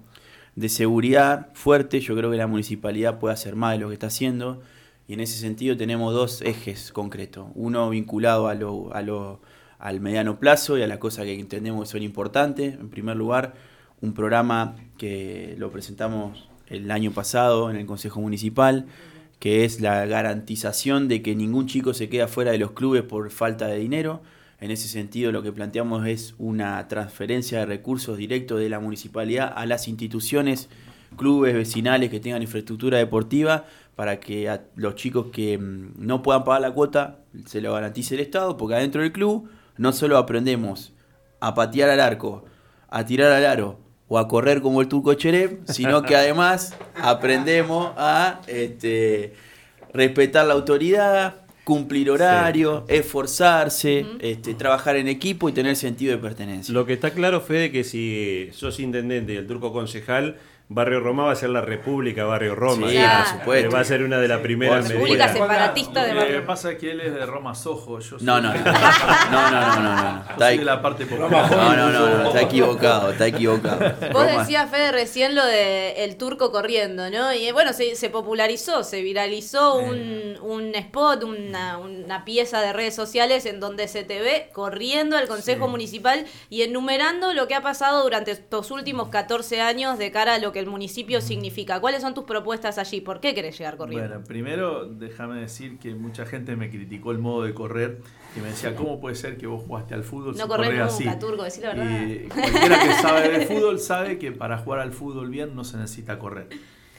de 0.57 0.69
seguridad 0.71 1.49
fuerte, 1.53 2.01
yo 2.01 2.17
creo 2.17 2.31
que 2.31 2.39
la 2.39 2.47
municipalidad 2.47 3.19
puede 3.19 3.35
hacer 3.35 3.55
más 3.55 3.73
de 3.73 3.79
lo 3.79 3.89
que 3.89 3.95
está 3.95 4.07
haciendo, 4.07 4.63
y 5.07 5.15
en 5.15 5.21
ese 5.21 5.39
sentido 5.39 5.77
tenemos 5.77 6.15
dos 6.15 6.41
ejes 6.41 6.91
concretos, 6.91 7.49
uno 7.55 7.91
vinculado 7.91 8.49
a 8.49 8.55
lo, 8.55 8.95
a 8.95 9.03
lo, 9.03 9.43
al 9.79 10.01
mediano 10.01 10.39
plazo 10.39 10.79
y 10.79 10.83
a 10.83 10.87
las 10.87 10.99
cosas 10.99 11.25
que 11.25 11.39
entendemos 11.39 11.89
que 11.89 11.93
son 11.93 12.03
importantes. 12.03 12.75
En 12.75 12.89
primer 12.89 13.17
lugar, 13.17 13.55
un 14.01 14.15
programa 14.15 14.77
que 15.03 15.57
lo 15.59 15.73
presentamos 15.73 16.49
el 16.69 16.89
año 16.93 17.11
pasado 17.11 17.71
en 17.71 17.77
el 17.77 17.87
Consejo 17.87 18.21
Municipal, 18.21 18.87
que 19.41 19.65
es 19.65 19.81
la 19.81 20.07
garantización 20.07 21.09
de 21.09 21.23
que 21.23 21.35
ningún 21.35 21.67
chico 21.67 21.93
se 21.93 22.09
queda 22.09 22.29
fuera 22.29 22.53
de 22.53 22.59
los 22.59 22.71
clubes 22.71 23.03
por 23.03 23.29
falta 23.33 23.67
de 23.67 23.79
dinero. 23.79 24.23
En 24.61 24.71
ese 24.71 24.87
sentido, 24.87 25.33
lo 25.33 25.43
que 25.43 25.51
planteamos 25.51 26.07
es 26.07 26.37
una 26.39 26.87
transferencia 26.87 27.59
de 27.59 27.67
recursos 27.67 28.17
directos 28.17 28.61
de 28.61 28.69
la 28.69 28.79
municipalidad 28.79 29.53
a 29.57 29.67
las 29.67 29.89
instituciones, 29.89 30.69
clubes 31.17 31.53
vecinales 31.53 32.09
que 32.09 32.21
tengan 32.21 32.41
infraestructura 32.41 32.99
deportiva, 32.99 33.65
para 33.97 34.21
que 34.21 34.49
a 34.49 34.63
los 34.77 34.95
chicos 34.95 35.33
que 35.33 35.59
mm, 35.59 35.95
no 35.97 36.23
puedan 36.23 36.45
pagar 36.45 36.61
la 36.61 36.71
cuota 36.71 37.19
se 37.47 37.61
lo 37.61 37.73
garantice 37.73 38.15
el 38.15 38.21
Estado, 38.21 38.57
porque 38.57 38.77
adentro 38.77 39.03
del 39.03 39.11
club 39.11 39.51
no 39.79 39.91
solo 39.91 40.17
aprendemos 40.17 40.93
a 41.41 41.57
patear 41.57 41.91
al 41.91 41.99
arco, 41.99 42.45
a 42.89 43.05
tirar 43.05 43.33
al 43.33 43.47
aro, 43.47 43.81
o 44.13 44.19
a 44.19 44.29
correr 44.29 44.61
como 44.61 44.83
el 44.83 44.89
turco 44.89 45.15
Cherep, 45.15 45.67
sino 45.69 46.03
que 46.03 46.15
además 46.15 46.75
aprendemos 47.01 47.93
a 47.97 48.43
este, 48.47 49.33
respetar 49.95 50.45
la 50.47 50.53
autoridad, 50.53 51.37
cumplir 51.65 52.11
horario, 52.11 52.85
esforzarse, 52.89 54.05
este, 54.21 54.53
trabajar 54.53 54.97
en 54.97 55.09
equipo 55.09 55.49
y 55.49 55.53
tener 55.53 55.77
sentido 55.77 56.15
de 56.15 56.19
pertenencia. 56.19 56.75
Lo 56.75 56.85
que 56.85 56.93
está 56.93 57.13
claro, 57.13 57.41
Fede, 57.41 57.73
que 57.73 57.85
si 57.85 58.51
sos 58.53 58.81
intendente 58.81 59.33
y 59.33 59.37
el 59.37 59.47
turco 59.47 59.73
concejal, 59.73 60.37
Barrio 60.75 61.01
Roma 61.01 61.25
va 61.25 61.33
a 61.33 61.37
ser 61.37 61.51
la 61.51 61.61
República 61.61 62.25
Barrio 62.25 62.55
Roma. 62.55 62.89
Sí, 62.89 62.97
por 62.97 63.39
supuesto. 63.39 63.71
Va 63.71 63.81
a 63.81 63.85
ser 63.85 64.03
una 64.03 64.19
de 64.19 64.29
las 64.29 64.41
primeras 64.41 64.85
medidas. 64.85 65.03
República 65.03 65.33
separatista 65.33 66.05
de 66.05 66.15
Barrio 66.15 66.35
Lo 66.35 66.41
que 66.41 66.47
pasa 66.47 66.73
es 66.73 66.79
que 66.79 66.91
él 66.93 67.01
es 67.01 67.15
de 67.15 67.27
Roma 67.27 67.55
Sojo. 67.55 67.99
Yo 68.01 68.17
no, 68.21 68.41
no, 68.41 68.55
no, 68.55 68.65
no, 68.65 68.71
no, 68.71 69.51
no, 69.51 69.81
no, 69.81 70.03
no. 70.03 70.25
Yo 70.39 70.47
soy 70.47 70.59
de 70.59 70.65
la 70.65 70.81
parte 70.81 71.07
popular. 71.07 71.51
No, 71.51 71.77
no, 71.77 71.91
no, 71.91 72.19
no, 72.19 72.27
está 72.29 72.43
equivocado, 72.43 73.13
está 73.13 73.27
equivocado. 73.27 73.93
Vos 74.13 74.27
decías, 74.27 74.71
Fede, 74.71 74.93
recién 74.93 75.35
lo 75.35 75.45
de 75.45 76.05
el 76.05 76.17
turco 76.17 76.51
corriendo, 76.51 77.11
¿no? 77.11 77.33
Y 77.35 77.51
bueno, 77.53 77.73
se, 77.73 77.95
se 77.97 78.11
popularizó, 78.11 78.83
se 78.83 79.03
viralizó 79.03 79.77
un, 79.77 80.37
un 80.41 80.75
spot, 80.75 81.25
una, 81.25 81.79
una, 81.79 82.25
pieza 82.25 82.61
de 82.61 82.73
redes 82.73 82.95
sociales 82.95 83.47
en 83.47 83.61
donde 83.61 83.89
se 83.89 84.05
te 84.05 84.21
ve 84.21 84.51
corriendo 84.53 85.17
al 85.17 85.29
Consejo 85.29 85.69
Municipal 85.69 86.25
y 86.51 86.63
enumerando 86.63 87.35
lo 87.35 87.49
que 87.49 87.55
ha 87.55 87.63
pasado 87.63 88.03
durante 88.03 88.31
estos 88.31 88.71
últimos 88.71 89.09
14 89.09 89.61
años 89.61 89.99
de 89.99 90.11
cara 90.13 90.35
a 90.35 90.39
lo 90.39 90.53
que 90.53 90.62
el 90.63 90.71
municipio 90.71 91.21
significa. 91.21 91.81
¿Cuáles 91.81 92.03
son 92.03 92.15
tus 92.15 92.25
propuestas 92.25 92.79
allí? 92.79 93.01
¿Por 93.01 93.21
qué 93.21 93.35
querés 93.35 93.59
llegar 93.59 93.77
corriendo? 93.77 94.09
Bueno, 94.09 94.25
primero 94.25 94.87
déjame 94.87 95.41
decir 95.41 95.79
que 95.79 95.95
mucha 95.95 96.25
gente 96.27 96.57
me 96.57 96.71
criticó 96.71 97.13
el 97.13 97.19
modo 97.19 97.43
de 97.43 97.55
correr 97.55 98.01
y 98.37 98.41
me 98.41 98.49
decía, 98.49 98.75
¿cómo 98.75 99.01
puede 99.01 99.15
ser 99.15 99.37
que 99.37 99.47
vos 99.47 99.63
jugaste 99.67 99.95
al 99.95 100.05
fútbol? 100.05 100.37
No 100.37 100.49
corres 100.49 100.71
nunca, 100.71 100.85
así? 100.87 101.05
Turco, 101.21 101.45
decir 101.45 101.65
la 101.65 101.75
verdad. 101.75 102.01
Y 102.01 102.29
cualquiera 102.29 102.83
que 102.83 102.93
sabe 102.95 103.39
de 103.39 103.47
fútbol 103.47 103.79
sabe 103.79 104.19
que 104.19 104.33
para 104.33 104.59
jugar 104.59 104.81
al 104.81 104.93
fútbol 104.93 105.29
bien 105.29 105.55
no 105.55 105.65
se 105.65 105.77
necesita 105.77 106.19
correr. 106.19 106.49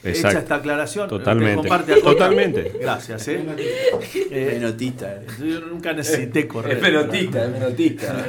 Exacto. 0.04 0.28
Hecha 0.28 0.38
esta 0.38 0.54
aclaración, 0.56 1.08
totalmente. 1.08 1.68
totalmente. 2.02 2.72
Gracias, 2.80 3.28
¿eh? 3.28 3.44
eh. 4.30 4.60
Yo 5.38 5.60
nunca 5.60 5.92
necesité 5.92 6.46
correr. 6.46 6.76
Es 6.76 6.78
pelotista, 6.78 7.44
es 7.44 7.50
pelotista. 7.58 8.26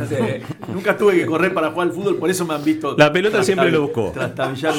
nunca 0.74 0.98
tuve 0.98 1.18
que 1.18 1.26
correr 1.26 1.54
para 1.54 1.72
jugar 1.72 1.88
al 1.88 1.94
fútbol, 1.94 2.18
por 2.18 2.30
eso 2.30 2.46
me 2.46 2.54
han 2.54 2.64
visto. 2.64 2.96
La 2.98 3.12
pelota 3.12 3.44
siempre 3.44 3.72
lo 3.72 3.84
buscó. 3.84 4.14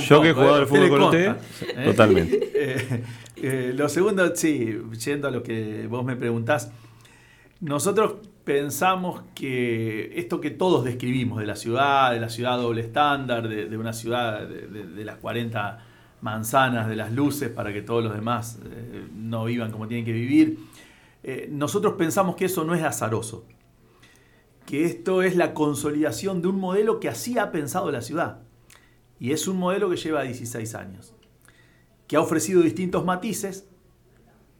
Yo 0.08 0.22
que 0.22 0.30
he 0.30 0.32
jugado 0.32 0.54
al 0.54 0.66
fútbol 0.66 0.88
con 0.88 1.02
usted, 1.02 1.30
¿eh? 1.30 1.84
totalmente. 1.84 2.52
Eh, 2.58 3.02
eh, 3.36 3.72
lo 3.76 3.88
segundo, 3.88 4.34
sí, 4.34 4.78
yendo 5.04 5.28
a 5.28 5.30
lo 5.30 5.42
que 5.42 5.86
vos 5.88 6.04
me 6.04 6.16
preguntás, 6.16 6.72
nosotros 7.60 8.14
pensamos 8.44 9.22
que 9.34 10.12
esto 10.18 10.40
que 10.40 10.50
todos 10.50 10.84
describimos 10.84 11.38
de 11.40 11.46
la 11.46 11.54
ciudad, 11.54 12.12
de 12.12 12.20
la 12.20 12.30
ciudad 12.30 12.56
doble 12.56 12.80
estándar, 12.80 13.48
de, 13.48 13.76
una 13.76 13.92
ciudad 13.92 14.46
de, 14.46 15.04
las 15.04 15.16
40 15.16 15.85
manzanas, 16.20 16.88
de 16.88 16.96
las 16.96 17.12
luces, 17.12 17.48
para 17.50 17.72
que 17.72 17.82
todos 17.82 18.02
los 18.02 18.14
demás 18.14 18.58
eh, 18.64 19.08
no 19.14 19.44
vivan 19.44 19.70
como 19.70 19.86
tienen 19.86 20.04
que 20.04 20.12
vivir, 20.12 20.58
eh, 21.22 21.48
nosotros 21.50 21.94
pensamos 21.94 22.36
que 22.36 22.46
eso 22.46 22.64
no 22.64 22.74
es 22.74 22.82
azaroso, 22.82 23.44
que 24.64 24.84
esto 24.84 25.22
es 25.22 25.36
la 25.36 25.54
consolidación 25.54 26.42
de 26.42 26.48
un 26.48 26.58
modelo 26.58 27.00
que 27.00 27.08
así 27.08 27.38
ha 27.38 27.50
pensado 27.50 27.90
la 27.90 28.00
ciudad. 28.00 28.42
Y 29.18 29.32
es 29.32 29.48
un 29.48 29.56
modelo 29.56 29.88
que 29.88 29.96
lleva 29.96 30.22
16 30.22 30.74
años, 30.74 31.14
que 32.06 32.16
ha 32.16 32.20
ofrecido 32.20 32.62
distintos 32.62 33.04
matices, 33.04 33.68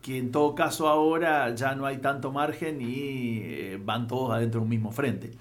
que 0.03 0.19
en 0.19 0.31
todo 0.31 0.55
caso 0.55 0.89
ahora 0.89 1.55
ya 1.55 1.75
no 1.75 1.85
hay 1.85 1.99
tanto 1.99 2.33
margen 2.33 2.81
y 2.81 3.41
eh, 3.43 3.81
van 3.83 4.07
todos 4.07 4.33
adentro 4.33 4.61
de 4.61 4.65
un 4.65 4.71
mismo 4.71 4.93
frente. 4.93 5.33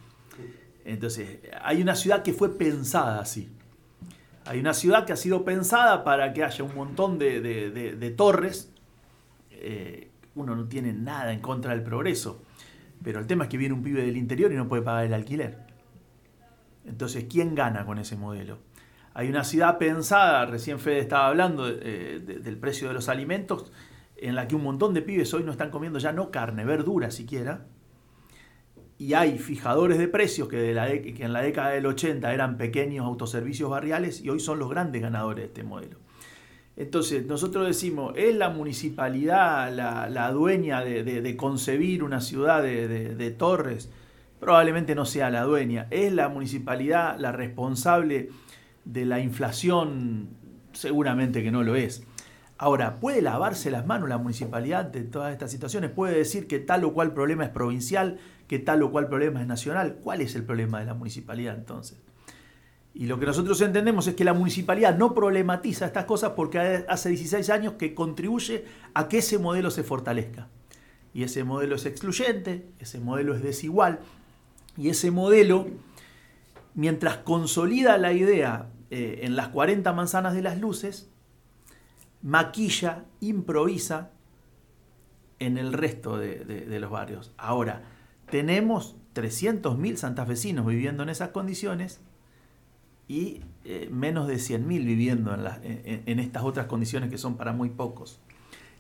Entonces, 0.84 1.40
hay 1.64 1.82
una 1.82 1.96
ciudad 1.96 2.24
que 2.24 2.34
fue 2.34 2.58
pensada 2.58 3.20
así. 3.20 3.50
Hay 4.46 4.60
una 4.60 4.74
ciudad 4.74 5.06
que 5.06 5.14
ha 5.14 5.18
sido 5.18 5.44
pensada 5.44 6.04
para 6.04 6.32
que 6.34 6.44
haya 6.44 6.64
un 6.64 6.76
montón 6.76 7.18
de, 7.18 8.14
torres. 8.16 8.72
Eh, 9.50 10.12
uno 10.36 10.56
no 10.56 10.66
tiene 10.68 10.94
nada 10.94 11.34
en 11.34 11.40
contra 11.40 11.72
del 11.72 11.82
progreso, 11.82 12.44
pero 13.04 13.20
el 13.20 13.28
tema 13.28 13.46
es 13.46 13.50
que 13.50 13.58
viene 13.58 13.74
un 13.74 13.82
pibe 13.82 14.04
del 14.04 14.18
interior 14.18 14.52
y 14.52 14.56
no 14.56 14.68
puede 14.68 14.84
pagar 14.84 15.06
el 15.06 15.14
alquiler. 15.14 15.66
Entonces, 16.86 17.26
¿quién 17.30 17.56
gana 17.56 17.86
con 17.86 17.98
ese 17.98 18.16
modelo? 18.16 18.60
Hay 19.16 19.30
una 19.30 19.44
ciudad 19.44 19.78
pensada, 19.78 20.46
recién 20.46 20.78
Fede 20.78 21.00
estaba 21.00 21.28
hablando 21.28 21.68
eh, 21.68 22.20
del 22.20 22.58
precio 22.58 22.90
de 22.90 22.94
los 22.94 23.10
alimentos, 23.10 23.72
en 24.18 24.36
la 24.36 24.48
que 24.48 24.56
un 24.56 24.64
montón 24.64 24.94
de 24.94 25.02
pibes 25.02 25.34
hoy 25.34 25.44
no 25.44 25.52
están 25.52 25.72
comiendo 25.72 26.00
ya 26.00 26.12
no 26.12 26.32
carne, 26.32 26.66
verdura 26.66 27.10
siquiera. 27.12 27.66
Y 28.98 29.14
hay 29.14 29.38
fijadores 29.38 29.98
de 29.98 30.08
precios 30.08 30.48
que, 30.48 30.58
de 30.58 30.74
la 30.74 30.90
en 30.90 31.34
la 31.34 31.42
década 31.42 31.72
del 31.72 31.86
80 31.86 32.34
eran 32.34 32.58
pequeños 32.58 33.06
autoservicios 33.06 33.70
barriales 33.70 34.22
y 34.22 34.30
hoy 34.30 34.40
son 34.40 34.60
los 34.60 34.70
grandes 34.70 35.02
ganadores 35.02 35.44
de 35.44 35.48
este 35.48 35.64
modelo. 35.64 35.98
Entonces, 36.78 37.26
nosotros 37.26 37.66
decimos, 37.66 38.14
¿es 38.18 38.36
la 38.36 38.50
municipalidad 38.50 39.72
la, 39.74 40.32
dueña 40.32 40.82
de, 40.84 41.38
concebir 41.38 42.04
una 42.04 42.20
ciudad 42.20 42.62
de, 42.62 43.36
torres? 43.38 43.90
Probablemente 44.40 44.94
no 44.94 45.06
sea 45.06 45.30
la 45.30 45.44
dueña. 45.44 45.88
¿Es 45.90 46.12
la 46.12 46.28
municipalidad 46.28 47.18
la 47.18 47.32
responsable 47.32 48.30
de 48.84 49.06
la 49.06 49.22
inflación? 49.22 50.30
Seguramente 50.74 51.44
que 51.44 51.52
no 51.52 51.64
lo 51.64 51.76
es. 51.76 52.04
Ahora, 52.58 53.00
¿puede 53.00 53.22
lavarse 53.22 53.72
las 53.72 53.86
manos 53.86 54.10
la 54.10 54.18
municipalidad 54.18 54.86
de 54.86 55.04
todas 55.04 55.32
estas 55.32 55.52
situaciones? 55.52 55.92
¿Puede 55.92 56.18
decir 56.18 56.48
que 56.48 56.60
tal 56.60 56.84
o 56.84 56.94
cual 56.94 57.14
problema 57.14 57.46
es 57.46 57.50
provincial, 57.50 58.18
que 58.48 58.60
tal 58.60 58.84
o 58.84 58.92
cual 58.92 59.08
problema 59.08 59.42
es 59.42 59.48
nacional? 59.48 59.98
¿Cuál 60.02 60.22
es 60.22 60.36
el 60.36 60.44
problema 60.44 60.80
de 60.80 60.86
la 60.86 60.94
municipalidad 60.94 61.56
entonces? 61.56 61.98
Y 62.94 63.08
lo 63.08 63.20
que 63.20 63.26
nosotros 63.26 63.60
entendemos 63.62 64.08
es 64.08 64.16
que 64.16 64.24
la 64.24 64.34
municipalidad 64.34 64.98
no 64.98 65.14
problematiza 65.14 65.86
estas 65.86 66.06
cosas 66.06 66.32
porque 66.32 66.86
hace 66.88 67.10
16 67.10 67.50
años 67.50 67.74
que 67.74 67.94
contribuye 67.94 68.66
a 68.94 69.10
que 69.10 69.18
ese 69.18 69.38
modelo 69.38 69.70
se 69.70 69.84
fortalezca. 69.84 70.48
Y 71.14 71.24
ese 71.24 71.44
modelo 71.44 71.76
es 71.76 71.86
excluyente, 71.86 72.70
ese 72.80 73.00
modelo 73.00 73.36
es 73.36 73.42
desigual, 73.42 74.00
y 74.78 74.90
ese 74.90 75.12
modelo, 75.12 75.68
mientras 76.74 77.18
consolida 77.18 77.98
la 77.98 78.14
idea 78.14 78.70
eh, 78.90 79.22
en 79.24 79.36
las 79.36 79.50
40 79.50 79.92
manzanas 79.94 80.34
de 80.34 80.42
las 80.42 80.60
luces, 80.60 81.10
maquilla, 82.22 83.06
improvisa 83.22 84.12
en 85.40 85.58
el 85.58 85.74
resto 85.74 86.18
de, 86.18 86.80
los 86.80 86.90
barrios. 86.90 87.32
Ahora, 87.38 87.84
tenemos 88.30 88.96
300.000 89.16 89.96
santafesinos 89.96 90.66
viviendo 90.66 91.04
en 91.04 91.10
esas 91.10 91.30
condiciones 91.30 92.00
y 93.08 93.42
eh, 93.64 93.88
menos 93.92 94.28
de 94.28 94.36
100.000 94.36 94.68
viviendo 94.68 95.34
en, 95.34 96.04
en, 96.06 96.20
estas 96.20 96.44
otras 96.44 96.66
condiciones 96.66 97.10
que 97.10 97.18
son 97.18 97.38
para 97.38 97.54
muy 97.54 97.70
pocos. 97.70 98.20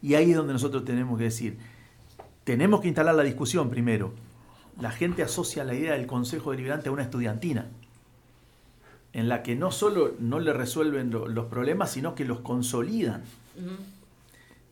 Y 0.01 0.15
ahí 0.15 0.31
es 0.31 0.37
donde 0.37 0.53
nosotros 0.53 0.83
tenemos 0.83 1.17
que 1.17 1.25
decir, 1.25 1.57
tenemos 2.43 2.81
que 2.81 2.87
instalar 2.87 3.15
la 3.15 3.23
discusión 3.23 3.69
primero. 3.69 4.13
La 4.79 4.91
gente 4.91 5.23
asocia 5.23 5.63
la 5.63 5.73
idea 5.73 5.93
del 5.93 6.05
Consejo 6.05 6.51
Deliberante 6.51 6.89
a 6.89 6.91
una 6.91 7.03
estudiantina 7.03 7.67
en 9.15 9.29
la 9.29 9.43
que 9.43 9.55
no 9.55 9.71
solo 9.71 10.13
no 10.19 10.41
le 10.41 10.51
resuelven 10.51 11.09
los 11.09 11.45
problemas, 11.45 11.89
sino 11.89 12.15
que 12.15 12.25
los 12.25 12.41
consolidan. 12.41 13.23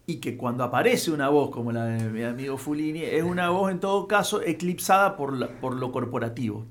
Y 0.05 0.17
que 0.17 0.35
cuando 0.35 0.63
aparece 0.63 1.11
una 1.11 1.29
voz 1.29 1.49
como 1.49 1.71
la 1.71 1.85
de 1.85 2.09
mi 2.09 2.23
amigo 2.23 2.57
Fulini, 2.57 3.03
es 3.03 3.23
una 3.23 3.49
voz 3.49 3.71
en 3.71 3.79
todo 3.79 4.07
caso 4.07 4.41
eclipsada 4.41 5.15
por, 5.15 5.49
por 5.61 5.75
lo 5.75 5.91
corporativo. 5.91 6.65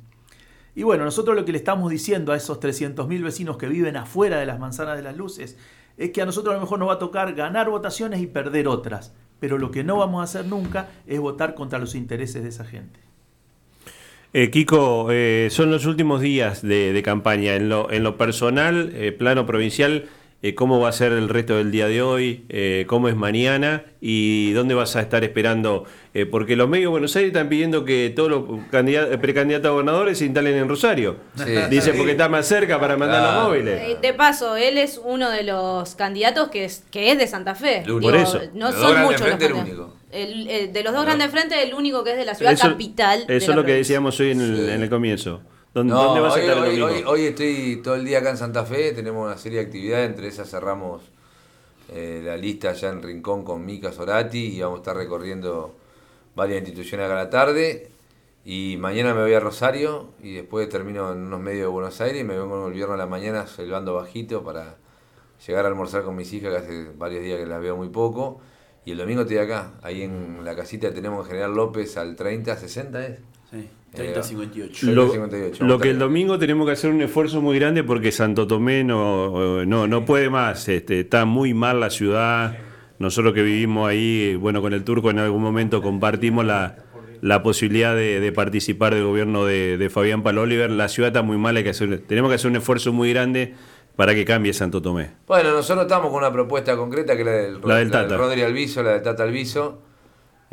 Y 0.75 0.83
bueno, 0.83 1.05
nosotros 1.05 1.37
lo 1.37 1.45
que 1.45 1.53
le 1.53 1.59
estamos 1.59 1.90
diciendo 1.90 2.33
a 2.33 2.37
esos 2.37 2.61
300.000 2.61 3.23
vecinos 3.23 3.57
que 3.57 3.68
viven 3.68 3.97
afuera 3.97 4.38
de 4.38 4.47
las 4.47 4.59
manzanas 4.59 4.97
de 4.97 5.03
las 5.03 5.16
luces 5.16 5.57
es 5.97 6.11
que 6.11 6.23
a 6.23 6.27
nosotros 6.27 6.53
a 6.53 6.57
lo 6.57 6.62
mejor 6.62 6.79
nos 6.79 6.88
va 6.88 6.95
a 6.95 6.99
tocar 6.99 7.35
ganar 7.35 7.68
votaciones 7.68 8.21
y 8.21 8.27
perder 8.27 8.68
otras, 8.68 9.14
pero 9.38 9.59
lo 9.59 9.71
que 9.71 9.85
no 9.85 9.99
vamos 9.99 10.21
a 10.21 10.25
hacer 10.25 10.47
nunca 10.47 10.88
es 11.07 11.21
votar 11.21 11.55
contra 11.55 11.79
los 11.79 11.95
intereses 11.95 12.42
de 12.42 12.49
esa 12.49 12.64
gente. 12.64 13.01
Eh, 14.35 14.51
Kiko, 14.51 15.09
eh, 15.11 15.49
son 15.51 15.71
los 15.71 15.85
últimos 15.85 16.23
días 16.23 16.62
de, 16.62 16.99
campaña. 17.05 17.55
En 17.55 17.68
lo, 17.68 17.90
en 17.90 18.03
lo 18.03 18.16
personal, 18.16 18.90
eh, 18.95 19.12
plano 19.12 19.45
provincial, 19.45 20.07
cómo 20.57 20.81
va 20.81 20.88
a 20.88 20.92
ser 20.92 21.12
el 21.12 21.28
resto 21.28 21.57
del 21.57 21.70
día 21.70 21.87
de 21.87 22.02
hoy, 22.02 22.46
cómo 22.87 23.09
es 23.09 23.16
mañana 23.16 23.85
y 24.00 24.52
dónde 24.52 24.74
vas 24.74 24.96
a 24.96 25.00
estar 25.00 25.22
esperando. 25.22 25.85
porque 26.31 26.57
los 26.57 26.68
medios 26.68 26.87
de 26.87 26.90
Buenos 26.90 27.14
Aires 27.16 27.28
están 27.28 27.48
pidiendo 27.48 27.85
que 27.85 28.12
todos 28.14 28.28
los 28.31 28.44
precandidatos 29.20 29.66
a 29.66 29.70
gobernadores 29.70 30.18
se 30.18 30.24
instalen 30.24 30.57
en 30.57 30.68
Rosario. 30.68 31.16
Dice 31.70 31.92
porque 31.94 32.12
está 32.12 32.28
más 32.28 32.46
cerca 32.46 32.81
para 32.81 32.96
mandar 32.96 33.35
los 33.35 33.44
móviles. 33.44 34.00
De 34.00 34.14
paso, 34.14 34.57
él 34.57 34.78
es 34.78 35.00
uno 35.02 35.31
de 35.31 35.44
los 35.44 35.94
candidatos 35.94 36.48
que 36.48 36.64
es, 36.64 36.85
que 36.90 37.12
es 37.12 37.18
de 37.18 37.26
Santa 37.26 37.55
Fe. 37.55 37.85
Por 37.87 38.16
eso. 38.16 38.40
No 38.55 38.72
son 38.72 39.02
muchos 39.02 39.20
los 39.20 39.31
candidatos. 39.38 40.02
El, 40.12 40.72
de 40.72 40.83
los 40.83 40.92
dos 40.92 41.07
grandes 41.07 41.31
frentes, 41.31 41.59
el 41.64 41.72
único 41.72 42.05
que 42.05 42.12
es 42.12 42.16
de 42.18 42.26
la 42.26 42.35
ciudad 42.35 42.57
capital. 42.59 43.24
Eso 43.28 43.50
es 43.52 43.57
lo 43.57 43.64
que 43.64 43.72
decíamos 43.72 44.18
hoy 44.20 44.33
en 44.33 44.40
el, 44.40 44.90
comienzo. 44.90 45.40
¿Dónde, 45.74 45.94
vas 45.94 46.37
a 46.37 46.40
estar 46.40 46.58
hoy, 46.58 46.82
hoy, 46.82 47.02
hoy, 47.06 47.24
estoy 47.24 47.80
todo 47.82 47.94
el 47.94 48.04
día 48.04 48.18
acá 48.18 48.28
en 48.28 48.37
Santa 48.37 48.66
Fe, 48.66 48.92
tenemos 48.92 49.24
una 49.24 49.38
serie 49.38 49.61
de 49.61 49.64
actividades, 49.64 50.11
entre 50.11 50.28
esas 50.28 50.50
cerramos 50.50 51.00
eh, 51.88 52.20
la 52.22 52.37
lista 52.37 52.70
allá 52.70 52.90
en 52.90 53.02
Rincón 53.02 53.42
con 53.42 53.64
Mica 53.64 53.90
Sorati 53.90 54.56
y 54.56 54.61
vamos 54.61 54.76
a 54.76 54.80
estar 54.82 54.96
recorriendo 54.96 55.74
varias 56.35 56.58
instituciones 56.58 57.06
acá 57.06 57.14
a 57.14 57.24
la 57.24 57.30
tarde. 57.30 57.90
Y 58.44 58.76
mañana 58.80 59.14
me 59.14 59.22
voy 59.22 59.32
a 59.32 59.40
Rosario 59.40 60.11
y 60.22 60.35
después 60.35 60.68
termino 60.68 61.11
en 61.11 61.20
unos 61.20 61.40
medios 61.40 61.62
de 61.62 61.68
Buenos 61.68 61.98
Aires 62.02 62.20
y 62.20 62.24
me 62.24 62.37
vengo 62.37 62.66
el 62.66 62.74
viernes 62.74 62.94
a 62.94 62.98
la 62.98 63.06
mañana 63.06 63.46
silbando 63.46 63.94
bajito 63.94 64.44
para 64.44 64.76
llegar 65.46 65.64
a 65.64 65.68
almorzar 65.68 66.02
con 66.02 66.16
mis 66.16 66.30
hijas, 66.35 66.50
que 66.50 66.58
hace 66.58 66.90
varios 66.98 67.22
días 67.22 67.38
que 67.38 67.46
las 67.46 67.62
veo 67.62 67.78
muy 67.78 67.88
poco. 67.88 68.40
Y 68.85 68.92
el 68.92 68.98
domingo 68.98 69.22
estoy 69.22 69.38
acá, 69.38 69.72
ahí 69.82 70.02
en 70.02 70.44
la 70.44 70.54
casita 70.54 70.92
tenemos 70.92 71.26
General 71.26 71.54
López 71.54 71.96
al 71.96 72.14
30, 72.14 72.56
60 72.58 73.06
es. 73.06 73.18
Sí, 73.52 73.68
30, 73.94 74.22
58. 74.22 74.86
Lo, 75.60 75.78
que 75.78 75.90
el 75.90 75.98
domingo 75.98 76.38
tenemos 76.38 76.66
que 76.66 76.72
hacer 76.72 76.90
un 76.90 77.02
esfuerzo 77.02 77.42
muy 77.42 77.58
grande 77.58 77.84
porque 77.84 78.10
Santo 78.10 78.46
Tomé 78.46 78.84
no, 78.84 79.66
no, 79.66 79.86
no 79.86 80.04
puede 80.06 80.30
más, 80.30 80.66
este, 80.68 81.00
está 81.00 81.26
muy 81.26 81.52
mal 81.52 81.80
la 81.80 81.90
ciudad. 81.90 82.56
Nosotros 82.98 83.34
que 83.34 83.42
vivimos 83.42 83.88
ahí, 83.88 84.36
bueno, 84.36 84.62
con 84.62 84.72
el 84.72 84.84
turco 84.84 85.10
en 85.10 85.18
algún 85.18 85.42
momento 85.42 85.82
compartimos 85.82 86.46
la, 86.46 86.76
la 87.20 87.42
posibilidad 87.42 87.94
de, 87.94 88.32
participar 88.32 88.94
del 88.94 89.04
gobierno 89.04 89.44
de, 89.44 89.76
de 89.76 89.90
Fabián 89.90 90.22
Paloliver. 90.22 90.70
La 90.70 90.88
ciudad 90.88 91.08
está 91.08 91.22
muy 91.22 91.36
mal, 91.36 91.56
hay 91.56 91.64
que 91.64 91.70
hacer, 91.70 92.02
tenemos 92.06 92.30
que 92.30 92.36
hacer 92.36 92.50
un 92.50 92.56
esfuerzo 92.56 92.92
muy 92.94 93.12
grande 93.12 93.54
para 93.96 94.14
que 94.14 94.24
cambie 94.24 94.54
Santo 94.54 94.80
Tomé. 94.80 95.10
Bueno, 95.26 95.52
nosotros 95.52 95.84
estamos 95.84 96.10
con 96.10 96.18
una 96.18 96.32
propuesta 96.32 96.76
concreta 96.76 97.14
que 97.14 97.20
es 97.20 97.26
la 97.62 97.76
del, 97.76 97.90
la 97.90 98.16
Rodri 98.16 98.42
Alviso, 98.42 98.82
la 98.82 98.92
del 98.92 99.02
Tata 99.02 99.22
Alviso. 99.22 99.91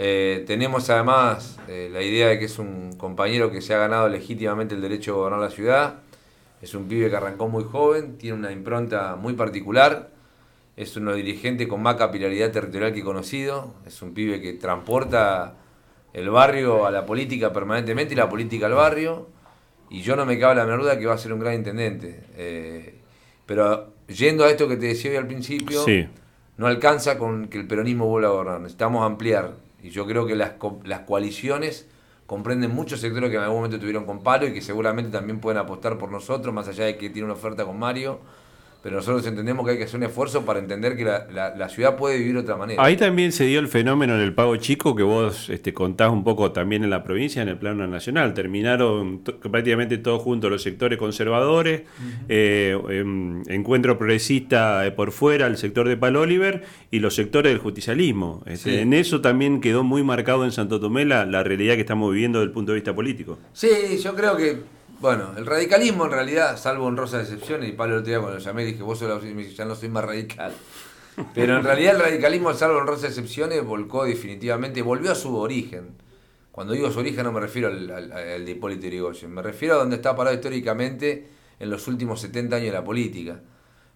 Eh, 0.01 0.45
tenemos 0.47 0.89
además 0.89 1.59
eh, 1.67 1.89
la 1.91 2.01
idea 2.01 2.29
de 2.29 2.39
que 2.39 2.45
es 2.45 2.57
un 2.57 2.93
compañero 2.93 3.51
que 3.51 3.59
se 3.59 3.73
ha 3.73 3.79
ganado 3.79 4.07
legítimamente 4.07 4.73
el 4.73 4.81
derecho 4.81 5.12
a 5.12 5.15
gobernar 5.17 5.41
la 5.41 5.49
ciudad. 5.49 5.95
Es 6.62 6.73
un 6.73 6.88
pibe 6.88 7.09
que 7.09 7.17
arrancó 7.17 7.49
muy 7.49 7.65
joven, 7.65 8.17
tiene 8.17 8.38
una 8.38 8.53
impronta 8.53 9.17
muy 9.17 9.33
particular. 9.33 10.09
Es 10.77 10.95
uno 10.95 11.13
dirigente 11.13 11.67
con 11.67 11.81
más 11.83 11.95
capilaridad 11.95 12.49
territorial 12.49 12.93
que 12.93 13.03
conocido. 13.03 13.73
Es 13.85 14.01
un 14.01 14.13
pibe 14.13 14.39
que 14.39 14.53
transporta 14.53 15.55
el 16.13 16.29
barrio 16.29 16.85
a 16.85 16.91
la 16.91 17.05
política 17.05 17.51
permanentemente 17.51 18.13
y 18.13 18.17
la 18.17 18.29
política 18.29 18.67
al 18.67 18.75
barrio. 18.75 19.27
Y 19.89 20.01
yo 20.01 20.15
no 20.15 20.25
me 20.25 20.39
cabe 20.39 20.55
la 20.55 20.63
menor 20.63 20.83
duda 20.83 20.97
que 20.97 21.07
va 21.07 21.15
a 21.15 21.17
ser 21.17 21.33
un 21.33 21.41
gran 21.41 21.55
intendente. 21.55 22.23
Eh, 22.38 23.01
pero 23.45 23.95
yendo 24.07 24.45
a 24.45 24.49
esto 24.49 24.65
que 24.69 24.77
te 24.77 24.85
decía 24.85 25.12
hoy 25.12 25.17
al 25.17 25.27
principio, 25.27 25.83
no 26.55 26.67
alcanza 26.67 27.17
con 27.17 27.49
que 27.49 27.57
el 27.57 27.67
peronismo 27.67 28.07
vuelva 28.07 28.29
a 28.29 28.31
gobernar. 28.31 28.62
Necesitamos 28.62 29.05
ampliar. 29.05 29.68
Y 29.84 29.89
yo 29.89 30.06
creo 30.06 30.26
que 30.26 30.36
las, 30.36 30.54
las 30.84 31.02
coaliciones 31.02 31.88
comprenden 32.26 32.72
muchos 32.72 33.00
sectores 33.00 33.30
que 33.30 33.38
en 33.38 33.44
algún 33.44 33.58
momento 33.58 33.80
tuvieron 33.80 34.06
con 34.06 34.22
palo 34.22 34.48
y 34.48 34.54
que 34.54 34.62
seguramente 34.62 35.10
también 35.10 35.39
pueden 35.39 35.58
apostar 35.58 35.98
por 35.98 36.12
nosotros, 36.12 36.54
más 36.54 36.68
allá 36.68 36.86
de 36.86 36.98
que 36.98 37.10
tiene 37.10 37.26
una 37.26 37.34
oferta 37.34 37.65
con 37.65 37.80
Mario. 37.80 38.20
Pero 38.82 38.96
nosotros 38.96 39.26
entendemos 39.28 39.65
que 39.65 39.74
hay 39.74 39.78
que 39.78 39.84
hacer 39.84 39.98
un 39.98 40.04
esfuerzo 40.04 40.46
para 40.46 40.60
entender 40.60 40.96
que 40.96 41.04
la, 41.04 41.70
ciudad 41.70 41.98
puede 41.98 42.18
vivir 42.18 42.34
de 42.34 42.39
otra 42.39 42.56
manera. 42.56 42.82
Ahí 42.82 42.96
también 42.96 43.32
se 43.32 43.46
dio 43.46 43.60
el 43.60 43.68
fenómeno 43.68 44.15
en 44.15 44.22
el 44.22 44.34
pago 44.34 44.56
chico 44.56 44.96
que 44.96 45.04
vos 45.04 45.50
este, 45.50 45.74
contás 45.74 46.12
un 46.12 46.24
poco 46.24 46.52
también 46.52 46.84
en 46.84 46.89
la 46.89 47.04
provincia, 47.04 47.42
en 47.42 47.50
el 47.50 47.58
plano 47.58 47.86
nacional. 47.88 48.34
Terminaron 48.34 49.20
prácticamente 49.20 49.98
todos 49.98 50.22
juntos 50.22 50.50
los 50.50 50.63
sectores 50.63 50.98
conservadores, 50.98 51.84
eh, 52.30 52.80
em, 52.89 53.44
encuentro 53.48 53.98
progresista 53.98 54.86
eh, 54.86 54.92
por 54.92 55.12
fuera, 55.12 55.48
el 55.48 55.58
sector 55.58 55.88
de 55.88 55.98
Palo 55.98 56.22
Oliver 56.22 56.63
y 56.89 57.00
los 57.00 57.15
sectores 57.15 57.52
del 57.52 57.60
justicialismo. 57.60 58.44
Este, 58.46 58.82
en 58.82 58.94
eso 58.94 59.20
también 59.20 59.60
quedó 59.60 59.84
muy 59.84 60.04
marcado 60.04 60.46
en 60.46 60.52
Santo 60.52 60.80
Tomé 60.80 61.04
la, 61.04 61.26
la 61.26 61.44
realidad 61.44 61.76
que 61.76 61.82
estamos 61.82 62.12
viviendo 62.13 62.39
desde 62.39 62.48
el 62.48 62.54
punto 62.54 62.72
de 62.72 62.76
vista 62.78 62.96
político. 62.96 63.38
Sí, 63.52 64.00
yo 64.02 64.15
creo 64.15 64.38
que 64.38 64.79
bueno, 64.99 65.33
el 65.38 65.45
radicalismo 65.45 66.05
en 66.05 66.12
realidad, 66.12 66.57
salvo 66.57 66.85
honrosas 66.85 67.23
excepciones, 67.23 67.69
y 67.69 67.71
Pablo 67.71 67.95
el 67.95 67.99
otro 68.01 68.09
día 68.09 68.19
cuando 68.19 68.38
lo 68.38 68.43
llamé 68.43 68.65
dije, 68.65 68.83
vos 68.83 68.99
sos 68.99 69.23
ya 69.55 69.65
no 69.65 69.75
soy 69.75 69.89
más 69.89 70.03
radical. 70.03 70.53
Pero 71.33 71.57
en 71.57 71.63
realidad 71.63 71.95
el 71.95 72.01
radicalismo, 72.01 72.53
salvo 72.53 72.77
honrosas 72.77 73.09
excepciones, 73.09 73.63
volcó 73.63 74.05
definitivamente, 74.05 74.81
volvió 74.81 75.12
a 75.12 75.15
su 75.15 75.35
origen. 75.35 75.95
Cuando 76.51 76.73
digo 76.73 76.91
su 76.91 76.99
origen 76.99 77.23
no 77.23 77.31
me 77.31 77.39
refiero 77.39 77.69
al, 77.69 78.45
de 78.45 78.51
Hipólito 78.51 78.88
Yrigoyen, 78.88 79.33
me 79.33 79.41
refiero 79.41 79.75
a 79.75 79.77
donde 79.77 79.97
está 79.97 80.15
parado 80.15 80.35
históricamente 80.35 81.27
en 81.59 81.69
los 81.69 81.88
últimos 81.88 82.21
70 82.21 82.57
años 82.57 82.67
de 82.67 82.73
la 82.73 82.83
política. 82.83 83.39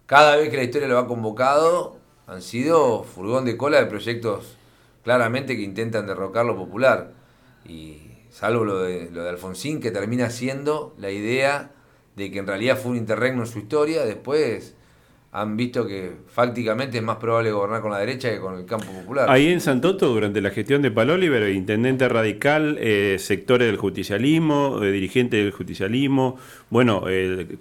Cada 0.06 0.36
vez 0.38 0.50
que 0.50 0.58
la 0.58 0.64
historia 0.64 0.88
lo 0.88 0.98
ha 0.98 1.08
convocado, 1.08 1.98
han 2.28 2.42
sido 2.42 3.04
furgón 3.04 3.46
de 3.46 3.58
cola 3.58 3.80
de 3.80 3.86
proyectos 3.86 4.58
claramente 5.04 5.56
que 5.58 5.64
intentan 5.64 6.08
derrocar 6.08 6.46
lo 6.46 6.56
popular. 6.56 7.12
Y 7.66 8.13
salvo 8.34 8.66
lo 8.66 8.80
de, 8.80 9.12
lo 9.12 9.24
de 9.24 9.30
Alfonsín, 9.30 9.80
que 9.80 9.92
termina 9.92 10.32
siendo 10.32 10.96
la 10.98 11.12
idea 11.12 11.72
de 12.16 12.32
que 12.32 12.40
en 12.40 12.48
realidad 12.48 12.80
fue 12.80 12.92
un 12.92 12.98
interregno 12.98 13.44
en 13.44 13.48
su 13.48 13.60
historia, 13.60 14.06
después 14.06 14.76
han 15.32 15.56
visto 15.56 15.86
que 15.86 16.14
fácticamente 16.28 16.98
es 16.98 17.04
más 17.04 17.18
probable 17.18 17.52
gobernar 17.52 17.82
con 17.82 17.92
la 17.92 18.00
derecha 18.00 18.32
que 18.32 18.40
con 18.40 18.58
el 18.58 18.66
campo 18.66 18.88
popular. 18.88 19.30
Ahí 19.30 19.48
en 19.48 19.62
Santoto, 19.62 20.10
durante 20.10 20.42
la 20.42 20.50
gestión 20.50 20.82
de 20.82 20.90
Paloliver, 20.90 21.48
intendente 21.50 22.10
radical, 22.10 22.78
eh, 22.80 23.18
sectores 23.20 23.68
del 23.68 23.78
justicialismo, 23.78 24.80
eh, 24.84 24.92
dirigente 24.92 25.38
del 25.38 25.52
justicialismo, 25.52 26.38
bueno, 26.72 27.04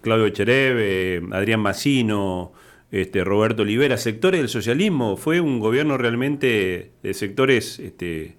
Claudio 0.00 0.26
Echerev, 0.26 0.76
eh, 0.78 1.22
Adrián 1.32 1.60
Massino, 1.60 2.52
este, 2.90 3.24
Roberto 3.24 3.60
Olivera, 3.62 3.98
sectores 3.98 4.40
del 4.40 4.48
socialismo, 4.48 5.18
fue 5.18 5.40
un 5.40 5.60
gobierno 5.60 5.98
realmente 5.98 6.92
de 7.02 7.14
sectores 7.14 7.78
este, 7.78 8.36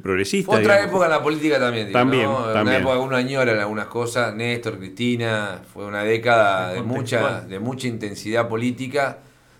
progresista. 0.00 0.52
Otra 0.52 0.82
época 0.82 1.06
en 1.06 1.10
la 1.10 1.22
política 1.22 1.58
también. 1.58 1.92
también, 1.92 2.28
Una 2.28 2.76
época 2.76 2.94
que 2.94 3.00
uno 3.00 3.16
añora 3.16 3.52
en 3.52 3.58
algunas 3.58 3.86
cosas. 3.86 4.34
Néstor, 4.34 4.78
Cristina, 4.78 5.62
fue 5.72 5.86
una 5.86 6.02
década 6.02 6.72
de 6.72 6.82
mucha, 6.82 7.40
de 7.42 7.58
mucha 7.58 7.86
intensidad 7.86 8.48
política, 8.48 9.18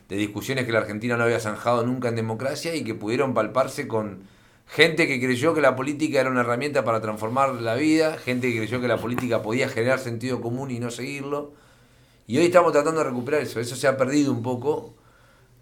de 0.09 0.16
discusiones 0.16 0.64
que 0.64 0.72
la 0.72 0.79
Argentina 0.81 1.16
no 1.16 1.25
había 1.25 1.40
zanjado 1.40 1.85
nunca 1.85 2.09
en 2.09 2.16
democracia 2.16 2.75
y 2.75 2.85
que 2.85 2.94
pudieron 2.94 3.35
palparse 3.35 3.88
con 3.88 4.25
gente 4.66 5.07
que 5.07 5.20
creyó 5.20 5.55
que 5.55 5.61
la 5.61 5.77
política 5.77 6.20
era 6.20 6.31
una 6.31 6.40
herramienta 6.40 6.85
para 6.85 7.01
transformar 7.01 7.55
la 7.55 7.75
vida, 7.75 8.16
gente 8.18 8.51
que 8.51 8.59
creyó 8.59 8.81
que 8.81 8.88
la 8.88 8.99
política 8.99 9.42
podía 9.42 9.68
generar 9.68 9.99
sentido 9.99 10.40
común 10.40 10.70
y 10.70 10.81
no 10.81 10.90
seguirlo. 10.90 11.53
Y 12.27 12.38
hoy 12.38 12.46
estamos 12.46 12.72
tratando 12.72 13.01
de 13.03 13.09
recuperar 13.09 13.42
eso. 13.42 13.61
Eso 13.61 13.77
se 13.77 13.87
ha 13.87 13.96
perdido 13.96 14.33
un 14.33 14.42
poco 14.42 14.94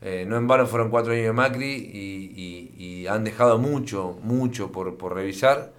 eh, 0.07 0.27
no 0.29 0.37
en 0.37 0.47
vano 0.47 0.67
fueron 0.67 0.91
cuatro 0.91 1.13
años 1.13 1.25
de 1.25 1.33
Macri 1.33 1.73
y, 1.73 3.07
han 3.09 3.25
dejado 3.25 3.59
mucho, 3.59 4.19
mucho 4.23 4.71
por, 4.73 5.15
revisar. 5.15 5.73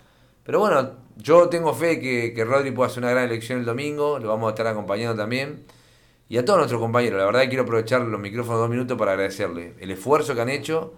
Pero 0.44 0.60
bueno, 0.60 0.92
yo 1.18 1.50
tengo 1.50 1.74
fe 1.74 2.00
que, 2.00 2.34
que 2.34 2.46
Rodri 2.46 2.72
pueda 2.72 2.90
hacer 2.90 3.04
una 3.04 3.12
gran 3.12 3.26
elección 3.26 3.60
el 3.60 3.66
domingo, 3.66 4.20
lo 4.20 4.30
vamos 4.30 4.48
a 4.48 4.50
estar 4.52 4.68
acompañando 4.68 5.16
también. 5.16 5.66
Y 6.28 6.38
a 6.38 6.46
todos 6.46 6.58
nuestros 6.58 6.82
compañeros, 6.82 7.20
la 7.20 7.26
verdad 7.26 7.48
quiero 7.48 7.64
aprovechar 7.64 8.02
los 8.02 8.20
micrófonos 8.20 8.62
dos 8.62 8.70
minutos 8.70 8.98
para 8.98 9.12
agradecerles 9.12 9.74
el 9.80 9.92
esfuerzo 9.92 10.34
que 10.34 10.42
han 10.42 10.50
hecho, 10.50 10.94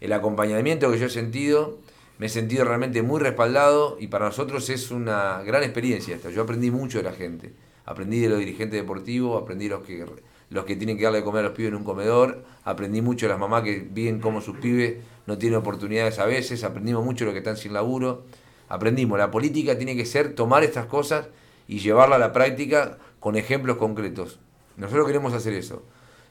el 0.00 0.12
acompañamiento 0.12 0.90
que 0.90 0.98
yo 0.98 1.06
he 1.06 1.10
sentido. 1.10 1.78
Me 2.18 2.26
he 2.26 2.28
sentido 2.28 2.64
realmente 2.64 3.02
muy 3.02 3.20
respaldado 3.20 3.96
y 3.98 4.08
para 4.08 4.26
nosotros 4.26 4.68
es 4.70 4.90
una 4.90 5.42
gran 5.42 5.62
experiencia 5.62 6.14
esta. 6.14 6.30
Yo 6.30 6.42
aprendí 6.42 6.70
mucho 6.70 6.98
de 6.98 7.04
la 7.04 7.12
gente. 7.12 7.52
Aprendí 7.84 8.20
de 8.20 8.28
los 8.28 8.38
dirigentes 8.38 8.80
deportivos, 8.80 9.42
aprendí 9.42 9.64
de 9.64 9.70
los 9.70 9.84
que 9.84 10.04
los 10.52 10.64
que 10.64 10.76
tienen 10.76 10.98
que 10.98 11.04
darle 11.04 11.18
de 11.18 11.24
comer 11.24 11.40
a 11.40 11.48
los 11.48 11.56
pibes 11.56 11.70
en 11.70 11.76
un 11.76 11.84
comedor, 11.84 12.44
aprendí 12.64 13.00
mucho 13.00 13.26
de 13.26 13.30
las 13.30 13.38
mamás 13.38 13.62
que 13.62 13.86
viven 13.90 14.20
cómo 14.20 14.40
sus 14.40 14.58
pibes 14.58 14.96
no 15.26 15.38
tienen 15.38 15.58
oportunidades 15.58 16.18
a 16.18 16.26
veces, 16.26 16.62
aprendimos 16.62 17.04
mucho 17.04 17.24
de 17.24 17.26
los 17.26 17.32
que 17.32 17.38
están 17.38 17.56
sin 17.56 17.72
laburo, 17.72 18.24
aprendimos, 18.68 19.18
la 19.18 19.30
política 19.30 19.76
tiene 19.78 19.96
que 19.96 20.04
ser 20.04 20.34
tomar 20.34 20.62
estas 20.62 20.86
cosas 20.86 21.28
y 21.66 21.78
llevarla 21.78 22.16
a 22.16 22.18
la 22.18 22.32
práctica 22.32 22.98
con 23.18 23.36
ejemplos 23.36 23.78
concretos. 23.78 24.38
Nosotros 24.76 25.06
queremos 25.06 25.32
hacer 25.32 25.54
eso. 25.54 25.82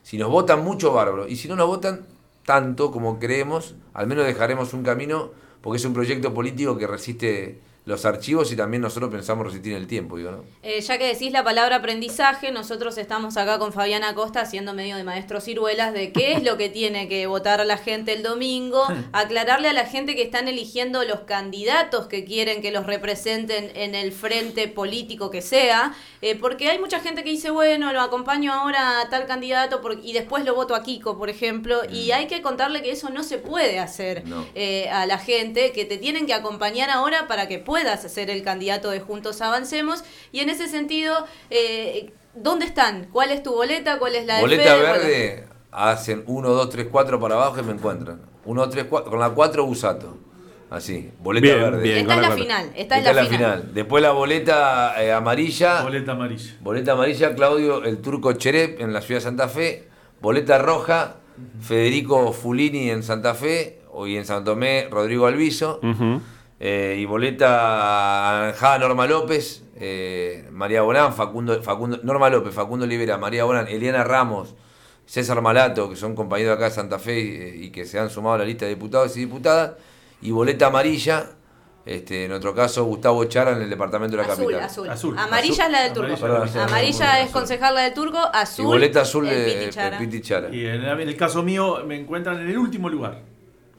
Si 0.02 0.18
nos 0.18 0.30
votan 0.30 0.62
mucho, 0.62 0.92
bárbaro. 0.92 1.26
Y 1.26 1.36
si 1.36 1.48
no 1.48 1.56
nos 1.56 1.66
votan 1.66 2.06
tanto 2.44 2.90
como 2.90 3.18
creemos, 3.18 3.74
al 3.94 4.06
menos 4.06 4.26
dejaremos 4.26 4.72
un 4.72 4.82
camino, 4.82 5.30
porque 5.62 5.78
es 5.78 5.84
un 5.84 5.94
proyecto 5.94 6.34
político 6.34 6.76
que 6.76 6.86
resiste 6.86 7.60
los 7.84 8.04
archivos 8.04 8.52
y 8.52 8.56
también 8.56 8.80
nosotros 8.80 9.10
pensamos 9.10 9.44
resistir 9.44 9.74
el 9.74 9.88
tiempo. 9.88 10.16
Digo, 10.16 10.30
¿no? 10.30 10.44
Eh, 10.62 10.80
ya 10.80 10.98
que 10.98 11.06
decís 11.06 11.32
la 11.32 11.42
palabra 11.42 11.76
aprendizaje, 11.76 12.52
nosotros 12.52 12.96
estamos 12.96 13.36
acá 13.36 13.58
con 13.58 13.72
Fabiana 13.72 14.14
Costa 14.14 14.40
haciendo 14.40 14.72
medio 14.72 14.96
de 14.96 15.02
maestros 15.02 15.44
ciruelas 15.44 15.92
de 15.92 16.12
qué 16.12 16.34
es 16.34 16.44
lo 16.44 16.56
que 16.56 16.68
tiene 16.68 17.08
que 17.08 17.26
votar 17.26 17.64
la 17.66 17.76
gente 17.76 18.12
el 18.12 18.22
domingo, 18.22 18.86
aclararle 19.12 19.68
a 19.68 19.72
la 19.72 19.84
gente 19.84 20.14
que 20.14 20.22
están 20.22 20.46
eligiendo 20.46 21.02
los 21.02 21.20
candidatos 21.20 22.06
que 22.06 22.24
quieren 22.24 22.62
que 22.62 22.70
los 22.70 22.86
representen 22.86 23.72
en 23.74 23.96
el 23.96 24.12
frente 24.12 24.68
político 24.68 25.30
que 25.30 25.42
sea, 25.42 25.94
eh, 26.20 26.36
porque 26.36 26.68
hay 26.70 26.78
mucha 26.78 27.00
gente 27.00 27.24
que 27.24 27.30
dice, 27.30 27.50
bueno, 27.50 27.92
lo 27.92 28.00
acompaño 28.00 28.52
ahora 28.52 29.00
a 29.00 29.08
tal 29.08 29.26
candidato 29.26 29.80
y 30.02 30.12
después 30.12 30.44
lo 30.44 30.54
voto 30.54 30.76
a 30.76 30.84
Kiko, 30.84 31.18
por 31.18 31.28
ejemplo, 31.28 31.80
y 31.90 32.10
mm. 32.10 32.14
hay 32.14 32.26
que 32.28 32.42
contarle 32.42 32.82
que 32.82 32.92
eso 32.92 33.10
no 33.10 33.24
se 33.24 33.38
puede 33.38 33.80
hacer 33.80 34.22
eh, 34.54 34.88
a 34.90 35.04
la 35.06 35.18
gente, 35.18 35.72
que 35.72 35.84
te 35.84 35.98
tienen 35.98 36.26
que 36.26 36.34
acompañar 36.34 36.88
ahora 36.88 37.26
para 37.26 37.48
que 37.48 37.58
puedas 37.58 37.71
ser 38.08 38.30
el 38.30 38.42
candidato 38.42 38.90
de 38.90 39.00
Juntos 39.00 39.40
Avancemos. 39.40 40.04
Y 40.30 40.40
en 40.40 40.50
ese 40.50 40.68
sentido, 40.68 41.26
eh, 41.50 42.12
¿dónde 42.34 42.66
están? 42.66 43.08
¿Cuál 43.12 43.30
es 43.30 43.42
tu 43.42 43.52
boleta? 43.52 43.98
¿Cuál 43.98 44.14
es 44.14 44.26
la 44.26 44.36
de 44.36 44.40
Boleta 44.42 44.76
verde, 44.76 45.46
hacen 45.70 46.24
1, 46.26 46.48
2, 46.48 46.70
3, 46.70 46.88
4 46.90 47.20
para 47.20 47.34
abajo 47.34 47.60
y 47.60 47.62
me 47.62 47.72
encuentran. 47.72 48.20
1, 48.44 48.68
3, 48.68 48.86
4, 48.88 49.10
con 49.10 49.20
la 49.20 49.30
4 49.30 49.66
Busato. 49.66 50.18
Así, 50.72 51.10
boleta 51.20 51.54
verde. 51.54 52.00
esta 52.00 52.14
es 52.14 52.22
la 52.22 52.30
final. 52.30 52.72
Esta, 52.74 52.98
es 52.98 53.14
la, 53.14 53.24
final. 53.26 53.74
Después 53.74 54.02
la 54.02 54.12
boleta 54.12 54.94
eh, 55.02 55.12
amarilla. 55.12 55.82
Boleta 55.82 56.12
amarilla. 56.12 56.56
Boleta 56.60 56.92
amarilla, 56.92 57.34
Claudio, 57.34 57.84
el 57.84 57.98
turco 57.98 58.32
Cherep 58.32 58.80
en 58.80 58.94
la 58.94 59.02
ciudad 59.02 59.20
de 59.20 59.24
Santa 59.24 59.48
Fe. 59.48 59.88
Boleta 60.22 60.56
roja, 60.56 61.16
Federico 61.60 62.32
Fulini 62.32 62.88
en 62.88 63.02
Santa 63.02 63.34
Fe. 63.34 63.80
Hoy 63.90 64.16
en 64.16 64.24
San 64.24 64.44
Tomé, 64.44 64.88
Rodrigo 64.90 65.26
Alviso. 65.26 65.78
Eh, 66.64 66.96
y 67.00 67.06
boleta 67.06 68.30
anaranjada 68.30 68.78
Norma 68.78 69.08
López, 69.08 69.64
eh, 69.74 70.48
María 70.52 70.82
Bonán, 70.82 71.12
Facundo, 71.12 71.60
Facundo, 71.60 71.98
Norma 72.04 72.30
López, 72.30 72.54
Facundo 72.54 72.84
Olivera, 72.84 73.18
María 73.18 73.42
Bonán, 73.42 73.66
Eliana 73.66 74.04
Ramos, 74.04 74.54
César 75.04 75.42
Malato, 75.42 75.90
que 75.90 75.96
son 75.96 76.14
compañeros 76.14 76.54
acá 76.54 76.66
de 76.66 76.70
Santa 76.70 77.00
Fe 77.00 77.18
y, 77.56 77.70
que 77.70 77.84
se 77.84 77.98
han 77.98 78.10
sumado 78.10 78.36
a 78.36 78.38
la 78.38 78.44
lista 78.44 78.66
de 78.66 78.76
diputados 78.76 79.16
y 79.16 79.20
diputadas, 79.20 79.72
y 80.20 80.30
boleta 80.30 80.68
amarilla, 80.68 81.30
este, 81.84 82.26
en 82.26 82.32
otro 82.32 82.54
caso 82.54 82.84
Gustavo 82.84 83.24
Chara 83.24 83.56
en 83.56 83.62
el 83.62 83.68
departamento 83.68 84.16
de 84.16 84.22
la 84.22 84.28
capital. 84.28 84.60
Azul, 84.60 84.88
azul. 84.88 85.18
Amarilla 85.18 85.66
es 85.66 85.72
la 85.72 85.82
del 85.82 85.92
turco. 85.92 86.26
Amarilla, 86.60 87.22
es 87.22 87.30
concejal 87.32 87.74
la 87.74 87.80
del 87.80 87.94
turco, 87.94 88.20
azul. 88.32 88.66
Y 88.66 88.68
boleta 88.68 89.00
azul 89.00 89.26
de 89.28 89.68
Piti 89.98 90.20
Chara. 90.20 90.48
Y 90.54 90.64
en 90.64 90.84
el 90.84 91.16
caso 91.16 91.42
mío 91.42 91.82
me 91.84 91.96
encuentran 91.96 92.38
en 92.40 92.48
el 92.50 92.56
último 92.56 92.88
lugar. 92.88 93.31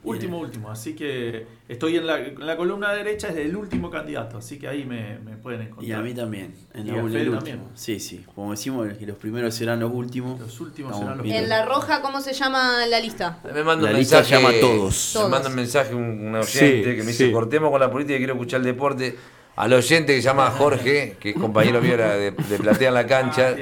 Último, 0.04 0.40
último. 0.40 0.70
Así 0.70 0.96
que 0.96 1.48
estoy 1.68 1.98
en 1.98 2.08
la, 2.08 2.20
en 2.20 2.46
la, 2.46 2.58
columna 2.58 2.94
derecha, 2.94 3.30
es 3.30 3.38
el 3.38 3.56
último 3.56 3.90
candidato. 3.90 4.38
Así 4.38 4.60
que 4.60 4.68
ahí 4.68 4.84
me, 4.84 5.18
me 5.20 5.38
pueden 5.38 5.62
encontrar. 5.62 5.88
Y 5.88 5.94
a 5.94 6.00
mí 6.00 6.14
también. 6.14 6.54
En 6.74 6.88
la 6.88 7.00
el 7.00 7.30
último. 7.30 7.72
Sí, 7.74 8.00
sí. 8.00 8.26
Como 8.36 8.52
decimos, 8.52 8.88
que 8.98 9.06
los 9.06 9.18
primeros 9.18 9.56
serán 9.56 9.80
los 9.80 9.92
últimos. 9.94 10.40
Los 10.40 10.60
últimos 10.60 10.98
serán 10.98 11.18
los 11.18 11.28
En 11.28 11.48
la 11.48 11.66
roja, 11.66 12.02
¿cómo 12.02 12.20
se 12.22 12.34
llama 12.34 12.86
la 12.88 13.00
lista? 13.00 13.40
Me 13.54 13.64
manda 13.64 13.88
un 13.88 13.94
mensaje. 13.94 14.32
llama 14.36 14.52
todos. 14.60 15.18
Me 15.24 15.30
manda 15.30 15.50
un 15.50 15.56
mensaje 15.56 15.96
un, 15.96 16.36
oyente 16.36 16.96
que 16.96 17.02
me 17.04 17.08
dice: 17.08 17.32
cortemos 17.32 17.72
con 17.72 17.80
la 17.80 17.90
política 17.90 18.16
y 18.16 18.20
quiero 18.20 18.34
escuchar 18.34 18.60
el 18.60 18.66
deporte 18.66 19.16
al 19.56 19.72
oyente 19.72 20.16
que 20.16 20.22
se 20.22 20.28
llama 20.28 20.52
Jorge, 20.58 21.16
que 21.20 21.32
es 21.32 21.36
compañero 21.36 21.82
mío 21.82 21.96
de, 21.98 22.32
de 22.32 22.58
Platea 22.58 22.88
en 22.88 22.94
la 22.94 23.06
cancha. 23.06 23.56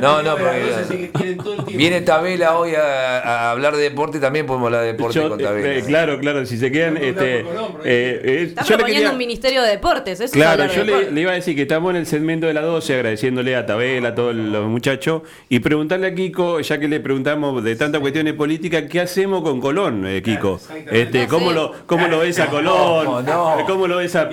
No, 0.00 0.22
no, 0.22 0.36
porque 0.36 1.10
viene 1.74 2.00
Tabela 2.00 2.58
hoy 2.58 2.74
a, 2.74 3.50
hablar 3.50 3.76
de 3.76 3.82
deporte, 3.82 4.18
también 4.18 4.46
podemos 4.46 4.66
hablar 4.66 4.82
de 4.82 4.88
deporte 4.88 5.20
con 5.28 5.38
Tabela. 5.38 5.74
Eh, 5.74 5.82
claro, 5.86 6.18
claro, 6.18 6.44
si 6.46 6.58
se 6.58 6.70
quedan... 6.72 6.96
Este, 6.96 7.40
eh, 7.40 7.44
eh, 7.84 8.44
Está 8.48 8.64
proponiendo 8.64 9.12
un 9.12 9.18
ministerio 9.18 9.62
de 9.62 9.70
deportes, 9.70 10.20
eso 10.20 10.32
Claro, 10.32 10.66
yo 10.66 10.84
le, 10.84 11.20
iba 11.20 11.30
a 11.30 11.34
decir 11.34 11.54
que 11.54 11.62
estamos 11.62 11.90
en 11.90 11.96
el 11.96 12.06
segmento 12.06 12.46
de 12.46 12.54
la 12.54 12.62
12 12.62 12.94
agradeciéndole 12.94 13.54
a 13.56 13.66
Tabela, 13.66 14.10
a 14.10 14.14
todos 14.14 14.34
los 14.34 14.68
muchachos, 14.68 15.22
y 15.48 15.60
preguntarle 15.60 16.08
a 16.08 16.14
Kiko, 16.14 16.60
ya 16.60 16.78
que 16.78 16.88
le 16.88 17.00
preguntamos 17.00 17.62
de 17.62 17.76
tantas 17.76 18.00
cuestiones 18.00 18.34
políticas, 18.34 18.84
¿qué 18.90 19.00
hacemos 19.00 19.42
con 19.42 19.60
Colón, 19.60 20.06
Kiko? 20.22 20.60
Este, 20.90 21.28
¿cómo, 21.28 21.52
lo, 21.52 21.72
¿Cómo 21.86 22.08
lo 22.08 22.20
ves 22.20 22.40
a 22.40 22.46
Colón? 22.46 23.24
¿Cómo 23.66 23.86
lo 23.86 23.98
ves 23.98 24.16
a 24.16 24.28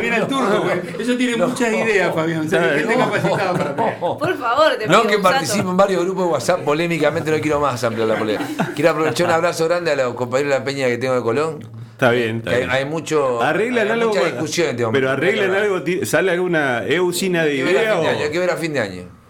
Pinto? 0.00 0.26
también 0.26 0.50
al 0.52 0.72
turco, 0.82 1.00
Eso 1.00 1.16
tiene 1.16 1.36
muchas 1.36 1.72
ideas, 1.72 2.14
Fabián. 2.14 2.46
O 2.46 2.48
sea, 2.48 2.62
gente 2.78 2.96
capacitada 2.96 3.52
para 3.52 3.74
Por 4.00 4.38
favor, 4.38 4.76
te 4.78 4.86
No 4.86 5.06
que 5.06 5.18
participo 5.18 5.70
en 5.70 5.76
varios 5.76 6.04
grupos 6.04 6.26
de 6.26 6.32
WhatsApp 6.32 6.60
polémicamente, 6.60 7.30
no 7.30 7.40
quiero 7.40 7.60
más 7.60 7.82
ampliar 7.84 8.08
la 8.08 8.18
polémica. 8.18 8.72
Quiero 8.74 8.90
aprovechar 8.90 9.26
un 9.26 9.32
abrazo 9.32 9.64
grande 9.66 9.92
a 9.92 9.96
los 9.96 10.14
compañeros 10.14 10.52
de 10.52 10.58
la 10.58 10.64
peña 10.64 10.86
que 10.86 10.98
tengo 10.98 11.14
de 11.14 11.22
Colón. 11.22 11.58
Está 11.92 12.10
bien, 12.10 12.38
está 12.38 12.56
bien. 12.56 12.70
Hay, 12.70 12.84
mucho. 12.84 13.40
Arreglan 13.42 13.90
algo. 13.90 14.08
Mucha 14.08 14.24
discusión 14.24 14.70
en 14.70 14.76
este 14.76 14.92
Pero 14.92 15.10
arreglan 15.10 15.54
algo. 15.54 15.82
¿Sale 16.04 16.32
alguna 16.32 16.84
eusina 16.86 17.44
de 17.44 17.56
idea? 17.56 17.98
Hay 17.98 18.30
que 18.30 18.38
ver 18.38 18.50
a 18.50 18.56
fin 18.56 18.72
de 18.72 18.80
año. 18.80 19.22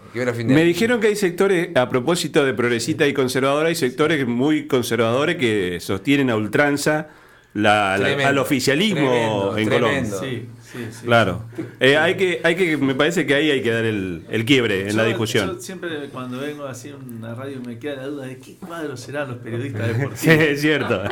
Me 0.45 0.63
dijeron 0.63 0.99
que 0.99 1.07
hay 1.07 1.15
sectores, 1.15 1.69
a 1.75 1.89
propósito 1.89 2.45
de 2.45 2.53
progresista 2.53 3.07
y 3.07 3.13
conservadora, 3.13 3.69
hay 3.69 3.75
sectores 3.75 4.27
muy 4.27 4.67
conservadores 4.67 5.37
que 5.37 5.79
sostienen 5.79 6.29
a 6.29 6.35
ultranza 6.35 7.07
la, 7.53 7.93
al 7.95 8.37
oficialismo 8.37 9.55
en 9.57 9.69
Colombia. 9.69 10.05
Sí, 10.05 10.47
sí, 10.61 10.79
sí. 10.91 11.05
Claro. 11.05 11.43
Eh, 11.79 11.97
hay, 11.97 12.15
que, 12.15 12.41
hay 12.43 12.55
que, 12.55 12.77
me 12.77 12.95
parece 12.95 13.25
que 13.25 13.35
ahí 13.35 13.51
hay 13.51 13.61
que 13.61 13.71
dar 13.71 13.85
el, 13.85 14.25
el 14.29 14.45
quiebre 14.45 14.89
en 14.89 14.97
la 14.97 15.03
discusión. 15.03 15.53
Yo 15.53 15.59
siempre 15.59 16.09
cuando 16.11 16.39
vengo 16.39 16.65
así 16.65 16.89
a 16.89 16.95
una 16.95 17.35
radio 17.35 17.61
me 17.65 17.77
queda 17.77 17.97
la 17.97 18.07
duda 18.07 18.25
de 18.25 18.39
qué 18.39 18.55
cuadros 18.55 18.99
serán 18.99 19.29
los 19.29 19.37
periodistas 19.37 19.87
deportivos. 19.87 20.19
Sí, 20.19 20.29
es 20.31 20.61
cierto. 20.61 21.03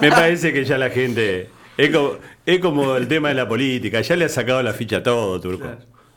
me 0.00 0.10
parece 0.10 0.52
que 0.52 0.64
ya 0.64 0.78
la 0.78 0.90
gente... 0.90 1.48
Es 1.78 1.90
como, 1.90 2.16
es 2.44 2.60
como 2.60 2.96
el 2.96 3.08
tema 3.08 3.28
de 3.28 3.34
la 3.34 3.48
política, 3.48 4.02
ya 4.02 4.14
le 4.14 4.26
ha 4.26 4.28
sacado 4.28 4.62
la 4.62 4.74
ficha 4.74 4.98
a 4.98 5.02
todo, 5.02 5.40
Turco. 5.40 5.66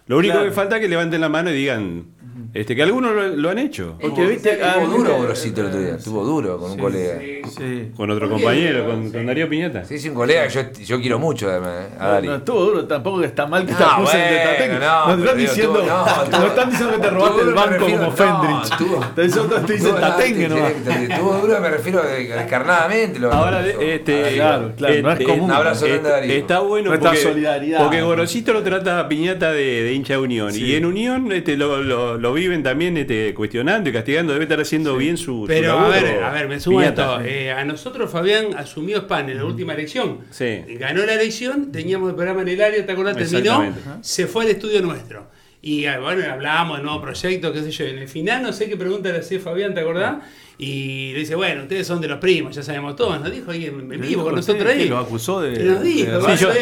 Lo 0.08 0.18
único 0.18 0.44
que 0.44 0.52
falta 0.52 0.76
es 0.76 0.82
que 0.82 0.90
levanten 0.90 1.22
la 1.22 1.30
mano 1.30 1.50
y 1.50 1.54
digan, 1.54 2.06
este, 2.54 2.76
que 2.76 2.84
algunos 2.84 3.36
lo, 3.36 3.50
han 3.50 3.58
hecho. 3.58 3.96
Porque 4.00 4.26
viste, 4.26 4.54
estuvo 4.54 4.98
duro 4.98 5.18
Gorosito 5.18 5.62
el 5.62 5.68
otro 5.68 5.80
día, 5.80 5.96
estuvo 5.96 6.24
duro 6.24 6.58
con 6.58 6.72
un 6.72 6.78
colega. 6.78 7.20
Sí, 7.50 7.92
Con 7.96 8.10
otro 8.10 8.30
compañero, 8.30 8.86
con, 8.86 9.26
Darío 9.26 9.50
Piñata. 9.50 9.86
Sí, 9.86 9.98
sí, 10.00 10.10
un 10.10 10.16
colega 10.16 10.48
que 10.48 10.54
yo, 10.54 10.62
yo 10.84 11.00
quiero 11.00 11.20
mucho 11.20 11.50
además, 11.50 11.86
eh, 11.92 11.98
a 11.98 12.08
Darío. 12.08 12.32
No, 12.32 12.38
estuvo 12.38 12.60
duro, 12.62 12.86
tampoco 12.86 13.20
que 13.20 13.28
está 13.28 13.46
mal 13.46 13.66
que 13.66 13.74
te 13.74 13.84
acusen 13.84 14.20
de. 14.20 14.80
No, 14.80 15.16
no, 15.16 15.24
están 15.24 15.38
diciendo, 15.38 15.84
no, 15.84 16.48
están 16.48 16.70
diciendo 16.70 16.96
que 16.96 17.02
te 17.02 17.10
robaste 17.10 17.42
el 17.42 17.54
banco 17.54 17.86
como 17.86 18.12
Fendrich. 18.12 19.14
te 19.16 19.22
dicen 19.24 19.96
Tatengue 19.96 20.50
no 20.50 20.58
Estuvo 20.58 21.34
duro, 21.38 21.60
me 21.62 21.70
refiero 21.70 22.02
descarnadamente. 22.04 23.20
Ahora, 23.26 23.66
este, 23.66 24.36
claro, 24.36 24.74
claro, 24.76 25.02
no 25.02 25.12
es 25.12 25.20
este, 25.20 25.26
común. 25.26 25.46
Un 25.46 25.52
abrazo 25.52 25.86
grande 25.86 26.10
Darío. 26.10 26.34
Está 26.34 26.60
bueno 26.60 26.92
porque, 27.00 27.76
porque 27.78 28.02
Gorosito 28.02 28.54
lo 28.54 28.64
trata 28.64 29.00
a 29.00 29.08
Piñata 29.08 29.52
de, 29.52 29.94
hincha 29.94 30.14
de 30.14 30.20
Unión. 30.20 30.52
Y 30.54 30.76
en 30.76 30.86
Unión 30.86 31.32
este, 31.32 31.56
lo, 31.58 32.25
lo, 32.26 32.34
viven 32.34 32.64
también 32.64 32.98
este, 32.98 33.34
cuestionando 33.34 33.90
y 33.90 33.94
castigando, 33.94 34.34
debe 34.34 34.46
estar 34.46 34.60
haciendo 34.60 34.98
bien 34.98 35.18
su, 35.18 35.46
Pero 35.48 35.80
a 35.80 35.90
ver, 35.90 36.24
a 36.24 36.32
ver, 36.32 36.48
me 36.48 36.60
sumo 36.60 36.82
esto. 36.82 37.22
Eh, 37.22 37.52
a 37.52 37.64
nosotros 37.64 38.12
Fabián 38.12 38.56
asumió 38.58 39.02
Span 39.02 39.30
en 39.30 39.38
la 39.38 39.46
última 39.46 39.74
elección. 39.74 40.20
Sí. 40.32 40.64
Ganó 40.80 41.06
la 41.06 41.14
elección, 41.14 41.72
teníamos 41.72 42.10
el 42.10 42.16
programa 42.16 42.42
en 42.42 42.50
el 42.50 42.62
área, 42.62 42.86
¿te 42.86 42.92
acordás? 42.92 43.16
Terminó, 43.18 43.74
se 44.02 44.28
fue 44.28 44.46
al 44.46 44.52
estudio 44.52 44.82
nuestro. 44.82 45.28
Y 45.62 45.86
ah, 45.86 46.00
bueno, 46.00 46.24
hablábamos 46.32 46.78
de 46.78 46.84
nuevo 46.84 47.02
proyecto, 47.02 47.52
qué 47.52 47.64
sé 47.64 47.72
yo. 47.72 47.86
En 47.86 47.98
el 47.98 48.08
final, 48.08 48.44
no 48.44 48.54
sé 48.54 48.70
qué 48.70 48.78
pregunta 48.78 49.12
le 49.12 49.18
hacía 49.18 49.40
Fabián, 49.40 49.74
¿te 49.74 49.80
acordás? 49.80 50.18
Y 50.58 51.12
le 51.12 51.20
dice, 51.20 51.36
bueno, 51.36 51.64
ustedes 51.64 51.86
son 51.86 52.00
de 52.00 52.08
los 52.08 52.20
primos, 52.20 52.56
ya 52.56 52.64
sabemos 52.64 52.96
todos. 52.96 53.20
Nos 53.20 53.32
dijo 53.32 53.52
ahí 53.52 53.66
en 53.66 53.90
vivo 54.02 54.24
con 54.24 54.36
nosotros 54.36 54.72
ahí. 54.72 54.88
lo 54.88 54.98
acusó 54.98 55.42
de. 55.42 55.64
nos 55.64 55.84
dijo, 55.84 56.20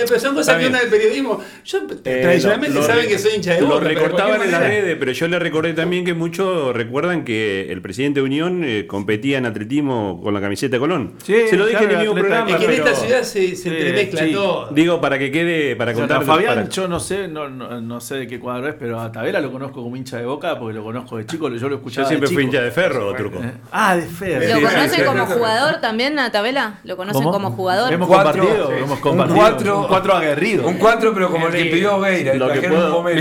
pero 0.08 0.20
son 0.20 0.36
cosas 0.36 0.60
que 0.60 0.68
una 0.68 0.80
del 0.80 0.90
periodismo. 0.90 1.40
Yo 1.64 1.80
eh, 2.04 2.20
tradicionalmente 2.22 2.82
saben 2.82 3.08
que 3.08 3.20
soy 3.20 3.36
hincha 3.36 3.54
de 3.54 3.62
Boca. 3.62 3.76
Lo 3.76 3.80
recortaban 3.82 4.42
en 4.42 4.52
las 4.52 4.62
redes, 4.62 4.98
pero 5.00 5.12
yo 5.12 5.28
le 5.28 5.38
recordé 5.40 5.74
también 5.74 6.06
que 6.06 6.14
muchos 6.14 6.76
recuerdan 6.76 7.24
que 7.24 7.72
el 7.72 7.82
presidente 7.82 8.20
de 8.20 8.26
Unión 8.26 8.64
eh, 8.64 8.88
competía 8.88 9.38
en 9.38 9.46
atletismo 9.46 10.20
con 10.24 10.34
la 10.34 10.42
camiseta 10.42 10.76
de 10.76 10.80
Colón. 10.80 11.14
se 11.24 11.56
lo 11.56 11.68
dije 11.68 11.84
en 11.84 11.92
el 11.92 11.98
mismo 12.00 12.16
programa. 12.16 12.50
Es 12.50 12.56
que 12.58 12.66
en 12.66 12.72
esta 12.72 12.96
ciudad 12.96 13.24
se, 13.24 13.56
se 13.56 13.70
entremezcla 13.70 14.32
todo. 14.32 14.70
Digo, 14.72 15.00
para 15.02 15.20
que 15.20 15.32
quede, 15.32 15.76
para 15.76 15.94
contar. 15.94 16.24
Fabián, 16.24 16.70
yo 16.70 16.88
no 16.88 17.00
sé, 17.00 17.28
no, 17.28 17.50
no, 17.50 18.02
sé 18.02 18.16
de 18.16 18.28
qué 18.28 18.40
cuadro 18.40 18.70
es, 18.70 18.76
pero 18.76 19.00
a 19.00 19.12
Tavera 19.12 19.40
lo 19.40 19.52
conozco 19.52 19.84
como 19.84 19.96
hincha 19.96 20.18
de 20.18 20.26
Boca 20.26 20.58
porque 20.58 20.74
lo 20.74 20.84
conozco 20.84 21.18
de 21.18 21.26
chico, 21.26 21.50
yo 21.50 21.70
lo 21.70 21.76
escuchaba. 21.76 22.06
Yo 22.06 22.10
siempre 22.10 22.30
fui 22.30 22.44
hincha 22.44 22.62
de 22.62 22.72
ferro, 22.72 23.14
Turco. 23.16 23.40
Ah, 23.72 23.83
de 23.92 24.02
ferro. 24.04 24.60
¿Lo 24.62 24.68
conocen 24.68 25.06
como 25.06 25.26
jugador 25.26 25.82
también, 25.82 26.16
Tabela? 26.32 26.80
¿Lo 26.84 26.98
conocen 26.98 27.24
como 27.24 27.52
jugador? 27.52 27.92
Hemos 27.92 28.08
compartido, 28.08 28.72
hemos 28.72 29.00
compartido. 29.00 29.36
Un 29.36 29.40
cuatro, 29.40 29.80
un 29.82 29.88
cuatro 29.88 30.14
aguerrido. 30.16 30.68
Un 30.68 30.78
cuatro, 30.78 31.14
pero 31.14 31.30
como 31.30 31.48
el 31.48 31.54
que 31.54 31.66
pidió 31.66 32.00
Veira. 32.00 32.34
Lo 32.36 32.52
que 32.52 32.62
puedo, 32.62 33.04
me, 33.04 33.14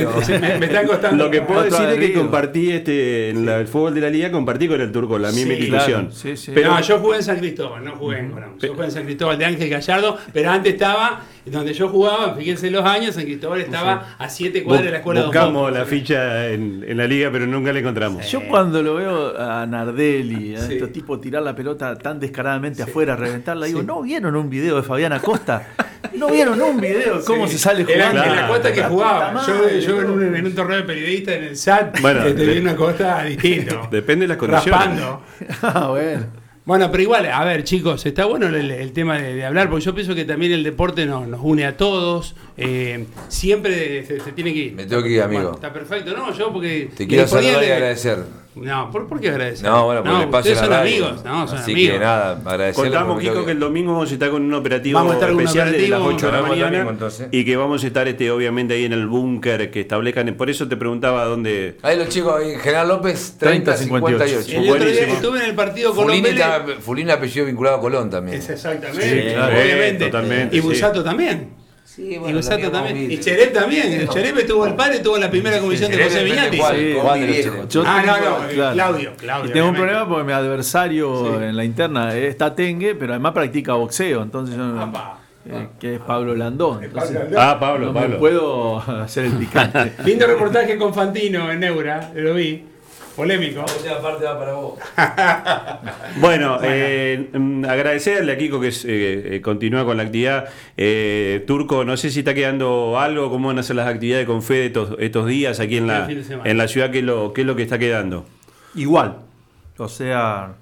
me, 0.58 0.86
costando. 0.86 1.24
Lo 1.24 1.30
que 1.30 1.42
puedo 1.42 1.62
decir 1.62 1.88
es 1.88 1.98
que 1.98 2.12
compartí 2.14 2.70
este, 2.70 3.30
en 3.30 3.48
el 3.48 3.66
fútbol 3.66 3.94
de 3.94 4.00
la 4.00 4.10
liga, 4.10 4.30
compartí 4.30 4.68
con 4.68 4.80
el 4.80 4.92
turco 4.92 5.18
la 5.18 5.32
misma 5.32 5.54
institución. 5.54 6.10
pero 6.54 6.80
yo 6.80 6.98
jugué 6.98 7.16
en 7.18 7.22
San 7.22 7.38
Cristóbal, 7.38 7.84
no 7.84 7.96
jugué 7.96 8.18
en 8.18 8.30
Colón. 8.30 8.58
Yo 8.58 8.72
jugué 8.72 8.84
en 8.84 8.90
San 8.92 9.04
Cristóbal 9.04 9.38
de 9.38 9.44
Ángel 9.44 9.68
Gallardo, 9.68 10.18
pero 10.32 10.50
antes 10.50 10.72
estaba 10.72 11.22
donde 11.44 11.74
yo 11.74 11.88
jugaba, 11.88 12.34
fíjense 12.34 12.70
los 12.70 12.84
años, 12.84 13.14
San 13.14 13.24
Cristóbal 13.24 13.60
estaba 13.60 14.14
a 14.18 14.28
siete 14.28 14.62
cuadras 14.62 14.84
de 14.86 14.90
la 14.92 14.96
escuela 14.98 15.22
Buscamos 15.22 15.72
la 15.72 15.84
ficha 15.84 16.48
en, 16.48 16.84
en, 16.86 16.96
la 16.96 17.06
liga, 17.06 17.30
pero 17.32 17.46
nunca 17.46 17.72
la 17.72 17.80
encontramos. 17.80 18.30
Yo 18.30 18.46
cuando 18.48 18.82
lo 18.82 18.94
veo 18.94 19.38
a 19.38 19.66
Nardelli, 19.66 20.54
a 20.54 20.66
estos 20.66 20.92
tipos 20.92 21.20
tirar 21.20 21.42
la 21.42 21.54
pelota 21.54 21.96
tan 21.98 22.20
descaradamente 22.20 22.82
afuera, 22.82 23.16
reventarla, 23.16 23.66
digo, 23.66 23.82
¿no 23.82 24.02
vieron 24.02 24.36
un 24.36 24.48
video 24.48 24.76
de 24.76 24.82
Fabián 24.82 25.12
Acosta? 25.12 25.68
¿No 26.14 26.28
vieron 26.28 26.60
un 26.60 26.80
video 26.80 27.18
de 27.18 27.24
cómo 27.24 27.48
se 27.48 27.58
sale 27.58 27.84
jugando? 27.84 28.22
En 28.22 28.36
la 28.36 28.48
Costa 28.48 28.72
que 28.72 28.82
jugaba. 28.84 29.44
Yo, 29.46 29.68
yo 29.78 30.00
en, 30.00 30.10
un, 30.10 30.36
en, 30.36 30.46
un, 30.46 30.54
torneo 30.54 30.76
de 30.76 30.84
periodista 30.84 31.34
en 31.34 31.44
el 31.44 31.56
SAT, 31.56 32.00
bueno, 32.00 32.22
te 32.22 32.32
vi 32.32 32.58
una 32.58 32.76
Costa 32.76 33.24
distinta. 33.24 33.88
Depende 33.90 34.24
de 34.24 34.28
las 34.28 34.36
condiciones. 34.36 34.80
Raspando. 34.80 35.22
ah, 35.62 35.88
bueno. 35.88 36.41
Bueno, 36.64 36.90
pero 36.92 37.02
igual, 37.02 37.26
a 37.26 37.44
ver, 37.44 37.64
chicos, 37.64 38.06
está 38.06 38.24
bueno 38.24 38.46
el, 38.46 38.92
tema 38.92 39.18
de, 39.18 39.44
hablar, 39.44 39.68
porque 39.68 39.84
yo 39.84 39.94
pienso 39.94 40.14
que 40.14 40.24
también 40.24 40.52
el 40.52 40.62
deporte 40.62 41.06
nos, 41.06 41.26
nos 41.26 41.40
une 41.42 41.64
a 41.66 41.76
todos. 41.76 42.36
Eh, 42.56 43.06
siempre 43.26 44.06
se, 44.06 44.18
tiene 44.32 44.52
que 44.52 44.58
ir. 44.60 44.72
Me 44.74 44.86
tengo 44.86 45.02
que 45.02 45.08
ir, 45.08 45.22
amigo. 45.22 45.54
está 45.54 45.72
perfecto, 45.72 46.16
¿no? 46.16 46.32
Yo 46.32 46.52
porque. 46.52 46.90
Te 46.96 47.08
quiero 47.08 47.26
saludar 47.26 47.64
y 47.64 47.70
agradecer. 47.70 48.41
No, 48.54 48.90
¿por, 48.90 49.08
¿por 49.08 49.18
qué 49.20 49.30
agradecer? 49.30 49.68
No, 49.68 49.86
bueno, 49.86 50.02
porque 50.02 50.26
no, 50.26 50.38
ustedes 50.38 50.58
son 50.58 50.72
amigos, 50.72 51.24
no, 51.24 51.48
son 51.48 51.58
Así 51.58 51.72
amigos. 51.72 51.94
que 51.94 52.00
nada, 52.00 52.40
agradecer. 52.44 52.84
Contamos, 52.84 53.20
Kiko, 53.20 53.44
que... 53.46 53.52
el 53.52 53.60
domingo 53.60 53.92
vamos 53.92 54.10
a 54.10 54.12
estar 54.12 54.30
con 54.30 54.42
un 54.42 54.52
operativo 54.52 54.98
vamos 54.98 55.12
a 55.12 55.14
estar 55.14 55.30
especial 55.30 55.68
un 55.68 55.74
operativo, 55.74 55.96
de 55.96 56.04
las 56.04 56.14
8 56.14 56.26
de 56.26 56.32
la 56.32 56.42
mañana 56.42 56.96
y 57.30 57.44
que 57.44 57.56
vamos 57.56 57.82
a 57.82 57.86
estar 57.86 58.08
este 58.08 58.30
obviamente 58.30 58.74
ahí 58.74 58.84
en 58.84 58.92
el 58.92 59.06
búnker 59.06 59.70
que 59.70 59.80
establezcan. 59.80 60.34
Por 60.34 60.50
eso 60.50 60.68
te 60.68 60.76
preguntaba 60.76 61.24
dónde. 61.24 61.78
Ahí 61.82 61.96
los 61.96 62.08
chicos, 62.08 62.34
ahí, 62.36 62.56
General 62.58 62.88
López, 62.88 63.36
30, 63.38 63.76
58. 63.76 64.50
El 64.50 64.70
otro 64.70 64.84
día 64.84 65.06
estuve 65.06 65.38
en 65.38 65.44
el 65.46 65.54
partido 65.54 65.94
con 65.94 66.08
Fulín 66.80 67.10
apellido 67.10 67.46
vinculado 67.46 67.76
a 67.76 67.80
Colón 67.80 68.10
también. 68.10 68.38
Es 68.38 68.50
exactamente, 68.50 69.28
sí, 69.28 69.34
claro, 69.34 69.56
obviamente. 69.56 70.04
Totalmente, 70.06 70.56
y 70.56 70.60
Busato 70.60 71.02
también. 71.02 71.61
Sí, 71.94 72.16
bueno, 72.16 72.30
y 72.30 72.32
Busato 72.40 72.70
también. 72.70 73.10
Y 73.10 73.18
Cherep 73.18 73.52
también. 73.52 74.08
Cherep 74.08 74.38
estuvo 74.38 74.66
el 74.66 74.74
padre, 74.74 74.96
estuvo 74.96 75.16
en 75.16 75.20
la 75.20 75.30
primera 75.30 75.60
comisión 75.60 75.90
de 75.90 76.02
José 76.02 76.24
Viñati. 76.24 76.58
ah, 77.84 78.02
no, 78.06 78.16
no, 78.16 78.48
Claudio. 78.72 79.12
Claudio 79.18 79.50
y 79.50 79.52
tengo 79.52 79.68
un 79.68 79.74
problema 79.74 80.08
porque 80.08 80.24
mi 80.24 80.32
adversario 80.32 81.42
en 81.42 81.54
la 81.54 81.64
interna 81.64 82.16
está 82.16 82.54
Tengue, 82.54 82.94
pero 82.94 83.12
además 83.12 83.32
practica 83.32 83.74
boxeo. 83.74 84.22
Entonces 84.22 84.56
yo. 84.56 84.90
Eh, 85.44 85.68
que 85.80 85.96
es 85.96 86.00
Pablo 86.00 86.36
Landón. 86.36 86.84
Entonces, 86.84 87.18
ah, 87.36 87.58
Pablo, 87.58 87.86
no 87.86 87.92
Pablo. 87.92 88.10
Me 88.10 88.16
puedo 88.16 88.78
hacer 89.02 89.24
el 89.24 89.32
picante. 89.32 89.92
Lindo 90.04 90.26
reportaje 90.26 90.78
con 90.78 90.94
Fantino 90.94 91.50
en 91.50 91.60
Neura, 91.60 92.12
lo 92.14 92.34
vi. 92.34 92.64
Polémico. 93.16 93.64
parte 94.02 94.24
va 94.24 94.38
para 94.38 94.52
vos. 94.54 94.78
bueno, 96.20 96.58
eh, 96.62 97.30
agradecerle 97.68 98.32
a 98.32 98.38
Kiko 98.38 98.60
que 98.60 98.70
eh, 98.84 99.40
continúa 99.42 99.84
con 99.84 99.98
la 99.98 100.04
actividad. 100.04 100.48
Eh, 100.76 101.44
Turco, 101.46 101.84
no 101.84 101.96
sé 101.96 102.10
si 102.10 102.20
está 102.20 102.32
quedando 102.32 102.98
algo, 102.98 103.30
cómo 103.30 103.48
van 103.48 103.58
a 103.58 103.62
ser 103.62 103.76
las 103.76 103.86
actividades 103.86 104.26
con 104.26 104.42
Fede 104.42 104.66
estos, 104.66 104.96
estos 104.98 105.26
días 105.26 105.60
aquí 105.60 105.76
en 105.76 105.86
la, 105.86 106.08
en 106.10 106.56
la 106.56 106.68
ciudad, 106.68 106.90
¿qué 106.90 107.00
es, 107.00 107.04
lo, 107.04 107.32
qué 107.32 107.42
es 107.42 107.46
lo 107.46 107.54
que 107.54 107.62
está 107.62 107.78
quedando. 107.78 108.24
Igual. 108.74 109.18
O 109.76 109.88
sea, 109.88 110.54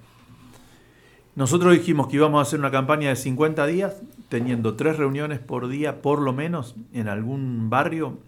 nosotros 1.37 1.73
dijimos 1.73 2.09
que 2.09 2.17
íbamos 2.17 2.41
a 2.41 2.43
hacer 2.43 2.59
una 2.59 2.73
campaña 2.73 3.11
de 3.11 3.17
50 3.17 3.67
días, 3.67 4.03
teniendo 4.29 4.75
tres 4.75 4.97
reuniones 4.97 5.39
por 5.39 5.69
día, 5.69 6.03
por 6.03 6.21
lo 6.21 6.33
menos, 6.33 6.75
en 6.93 7.09
algún 7.09 7.71
barrio, 7.71 8.19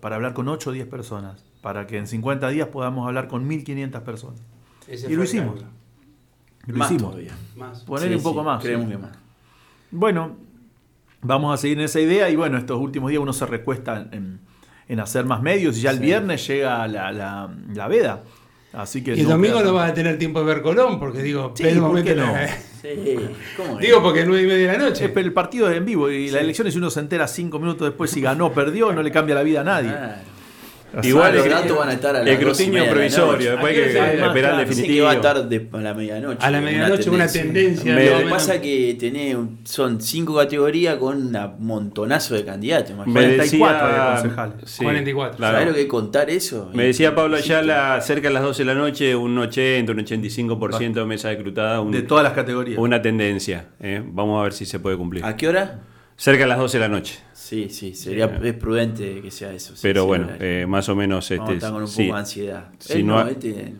para 0.00 0.16
hablar 0.16 0.32
con 0.32 0.48
8 0.48 0.70
o 0.70 0.72
10 0.72 0.86
personas 0.86 1.44
para 1.66 1.84
que 1.84 1.98
en 1.98 2.06
50 2.06 2.48
días 2.50 2.68
podamos 2.68 3.08
hablar 3.08 3.26
con 3.26 3.50
1.500 3.50 4.00
personas. 4.02 4.40
y 4.86 5.16
lo 5.16 5.24
hicimos. 5.24 5.64
Lo 6.64 6.76
más 6.76 6.92
hicimos. 6.92 7.10
Todavía. 7.10 7.32
Poner 7.84 8.16
un 8.16 8.22
poco 8.22 8.44
más. 8.44 8.62
Creemos 8.62 8.88
que 8.88 8.96
más. 8.96 9.18
Bueno, 9.90 10.36
vamos 11.22 11.52
a 11.52 11.56
seguir 11.56 11.78
en 11.78 11.86
esa 11.86 11.98
idea 11.98 12.30
y 12.30 12.36
bueno, 12.36 12.56
estos 12.56 12.80
últimos 12.80 13.10
días 13.10 13.20
uno 13.20 13.32
se 13.32 13.46
recuesta 13.46 14.08
en, 14.12 15.00
hacer 15.00 15.24
más 15.24 15.42
medios 15.42 15.76
y 15.78 15.80
ya 15.80 15.90
el 15.90 15.98
viernes 15.98 16.46
llega 16.46 16.86
la, 16.86 17.10
la, 17.10 17.88
veda. 17.88 18.22
Así 18.72 19.02
que 19.02 19.16
y 19.16 19.22
el 19.22 19.26
domingo 19.26 19.60
no 19.60 19.72
vas 19.72 19.90
a 19.90 19.94
tener 19.94 20.20
tiempo 20.20 20.38
de 20.38 20.46
ver 20.46 20.62
Colón, 20.62 21.00
porque 21.00 21.20
digo, 21.20 21.52
sí, 21.56 21.64
¿por 21.80 22.04
qué 22.04 22.14
no? 22.14 22.32
Sí. 22.80 23.16
digo, 23.80 24.02
porque 24.04 24.20
es 24.20 24.28
nueve 24.28 24.44
y 24.44 24.46
media 24.46 24.70
de 24.70 24.78
la 24.78 24.84
noche. 24.84 25.12
el 25.12 25.32
partido 25.32 25.68
es 25.68 25.76
en 25.76 25.84
vivo 25.84 26.10
y 26.10 26.30
la 26.30 26.38
elección, 26.38 26.70
si 26.70 26.78
uno 26.78 26.90
se 26.90 27.00
entera 27.00 27.26
cinco 27.26 27.58
minutos 27.58 27.88
después 27.88 28.12
si 28.12 28.20
ganó 28.20 28.46
o 28.46 28.52
perdió, 28.52 28.92
no 28.92 29.02
le 29.02 29.10
cambia 29.10 29.34
la 29.34 29.42
vida 29.42 29.62
a 29.62 29.64
nadie. 29.64 29.92
Igual 31.02 31.34
los 31.34 31.48
datos 31.48 31.76
van 31.76 31.88
a 31.88 31.92
estar 31.92 32.16
a 32.16 32.22
El 32.22 32.28
escrutinio 32.28 32.88
provisorio, 32.88 33.52
después 33.52 33.76
hay 33.76 33.82
que 33.82 34.24
esperar 34.26 34.60
el 34.60 34.66
definitivo. 34.66 34.94
que 34.94 35.02
va 35.02 35.10
a 35.10 35.14
estar 35.14 35.48
de, 35.48 35.68
a 35.72 35.76
la 35.78 35.94
medianoche. 35.94 36.38
A 36.40 36.50
la 36.50 36.60
medianoche 36.60 37.10
una 37.10 37.26
tendencia. 37.26 37.94
Lo 37.94 38.18
que 38.18 38.30
pasa 38.30 38.54
es 38.56 38.60
que 38.60 38.96
tenés, 38.98 39.36
son 39.64 40.00
cinco 40.00 40.36
categorías 40.36 40.96
con 40.96 41.16
un 41.16 41.54
montonazo 41.58 42.34
de 42.34 42.44
candidatos. 42.44 42.96
44 43.04 43.88
de 43.88 44.14
concejales. 44.14 44.76
44. 44.78 45.38
¿Sabés 45.38 45.66
lo 45.66 45.74
que 45.74 45.80
es 45.82 45.86
contar 45.86 46.30
eso? 46.30 46.70
Me 46.72 46.84
decía 46.84 47.14
Pablo 47.14 47.36
Ayala, 47.36 48.00
cerca 48.00 48.28
de 48.28 48.34
las 48.34 48.42
12 48.42 48.62
de 48.62 48.66
la 48.66 48.74
noche, 48.74 49.16
un 49.16 49.38
80, 49.38 49.92
un 49.92 49.98
85% 49.98 50.94
de 50.94 51.04
mesa 51.04 51.28
decrutada. 51.28 51.80
Un, 51.80 51.92
de 51.92 52.02
todas 52.02 52.24
las 52.24 52.32
categorías. 52.32 52.78
Una 52.78 53.02
tendencia. 53.02 53.66
¿eh? 53.80 54.02
Vamos 54.04 54.40
a 54.40 54.44
ver 54.44 54.52
si 54.52 54.66
se 54.66 54.78
puede 54.78 54.96
cumplir. 54.96 55.24
¿A 55.24 55.36
qué 55.36 55.48
hora? 55.48 55.80
Cerca 56.16 56.44
de 56.44 56.48
las 56.48 56.58
12 56.58 56.78
de 56.78 56.80
la 56.80 56.88
noche. 56.88 57.18
Sí, 57.46 57.68
sí, 57.70 57.94
sería 57.94 58.24
es 58.42 58.54
prudente 58.54 59.20
que 59.22 59.30
sea 59.30 59.52
eso. 59.52 59.72
Pero 59.80 60.04
bueno, 60.04 60.30
eh, 60.40 60.66
más 60.66 60.88
o 60.88 60.96
menos 60.96 61.30
este, 61.30 61.54
está 61.54 61.70
con 61.70 61.84
un 61.84 61.88
poco 61.88 62.02
de 62.02 62.10
ansiedad. 62.10 62.70
Si 62.80 63.04
no, 63.04 63.24
este, 63.24 63.72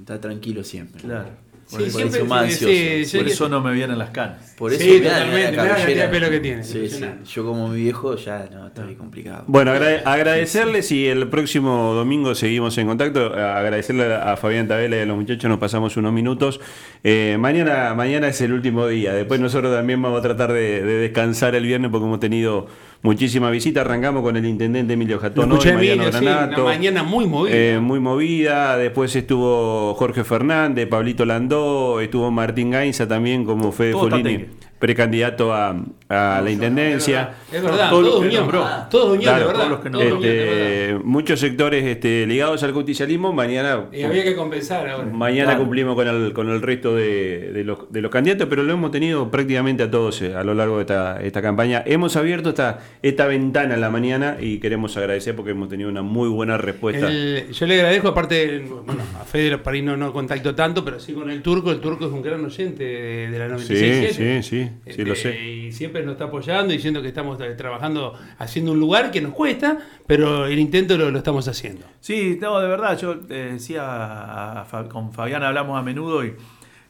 está 0.00 0.20
tranquilo 0.20 0.64
siempre. 0.64 1.02
Claro. 1.02 1.28
Por, 1.70 1.82
sí, 1.82 2.00
eso, 2.00 2.24
más 2.26 2.44
ansioso. 2.44 3.18
por 3.18 3.26
eso 3.28 3.48
no 3.48 3.60
me 3.60 3.72
vienen 3.72 3.98
las 3.98 4.10
canas. 4.10 4.54
Por 4.56 4.72
eso 4.72 4.82
sí, 4.82 5.00
totalmente. 5.00 5.96
La 5.96 6.10
pelo 6.10 6.30
que 6.30 6.40
tiene. 6.40 6.64
Sí, 6.64 6.88
sí. 6.88 7.04
Yo 7.32 7.44
como 7.44 7.68
mi 7.68 7.82
viejo 7.82 8.16
ya 8.16 8.48
no, 8.52 8.68
está 8.68 8.84
bien 8.84 8.96
complicado. 8.96 9.44
Bueno, 9.46 9.72
agradecerles 9.72 10.90
y 10.92 11.06
el 11.06 11.28
próximo 11.28 11.92
domingo 11.94 12.34
seguimos 12.34 12.76
en 12.78 12.86
contacto. 12.88 13.34
Agradecerle 13.34 14.14
a 14.14 14.36
Fabián 14.36 14.66
Tabela 14.66 14.96
y 14.96 15.00
a 15.00 15.06
los 15.06 15.16
muchachos, 15.16 15.48
nos 15.48 15.58
pasamos 15.58 15.96
unos 15.96 16.12
minutos. 16.12 16.60
Eh, 17.02 17.36
mañana, 17.38 17.94
mañana 17.94 18.28
es 18.28 18.40
el 18.40 18.52
último 18.52 18.86
día. 18.86 19.12
Después 19.12 19.40
nosotros 19.40 19.74
también 19.74 20.00
vamos 20.02 20.20
a 20.20 20.22
tratar 20.22 20.52
de, 20.52 20.82
de 20.82 20.94
descansar 20.98 21.56
el 21.56 21.64
viernes 21.64 21.90
porque 21.90 22.06
hemos 22.06 22.20
tenido 22.20 22.66
muchísima 23.02 23.50
visita. 23.50 23.82
Arrancamos 23.82 24.22
con 24.22 24.36
el 24.36 24.44
intendente 24.44 24.94
Emilio 24.94 25.18
Jatón 25.18 25.52
hoy, 25.52 25.72
Mariano 25.72 26.04
Granato. 26.04 26.64
una 26.64 26.72
mañana 26.72 27.02
muy 27.02 27.26
movida. 27.26 27.54
Eh, 27.56 27.78
muy 27.80 28.00
movida. 28.00 28.76
Después 28.76 29.14
estuvo 29.16 29.94
Jorge 29.94 30.24
Fernández, 30.24 30.88
Pablito 30.88 31.24
Landó, 31.24 32.00
estuvo 32.00 32.30
Martín 32.30 32.70
Gainza 32.70 33.06
también 33.06 33.44
como 33.44 33.72
Fede 33.72 33.92
Folini 33.92 34.46
precandidato 34.78 35.54
a, 35.54 35.74
a 36.08 36.40
la 36.42 36.50
intendencia. 36.50 37.34
Es 37.50 37.62
verdad, 37.62 37.88
todos 37.88 38.20
unión, 38.20 38.48
todos 38.90 39.16
unión, 39.16 39.38
de 39.38 39.44
verdad. 39.44 39.80
Este, 40.02 40.98
muchos 41.02 41.40
sectores 41.40 41.84
este, 41.84 42.26
ligados 42.26 42.62
al 42.62 42.72
justicialismo, 42.72 43.32
mañana... 43.32 43.86
Y 43.92 44.02
había 44.02 44.22
que 44.22 44.36
compensar 44.36 44.86
ahora. 44.88 45.06
Mañana 45.06 45.56
cumplimos 45.56 45.94
con 45.94 46.06
el, 46.06 46.32
con 46.34 46.50
el 46.50 46.60
resto 46.60 46.94
de, 46.94 47.52
de, 47.52 47.64
los, 47.64 47.90
de, 47.90 48.02
los, 48.02 48.10
candidatos, 48.10 48.48
pero 48.50 48.62
lo 48.64 48.72
hemos 48.74 48.90
tenido 48.90 49.30
prácticamente 49.30 49.82
a 49.82 49.90
todos 49.90 50.20
eh, 50.20 50.34
a 50.34 50.44
lo 50.44 50.52
largo 50.52 50.76
de 50.76 50.82
esta, 50.82 51.22
esta 51.22 51.40
campaña. 51.40 51.82
Hemos 51.86 52.16
abierto 52.16 52.50
esta, 52.50 52.80
esta 53.02 53.26
ventana 53.26 53.74
en 53.74 53.80
la 53.80 53.90
mañana 53.90 54.36
y 54.38 54.58
queremos 54.58 54.96
agradecer 54.98 55.34
porque 55.34 55.52
hemos 55.52 55.70
tenido 55.70 55.88
una 55.88 56.02
muy 56.02 56.28
buena 56.28 56.58
respuesta. 56.58 57.08
yo 57.08 57.66
le 57.66 57.74
agradezco, 57.76 58.08
aparte, 58.08 58.58
bueno, 58.60 59.02
a 59.18 59.24
Fede 59.24 59.56
París 59.56 59.84
no, 59.84 59.96
no 59.96 60.12
contacto 60.12 60.54
tanto, 60.54 60.84
pero 60.84 61.00
sí 61.00 61.14
con 61.14 61.30
el 61.30 61.40
turco. 61.40 61.72
El 61.72 61.80
turco 61.80 62.06
es 62.06 62.12
un 62.12 62.20
gran 62.20 62.44
oyente 62.44 62.84
de, 62.84 63.38
la 63.38 63.48
96. 63.48 64.14
Sí, 64.14 64.42
sí, 64.42 64.42
sí 64.42 64.65
sí, 64.86 65.04
lo 65.04 65.14
sé. 65.14 65.30
Este, 65.30 65.48
y 65.48 65.72
siempre 65.72 66.02
nos 66.02 66.12
está 66.12 66.24
apoyando, 66.24 66.72
diciendo 66.72 67.02
que 67.02 67.08
estamos 67.08 67.40
eh, 67.40 67.54
trabajando, 67.54 68.14
haciendo 68.38 68.72
un 68.72 68.80
lugar 68.80 69.10
que 69.10 69.20
nos 69.20 69.32
cuesta, 69.32 69.78
pero 70.06 70.46
el 70.46 70.58
intento 70.58 70.96
lo, 70.96 71.16
estamos 71.16 71.46
haciendo. 71.48 71.86
Sí, 72.00 72.38
no, 72.40 72.58
de 72.60 72.68
verdad, 72.68 72.98
yo 72.98 73.16
eh, 73.28 73.50
decía, 73.52 74.64
con 74.90 75.12
Fabián 75.12 75.42
hablamos 75.42 75.78
a 75.78 75.82
menudo 75.82 76.24
y 76.24 76.34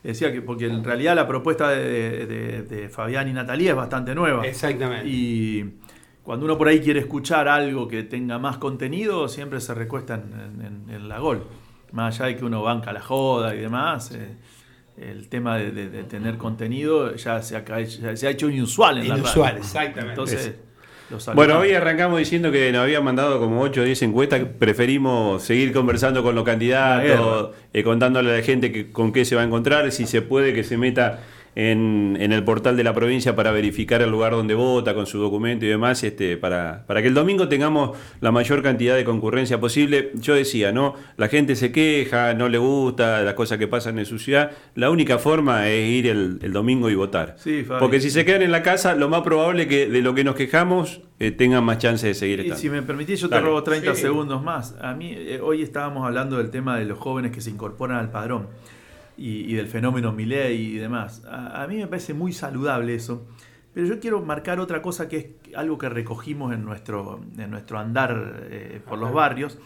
decía 0.02 0.32
que 0.32 0.42
porque 0.42 0.66
en 0.66 0.84
realidad 0.84 1.16
la 1.16 1.26
propuesta 1.26 1.70
de, 1.70 2.88
Fabián 2.90 3.28
y 3.28 3.32
Natalia 3.32 3.70
es 3.70 3.76
bastante 3.76 4.14
nueva. 4.14 4.46
Exactamente. 4.46 5.08
Y 5.08 5.74
cuando 6.22 6.46
uno 6.46 6.56
por 6.56 6.68
ahí 6.68 6.80
quiere 6.80 7.00
escuchar 7.00 7.48
algo 7.48 7.88
que 7.88 8.02
tenga 8.02 8.38
más 8.38 8.58
contenido, 8.58 9.28
siempre 9.28 9.60
se 9.60 9.74
recuesta 9.74 10.14
en, 10.14 11.08
la 11.08 11.18
gol. 11.18 11.46
Más 11.92 12.20
allá 12.20 12.26
de 12.26 12.36
que 12.36 12.44
uno 12.44 12.62
banca 12.62 12.92
la 12.92 13.00
joda 13.00 13.54
y 13.54 13.58
demás. 13.58 14.12
Eh, 14.12 14.36
el 14.98 15.28
tema 15.28 15.58
de, 15.58 16.04
tener 16.04 16.36
contenido 16.36 17.14
ya 17.16 17.42
se 17.42 17.56
ha, 17.56 18.16
se 18.16 18.26
ha 18.26 18.30
hecho 18.30 18.48
inusual 18.48 18.98
en 18.98 19.06
inusual, 19.06 19.54
la 19.54 19.60
exactamente. 19.60 20.10
Entonces, 20.10 20.54
bueno, 21.34 21.60
hoy 21.60 21.72
arrancamos 21.72 22.18
diciendo 22.18 22.50
que 22.50 22.72
nos 22.72 22.82
habían 22.82 23.04
mandado 23.04 23.38
como 23.38 23.60
8 23.60 23.80
o 23.80 23.84
10 23.84 24.02
encuestas. 24.02 24.42
Preferimos 24.58 25.42
seguir 25.42 25.72
conversando 25.72 26.22
con 26.22 26.34
los 26.34 26.44
candidatos, 26.44 27.54
eh, 27.72 27.84
contándole 27.84 28.32
a 28.32 28.36
la 28.38 28.42
gente 28.42 28.72
que, 28.72 28.90
con 28.90 29.12
qué 29.12 29.24
se 29.24 29.36
va 29.36 29.42
a 29.42 29.44
encontrar, 29.44 29.90
si 29.92 30.06
se 30.06 30.22
puede 30.22 30.52
que 30.52 30.64
se 30.64 30.76
meta 30.76 31.20
en, 31.56 32.16
el 32.20 32.44
portal 32.44 32.76
de 32.76 32.84
la 32.84 32.92
provincia 32.92 33.34
para 33.34 33.50
verificar 33.50 34.02
el 34.02 34.10
lugar 34.10 34.32
donde 34.32 34.54
vota 34.54 34.94
con 34.94 35.06
su 35.06 35.18
documento 35.18 35.64
y 35.64 35.68
demás, 35.68 36.04
este, 36.04 36.36
para, 36.36 36.84
para 36.86 37.00
que 37.00 37.08
el 37.08 37.14
domingo 37.14 37.48
tengamos 37.48 37.96
la 38.20 38.30
mayor 38.30 38.62
cantidad 38.62 38.94
de 38.94 39.04
concurrencia 39.04 39.58
posible. 39.58 40.12
Yo 40.14 40.34
decía, 40.34 40.70
¿no? 40.70 40.94
La 41.16 41.28
gente 41.28 41.56
se 41.56 41.72
queja, 41.72 42.34
no 42.34 42.50
le 42.50 42.58
gusta 42.58 43.22
las 43.22 43.34
cosas 43.34 43.56
que 43.56 43.66
pasan 43.66 43.98
en 43.98 44.04
su 44.04 44.18
ciudad. 44.18 44.50
La 44.74 44.90
única 44.90 45.18
forma 45.18 45.68
es 45.68 45.88
ir 45.88 46.06
el, 46.08 46.52
domingo 46.52 46.90
y 46.90 46.94
votar. 46.94 47.36
Porque 47.80 48.00
si 48.00 48.10
se 48.10 48.24
quedan 48.26 48.42
en 48.42 48.52
la 48.52 48.62
casa, 48.62 48.94
lo 48.94 49.08
más 49.08 49.22
probable 49.22 49.62
es 49.62 49.68
que 49.68 49.88
de 49.88 50.02
lo 50.02 50.14
que 50.14 50.24
nos 50.24 50.34
quejamos 50.34 51.00
eh, 51.18 51.30
tengan 51.30 51.64
más 51.64 51.78
chance 51.78 52.06
de 52.06 52.14
seguir. 52.14 52.40
Y 52.40 52.52
si 52.52 52.68
me 52.68 52.82
permitís, 52.82 53.20
yo 53.20 53.30
te 53.30 53.40
robo 53.40 53.62
30 53.62 53.94
segundos 53.94 54.42
más. 54.42 54.74
A 54.82 54.94
mí, 54.94 55.14
eh, 55.16 55.40
hoy 55.42 55.62
estábamos 55.62 56.06
hablando 56.06 56.36
del 56.36 56.50
tema 56.50 56.78
de 56.78 56.84
los 56.84 56.98
jóvenes 56.98 57.32
que 57.32 57.40
se 57.40 57.48
incorporan 57.48 57.96
al 57.96 58.10
padrón 58.10 58.48
y, 59.16 59.54
del 59.54 59.66
fenómeno 59.66 60.12
Millet 60.12 60.52
y 60.52 60.76
demás. 60.76 61.22
A, 61.28 61.66
mí 61.68 61.76
me 61.76 61.86
parece 61.86 62.14
muy 62.14 62.32
saludable 62.32 62.94
eso. 62.94 63.26
Pero 63.72 63.86
yo 63.86 64.00
quiero 64.00 64.22
marcar 64.22 64.58
otra 64.60 64.80
cosa 64.80 65.08
que 65.08 65.16
es 65.16 65.54
algo 65.54 65.76
que 65.78 65.88
recogimos 65.88 66.52
en 66.54 66.64
nuestro, 66.64 67.20
en 67.36 67.50
nuestro 67.50 67.78
andar 67.78 68.46
eh, 68.50 68.80
por 68.86 68.98
los 68.98 69.12
barrios. 69.12 69.58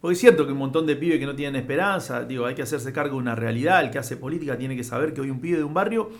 Porque 0.00 0.12
es 0.12 0.20
cierto 0.20 0.46
que 0.46 0.52
un 0.52 0.58
montón 0.58 0.86
de 0.86 0.96
pibes 0.96 1.18
que 1.18 1.24
no 1.24 1.34
tienen 1.34 1.56
esperanza, 1.56 2.24
digo, 2.24 2.44
hay 2.44 2.54
que 2.54 2.62
hacerse 2.62 2.92
cargo 2.92 3.16
de 3.16 3.22
una 3.22 3.34
realidad. 3.34 3.82
El 3.82 3.90
que 3.90 3.98
hace 3.98 4.16
política 4.16 4.58
tiene 4.58 4.76
que 4.76 4.84
saber 4.84 5.14
que 5.14 5.22
hoy 5.22 5.30
un 5.30 5.40
pibe 5.40 5.58
de 5.58 5.64
un 5.64 5.72
barrio 5.72 6.10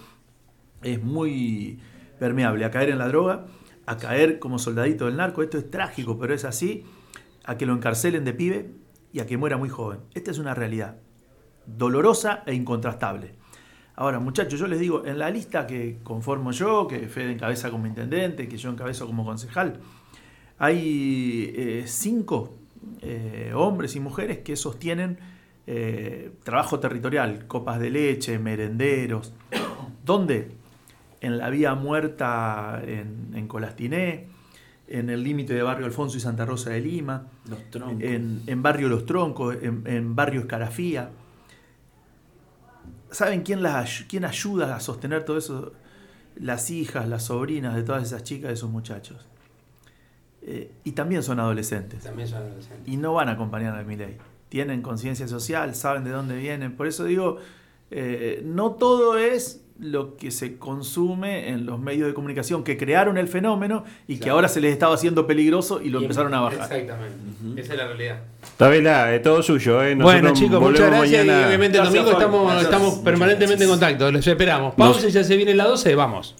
es 0.82 1.02
muy 1.02 1.80
permeable 2.18 2.64
a 2.64 2.70
caer 2.70 2.90
en 2.90 2.98
la 2.98 3.08
droga, 3.08 3.46
a 3.84 3.98
caer 3.98 4.38
como 4.38 4.58
soldadito 4.58 5.06
del 5.06 5.16
narco. 5.16 5.42
Esto 5.42 5.58
es 5.58 5.70
trágico, 5.70 6.18
pero 6.18 6.32
es 6.32 6.44
así. 6.44 6.84
A 7.44 7.58
que 7.58 7.66
lo 7.66 7.74
encarcelen 7.74 8.24
de 8.24 8.32
pibe 8.32 8.70
y 9.12 9.20
a 9.20 9.26
que 9.26 9.36
muera 9.36 9.58
muy 9.58 9.68
joven. 9.68 10.00
Esta 10.14 10.30
es 10.30 10.38
una 10.38 10.54
realidad 10.54 10.96
dolorosa 11.66 12.42
e 12.46 12.54
incontrastable. 12.54 13.34
Ahora, 13.96 14.18
muchachos, 14.18 14.58
yo 14.58 14.66
les 14.66 14.80
digo, 14.80 15.06
en 15.06 15.18
la 15.18 15.30
lista 15.30 15.66
que 15.66 15.98
conformo 16.02 16.50
yo, 16.50 16.88
que 16.88 17.08
Fede 17.08 17.32
encabeza 17.32 17.70
como 17.70 17.86
intendente, 17.86 18.48
que 18.48 18.56
yo 18.56 18.70
encabezo 18.70 19.06
como 19.06 19.24
concejal, 19.24 19.78
hay 20.58 21.52
eh, 21.54 21.84
cinco 21.86 22.56
eh, 23.02 23.52
hombres 23.54 23.94
y 23.94 24.00
mujeres 24.00 24.38
que 24.38 24.56
sostienen 24.56 25.18
eh, 25.66 26.32
trabajo 26.42 26.80
territorial, 26.80 27.46
copas 27.46 27.78
de 27.78 27.90
leche, 27.90 28.38
merenderos. 28.40 29.32
¿Dónde? 30.04 30.50
En 31.20 31.38
la 31.38 31.48
vía 31.48 31.74
muerta 31.74 32.82
en, 32.84 33.46
Colastiné, 33.46 34.26
en 34.88 35.08
el 35.08 35.22
límite 35.22 35.54
de 35.54 35.62
Barrio 35.62 35.86
Alfonso 35.86 36.16
y 36.16 36.20
Santa 36.20 36.44
Rosa 36.44 36.70
de 36.70 36.80
Lima, 36.80 37.28
En, 38.00 38.62
Barrio 38.62 38.88
Los 38.88 39.06
Troncos, 39.06 39.56
en, 39.62 39.84
en 39.86 40.14
Barrio 40.16 40.40
Escarafía 40.40 41.10
¿Saben 43.14 43.42
quién, 43.42 43.62
las, 43.62 44.04
quién 44.08 44.24
ayuda 44.24 44.74
a 44.74 44.80
sostener 44.80 45.24
todo 45.24 45.38
eso? 45.38 45.72
Las 46.34 46.70
hijas, 46.70 47.08
las 47.08 47.22
sobrinas 47.22 47.76
de 47.76 47.84
todas 47.84 48.02
esas 48.02 48.24
chicas, 48.24 48.48
de 48.48 48.54
esos 48.54 48.70
muchachos. 48.70 49.24
Eh, 50.42 50.72
y 50.82 50.92
también 50.92 51.22
son 51.22 51.38
adolescentes. 51.38 52.02
También 52.02 52.26
son 52.26 52.38
adolescentes. 52.38 52.92
Y 52.92 52.96
no 52.96 53.14
van 53.14 53.28
a 53.28 53.32
acompañar 53.32 53.78
a 53.78 53.84
mi 53.84 53.94
ley. 53.94 54.18
Tienen 54.48 54.82
conciencia 54.82 55.28
social, 55.28 55.76
saben 55.76 56.02
de 56.02 56.10
dónde 56.10 56.36
vienen. 56.36 56.76
Por 56.76 56.88
eso 56.88 57.04
digo, 57.04 57.38
eh, 57.92 58.42
no 58.44 58.72
todo 58.72 59.16
es 59.16 59.63
lo 59.78 60.16
que 60.16 60.30
se 60.30 60.56
consume 60.56 61.48
en 61.48 61.66
los 61.66 61.80
medios 61.80 62.06
de 62.06 62.14
comunicación 62.14 62.62
que 62.62 62.76
crearon 62.76 63.18
el 63.18 63.26
fenómeno 63.26 63.84
y 64.06 64.18
que 64.18 64.30
ahora 64.30 64.48
se 64.48 64.60
les 64.60 64.72
estaba 64.72 64.94
haciendo 64.94 65.26
peligroso 65.26 65.80
y 65.82 65.88
lo 65.90 66.00
empezaron 66.00 66.32
a 66.34 66.40
bajar. 66.40 66.72
Exactamente, 66.72 67.60
esa 67.60 67.72
es 67.72 67.78
la 67.78 67.86
realidad. 67.88 68.20
Tabela, 68.56 69.14
es 69.14 69.22
todo 69.22 69.42
suyo. 69.42 69.82
¿eh? 69.82 69.96
bueno 69.96 70.32
chicos, 70.32 70.60
muchas 70.60 70.90
gracias 70.90 71.26
y 71.26 71.28
obviamente 71.28 71.78
el 71.78 71.84
domingo 71.84 72.12
estamos, 72.12 72.62
estamos 72.62 72.94
permanentemente 72.98 73.64
en 73.64 73.70
contacto, 73.70 74.12
los 74.12 74.26
esperamos. 74.26 74.74
Pausa 74.74 75.08
y 75.08 75.10
ya 75.10 75.24
se 75.24 75.36
viene 75.36 75.54
la 75.54 75.64
12, 75.64 75.94
vamos. 75.94 76.36